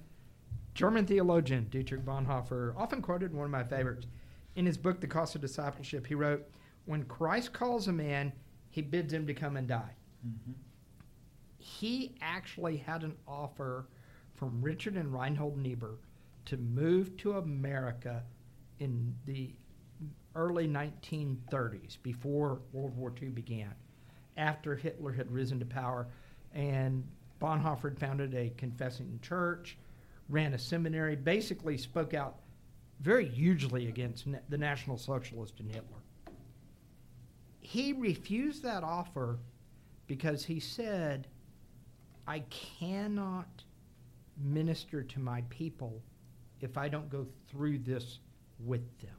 German 0.74 1.08
theologian 1.08 1.68
Dietrich 1.72 2.06
Bonhoeffer, 2.06 2.76
often 2.78 3.02
quoted 3.02 3.34
one 3.34 3.46
of 3.46 3.52
my 3.52 3.64
favorites. 3.64 4.06
In 4.56 4.66
his 4.66 4.78
book, 4.78 5.00
The 5.00 5.08
Cost 5.08 5.36
of 5.36 5.42
Discipleship, 5.42 6.06
he 6.06 6.16
wrote, 6.16 6.46
When 6.86 7.06
Christ 7.06 7.54
calls 7.54 7.88
a 7.88 7.94
man, 7.94 8.34
he 8.70 8.82
bids 8.82 9.14
him 9.14 9.26
to 9.28 9.34
come 9.34 9.56
and 9.56 9.68
die. 9.68 9.96
He 11.68 12.16
actually 12.22 12.78
had 12.78 13.04
an 13.04 13.16
offer 13.28 13.88
from 14.36 14.62
Richard 14.62 14.96
and 14.96 15.14
Reinhold 15.14 15.58
Niebuhr 15.58 15.98
to 16.46 16.58
move 16.58 17.18
to 17.18 17.34
America 17.34 18.24
in 18.80 19.14
the 19.26 19.54
early 20.34 20.68
1930s, 20.68 21.98
before 22.02 22.62
World 22.72 22.96
War 22.96 23.14
II 23.22 23.30
began, 23.30 23.74
after 24.38 24.76
Hitler 24.76 25.12
had 25.12 25.30
risen 25.30 25.60
to 25.60 25.66
power. 25.66 26.08
And 26.54 27.04
Bonhoeffer 27.42 28.00
founded 28.00 28.34
a 28.34 28.54
confessing 28.58 29.20
church, 29.22 29.78
ran 30.30 30.54
a 30.54 30.60
seminary, 30.60 31.18
basically 31.18 31.78
spoke 31.78 32.14
out 32.14 32.38
very 33.02 33.28
hugely 33.28 33.90
against 33.90 34.26
the 34.50 34.58
National 34.58 34.98
Socialist 34.98 35.60
and 35.60 35.70
Hitler. 35.70 36.00
He 37.60 37.92
refused 37.94 38.64
that 38.64 38.84
offer 38.84 39.40
because 40.08 40.46
he 40.46 40.60
said, 40.60 41.28
I 42.28 42.40
cannot 42.50 43.64
minister 44.38 45.02
to 45.02 45.20
my 45.20 45.42
people 45.50 46.02
if 46.62 46.78
I 46.78 46.90
don't 46.90 47.10
go 47.10 47.26
through 47.50 47.80
this 47.80 48.20
with 48.60 48.84
them. 49.00 49.16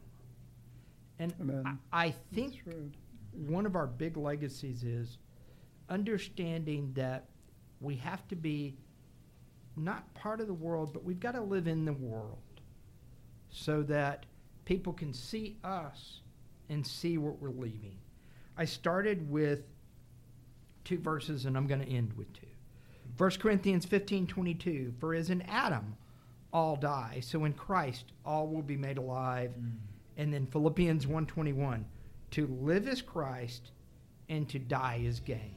And. 1.19 1.35
I, 1.93 2.07
I 2.07 2.15
think 2.35 2.63
one 3.33 3.67
of 3.67 3.77
our 3.77 3.87
big 3.87 4.17
legacies 4.17 4.85
is 4.85 5.19
understanding 5.89 6.93
that 6.95 7.25
we 7.81 7.97
have 7.97 8.27
to 8.29 8.37
be 8.37 8.77
not 9.77 10.13
part 10.15 10.41
of 10.41 10.47
the 10.49 10.55
world, 10.55 10.93
but 10.93 11.05
we've 11.05 11.21
got 11.21 11.33
to 11.33 11.41
live 11.41 11.69
in 11.69 11.85
the 11.85 11.93
world 11.93 12.39
so 13.51 13.83
that 13.85 14.27
people 14.65 14.93
can 14.93 15.13
see 15.13 15.57
us 15.65 16.21
and 16.69 16.87
see 16.87 17.17
what 17.17 17.41
we're 17.41 17.51
leaving. 17.51 17.97
I 18.57 18.65
started 18.65 19.31
with 19.31 19.63
two 20.85 20.99
verses 20.99 21.47
and 21.47 21.57
I'm 21.57 21.67
going 21.67 21.81
to 21.81 21.89
end 21.89 22.13
with 22.15 22.33
two. 22.33 22.48
1 23.19 23.31
Corinthians 23.33 23.85
15 23.85 24.27
22, 24.29 24.95
for 24.99 25.15
as 25.15 25.29
in 25.29 25.43
Adam 25.43 25.97
all 26.53 26.77
die, 26.77 27.19
so 27.21 27.45
in 27.45 27.53
Christ 27.53 28.13
all 28.25 28.47
will 28.47 28.63
be 28.63 28.77
made 28.77 28.97
alive. 28.97 29.51
Mm. 29.59 29.73
And 30.17 30.33
then 30.33 30.47
Philippians 30.47 31.07
121, 31.07 31.85
to 32.33 32.47
live 32.63 32.89
is 32.89 33.03
Christ 33.03 33.73
and 34.29 34.49
to 34.49 34.59
die 34.59 35.03
is 35.05 35.21
gain. 35.21 35.55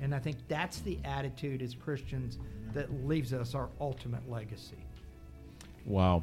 And 0.00 0.14
I 0.14 0.18
think 0.18 0.36
that's 0.46 0.80
the 0.80 0.98
attitude 1.04 1.62
as 1.62 1.74
Christians 1.74 2.38
that 2.72 3.06
leaves 3.06 3.32
us 3.32 3.54
our 3.54 3.68
ultimate 3.80 4.28
legacy. 4.30 4.84
Wow. 5.84 6.22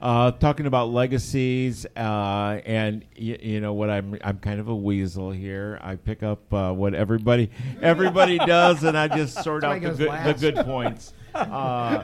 Uh, 0.00 0.30
talking 0.30 0.64
about 0.64 0.88
legacies, 0.90 1.84
uh, 1.94 2.60
and 2.64 3.04
y- 3.20 3.38
you 3.42 3.60
know 3.60 3.74
what? 3.74 3.90
I'm 3.90 4.16
I'm 4.24 4.38
kind 4.38 4.58
of 4.58 4.68
a 4.68 4.74
weasel 4.74 5.30
here. 5.30 5.78
I 5.82 5.96
pick 5.96 6.22
up 6.22 6.52
uh, 6.54 6.72
what 6.72 6.94
everybody 6.94 7.50
everybody 7.82 8.38
does, 8.46 8.82
and 8.82 8.96
I 8.96 9.08
just 9.08 9.42
sort 9.44 9.62
out 9.62 9.80
the 9.82 9.90
good, 9.90 9.98
the 10.24 10.36
good 10.52 10.56
points. 10.64 11.12
Uh, 11.32 12.02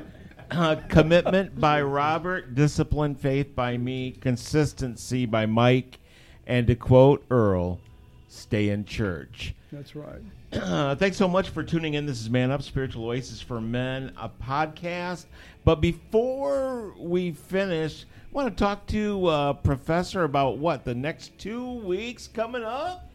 uh, 0.53 0.77
commitment 0.89 1.59
by 1.61 1.83
Robert, 1.83 2.55
discipline, 2.55 3.17
faith 3.17 3.57
by 3.57 3.77
me, 3.77 4.13
consistency 4.13 5.27
by 5.27 5.47
Mike, 5.47 5.99
and 6.47 6.69
to 6.69 6.77
quote 6.77 7.25
Earl, 7.29 7.81
stay 8.29 8.69
in 8.69 8.85
church. 8.85 9.53
That's 9.77 9.95
right. 9.95 10.23
Uh, 10.55 10.95
thanks 10.95 11.19
so 11.19 11.29
much 11.29 11.51
for 11.51 11.63
tuning 11.63 11.95
in. 11.95 12.07
This 12.07 12.19
is 12.19 12.31
Man 12.31 12.51
Up 12.51 12.63
Spiritual 12.63 13.05
Oasis 13.05 13.43
for 13.43 13.61
Men, 13.61 14.11
a 14.17 14.31
podcast. 14.31 15.27
But 15.67 15.83
before 15.83 16.95
we 16.99 17.33
finish, 17.33 18.05
I 18.05 18.35
want 18.35 18.57
to 18.57 18.65
talk 18.65 18.87
to 18.87 19.27
uh, 19.27 19.53
Professor 19.53 20.25
about 20.25 20.57
what 20.57 20.87
the 20.87 20.95
next 20.95 21.39
two 21.39 21.73
weeks 21.81 22.27
coming 22.27 22.65
up. 22.65 23.11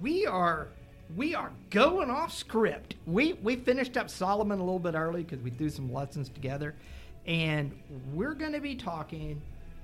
We 0.00 0.24
are 0.24 0.68
we 1.14 1.34
are 1.34 1.52
going 1.68 2.10
off 2.10 2.32
script. 2.32 2.94
We 3.04 3.34
we 3.34 3.56
finished 3.56 3.98
up 3.98 4.08
Solomon 4.08 4.60
a 4.60 4.64
little 4.64 4.78
bit 4.78 4.94
early 4.94 5.24
because 5.24 5.44
we 5.44 5.50
threw 5.50 5.68
some 5.68 5.92
lessons 5.92 6.30
together, 6.30 6.74
and 7.26 7.78
we're 8.14 8.34
going 8.34 8.52
to 8.52 8.60
be 8.60 8.74
talking 8.74 9.42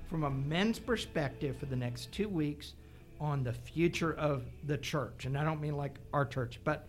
from 0.09 0.23
a 0.23 0.31
men's 0.31 0.79
perspective 0.79 1.55
for 1.59 1.67
the 1.67 1.75
next 1.75 2.11
two 2.11 2.27
weeks 2.27 2.73
on 3.19 3.43
the 3.43 3.53
future 3.53 4.13
of 4.13 4.43
the 4.65 4.77
church. 4.77 5.25
And 5.25 5.37
I 5.37 5.43
don't 5.43 5.61
mean 5.61 5.77
like 5.77 5.99
our 6.13 6.25
church, 6.25 6.59
but 6.63 6.87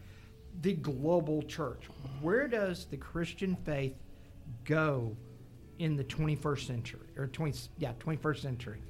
the 0.62 0.74
global 0.74 1.42
church. 1.42 1.84
Where 2.20 2.48
does 2.48 2.86
the 2.86 2.96
Christian 2.96 3.56
faith 3.64 3.94
go 4.64 5.16
in 5.78 5.96
the 5.96 6.04
21st 6.04 6.66
century 6.66 7.08
or 7.18 7.26
20 7.26 7.58
yeah 7.78 7.92
21st 8.00 8.38
century 8.38 8.80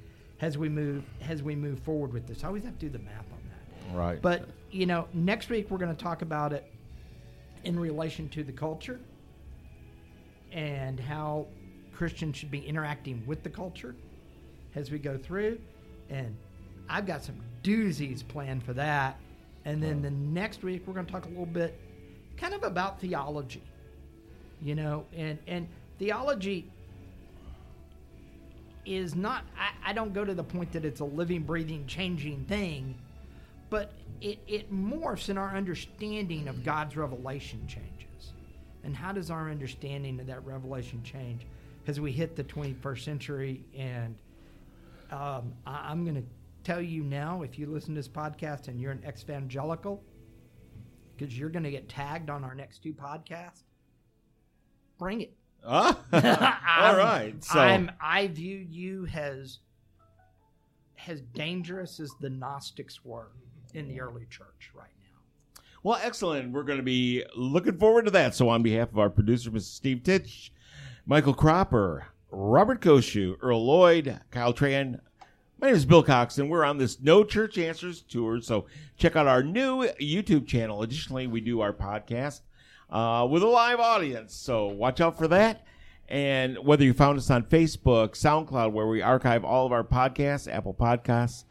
as 0.40 0.56
we 0.56 0.68
move 0.68 1.04
as 1.28 1.42
we 1.42 1.54
move 1.54 1.78
forward 1.80 2.12
with 2.12 2.26
this? 2.26 2.44
I 2.44 2.48
always 2.48 2.64
have 2.64 2.78
to 2.78 2.86
do 2.86 2.90
the 2.90 3.04
math 3.04 3.26
on 3.32 3.40
that. 3.48 3.96
Right. 3.96 4.22
But 4.22 4.48
you 4.70 4.86
know, 4.86 5.08
next 5.12 5.48
week 5.48 5.70
we're 5.70 5.78
going 5.78 5.94
to 5.94 6.02
talk 6.02 6.22
about 6.22 6.52
it 6.52 6.72
in 7.64 7.78
relation 7.78 8.28
to 8.30 8.44
the 8.44 8.52
culture 8.52 9.00
and 10.52 11.00
how 11.00 11.46
Christians 11.92 12.36
should 12.36 12.50
be 12.50 12.60
interacting 12.60 13.22
with 13.26 13.42
the 13.42 13.50
culture 13.50 13.94
as 14.74 14.90
we 14.90 14.98
go 14.98 15.16
through. 15.16 15.58
And 16.08 16.36
I've 16.88 17.06
got 17.06 17.22
some 17.22 17.36
doozies 17.62 18.26
planned 18.26 18.62
for 18.62 18.72
that. 18.74 19.18
And 19.64 19.82
then 19.82 20.00
the 20.00 20.10
next 20.10 20.62
week 20.62 20.82
we're 20.86 20.94
going 20.94 21.06
to 21.06 21.12
talk 21.12 21.24
a 21.24 21.28
little 21.28 21.44
bit 21.46 21.78
kind 22.36 22.54
of 22.54 22.62
about 22.62 23.00
theology. 23.00 23.62
You 24.62 24.74
know, 24.74 25.04
and 25.14 25.38
and 25.46 25.68
theology 25.98 26.70
is 28.86 29.14
not 29.14 29.44
I, 29.58 29.90
I 29.90 29.92
don't 29.92 30.14
go 30.14 30.24
to 30.24 30.34
the 30.34 30.44
point 30.44 30.72
that 30.72 30.84
it's 30.84 31.00
a 31.00 31.04
living, 31.04 31.42
breathing, 31.42 31.84
changing 31.86 32.44
thing, 32.44 32.94
but 33.68 33.92
it, 34.20 34.38
it 34.46 34.72
morphs 34.72 35.28
in 35.28 35.36
our 35.36 35.54
understanding 35.54 36.48
of 36.48 36.64
God's 36.64 36.96
revelation 36.96 37.66
changes. 37.66 38.32
And 38.84 38.94
how 38.94 39.12
does 39.12 39.30
our 39.30 39.50
understanding 39.50 40.20
of 40.20 40.26
that 40.28 40.46
revelation 40.46 41.02
change 41.02 41.44
as 41.86 42.00
we 42.00 42.12
hit 42.12 42.36
the 42.36 42.44
21st 42.44 43.00
century? 43.04 43.64
And 43.76 44.14
um, 45.10 45.52
I, 45.66 45.90
I'm 45.90 46.04
going 46.04 46.16
to 46.16 46.28
tell 46.66 46.82
you 46.82 47.02
now 47.04 47.42
if 47.42 47.58
you 47.58 47.66
listen 47.66 47.94
to 47.94 48.00
this 48.00 48.08
podcast 48.08 48.66
and 48.66 48.80
you're 48.80 48.90
an 48.90 49.04
evangelical, 49.08 50.02
because 51.16 51.38
you're 51.38 51.48
going 51.48 51.62
to 51.62 51.70
get 51.70 51.88
tagged 51.88 52.28
on 52.28 52.42
our 52.42 52.54
next 52.54 52.82
two 52.82 52.92
podcasts, 52.92 53.62
bring 54.98 55.20
it. 55.22 55.32
I'm- 55.64 55.96
ah, 56.12 56.90
all 56.90 56.96
right. 56.96 57.42
So 57.42 57.60
I'm, 57.60 57.90
I 58.00 58.26
view 58.28 58.56
you 58.68 59.06
as 59.14 59.60
as 61.06 61.20
dangerous 61.20 62.00
as 62.00 62.10
the 62.20 62.30
Gnostics 62.30 63.04
were 63.04 63.30
in 63.74 63.86
the 63.86 64.00
early 64.00 64.26
church 64.28 64.72
right 64.74 64.90
now. 64.98 65.62
Well, 65.84 66.00
excellent. 66.02 66.52
We're 66.52 66.64
going 66.64 66.78
to 66.78 66.84
be 66.84 67.22
looking 67.36 67.78
forward 67.78 68.06
to 68.06 68.10
that. 68.12 68.34
So, 68.34 68.48
on 68.48 68.62
behalf 68.62 68.90
of 68.90 68.98
our 68.98 69.10
producer, 69.10 69.50
Mr. 69.50 69.62
Steve 69.62 70.02
Titch, 70.02 70.52
Michael 71.04 71.34
Cropper, 71.34 72.06
Robert 72.30 72.80
Koshu, 72.80 73.36
Earl 73.40 73.64
Lloyd, 73.64 74.20
Kyle 74.30 74.52
Trahan, 74.52 74.98
my 75.58 75.68
name 75.68 75.76
is 75.76 75.86
Bill 75.86 76.02
Cox, 76.02 76.38
and 76.38 76.50
we're 76.50 76.64
on 76.64 76.78
this 76.78 77.00
No 77.00 77.24
Church 77.24 77.56
Answers 77.56 78.02
tour. 78.02 78.40
So, 78.40 78.66
check 78.98 79.16
out 79.16 79.26
our 79.26 79.42
new 79.42 79.84
YouTube 80.00 80.46
channel. 80.46 80.82
Additionally, 80.82 81.26
we 81.26 81.40
do 81.40 81.60
our 81.60 81.72
podcast 81.72 82.40
uh, 82.90 83.26
with 83.30 83.42
a 83.42 83.46
live 83.46 83.80
audience. 83.80 84.34
So, 84.34 84.66
watch 84.66 85.00
out 85.00 85.16
for 85.16 85.28
that. 85.28 85.64
And 86.08 86.58
whether 86.58 86.84
you 86.84 86.92
found 86.92 87.18
us 87.18 87.30
on 87.30 87.44
Facebook, 87.44 88.10
SoundCloud, 88.10 88.72
where 88.72 88.86
we 88.86 89.00
archive 89.02 89.44
all 89.44 89.66
of 89.66 89.72
our 89.72 89.82
podcasts, 89.82 90.52
Apple 90.52 90.74
Podcasts, 90.74 91.42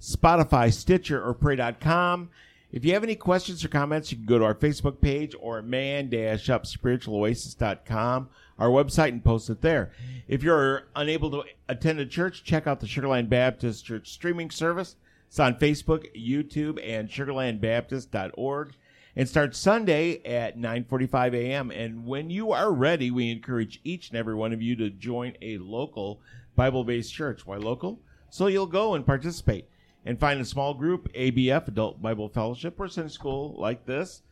Spotify, 0.00 0.72
Stitcher, 0.72 1.20
or 1.24 1.34
Pray.com. 1.34 2.30
If 2.70 2.84
you 2.84 2.92
have 2.92 3.02
any 3.02 3.16
questions 3.16 3.64
or 3.64 3.68
comments, 3.68 4.12
you 4.12 4.18
can 4.18 4.26
go 4.26 4.38
to 4.38 4.44
our 4.44 4.54
Facebook 4.54 5.00
page 5.00 5.34
or 5.40 5.62
man-upspiritualoasis.com, 5.62 8.28
our 8.58 8.68
website, 8.68 9.08
and 9.08 9.24
post 9.24 9.50
it 9.50 9.60
there. 9.60 9.92
If 10.28 10.42
you're 10.42 10.84
unable 10.94 11.30
to 11.30 11.44
attend 11.68 12.00
a 12.00 12.06
church, 12.06 12.44
check 12.44 12.66
out 12.66 12.80
the 12.80 12.86
Sugarland 12.86 13.28
Baptist 13.28 13.84
Church 13.84 14.10
streaming 14.10 14.50
service. 14.50 14.96
It's 15.28 15.38
on 15.38 15.56
Facebook, 15.56 16.06
YouTube, 16.16 16.80
and 16.82 17.08
sugarlandbaptist.org 17.08 18.74
and 19.16 19.28
starts 19.28 19.58
Sunday 19.58 20.22
at 20.24 20.58
9:45 20.58 21.34
a.m. 21.34 21.70
And 21.70 22.06
when 22.06 22.30
you 22.30 22.52
are 22.52 22.72
ready, 22.72 23.10
we 23.10 23.30
encourage 23.30 23.80
each 23.82 24.10
and 24.10 24.18
every 24.18 24.34
one 24.34 24.52
of 24.52 24.62
you 24.62 24.76
to 24.76 24.90
join 24.90 25.34
a 25.40 25.58
local 25.58 26.20
Bible-based 26.54 27.12
church. 27.12 27.46
Why 27.46 27.56
local? 27.56 28.00
So 28.30 28.46
you'll 28.46 28.66
go 28.66 28.94
and 28.94 29.06
participate 29.06 29.68
and 30.04 30.20
find 30.20 30.40
a 30.40 30.44
small 30.44 30.74
group, 30.74 31.12
ABF, 31.14 31.66
Adult 31.66 32.00
Bible 32.00 32.28
Fellowship, 32.28 32.78
or 32.78 32.88
Sunday 32.88 33.10
school 33.10 33.54
like 33.58 33.86
this, 33.86 34.22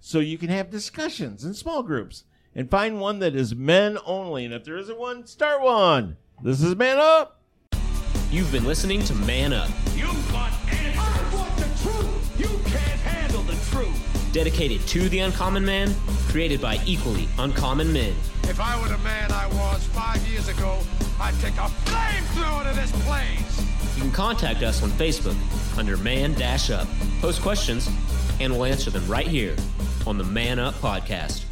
so 0.00 0.18
you 0.18 0.36
can 0.36 0.50
have 0.50 0.70
discussions 0.70 1.44
in 1.44 1.54
small 1.54 1.82
groups 1.82 2.24
and 2.56 2.70
find 2.70 2.98
one 2.98 3.18
that 3.18 3.36
is 3.36 3.54
men 3.54 3.98
only. 4.06 4.46
And 4.46 4.54
if 4.54 4.64
there 4.64 4.78
isn't 4.78 4.98
one, 4.98 5.26
start 5.26 5.62
one. 5.62 6.16
This 6.42 6.62
is 6.62 6.74
Man 6.74 6.98
Up. 6.98 7.42
You've 8.30 8.50
been 8.50 8.64
listening 8.64 9.04
to 9.04 9.14
Man 9.14 9.52
Up, 9.52 9.68
You 9.94 10.06
want 10.32 10.52
answers. 10.72 10.96
I 10.98 11.34
want 11.34 11.56
the 11.56 11.68
truth. 11.82 12.40
You 12.40 12.48
can't 12.64 13.00
handle 13.00 13.42
the 13.42 13.54
truth. 13.70 14.32
dedicated 14.32 14.80
to 14.88 15.08
the 15.10 15.20
uncommon 15.20 15.64
man, 15.64 15.94
created 16.28 16.60
by 16.60 16.80
equally 16.86 17.28
uncommon 17.38 17.92
men. 17.92 18.14
If 18.44 18.58
I 18.58 18.80
were 18.80 18.88
the 18.88 18.98
man 18.98 19.30
I 19.32 19.46
was 19.48 19.84
five 19.88 20.26
years 20.28 20.48
ago, 20.48 20.80
I'd 21.20 21.38
take 21.40 21.54
a 21.54 21.68
flamethrower 21.84 22.68
to 22.70 22.78
this 22.78 22.90
place. 23.04 23.96
You 23.96 24.02
can 24.02 24.12
contact 24.12 24.62
us 24.62 24.82
on 24.82 24.90
Facebook 24.90 25.36
under 25.78 25.96
Man 25.96 26.34
Dash 26.34 26.70
Up. 26.70 26.86
Post 27.20 27.40
questions, 27.42 27.88
and 28.40 28.52
we'll 28.52 28.66
answer 28.66 28.90
them 28.90 29.06
right 29.06 29.26
here 29.26 29.56
on 30.06 30.18
the 30.18 30.24
Man 30.24 30.58
Up 30.58 30.74
Podcast. 30.74 31.45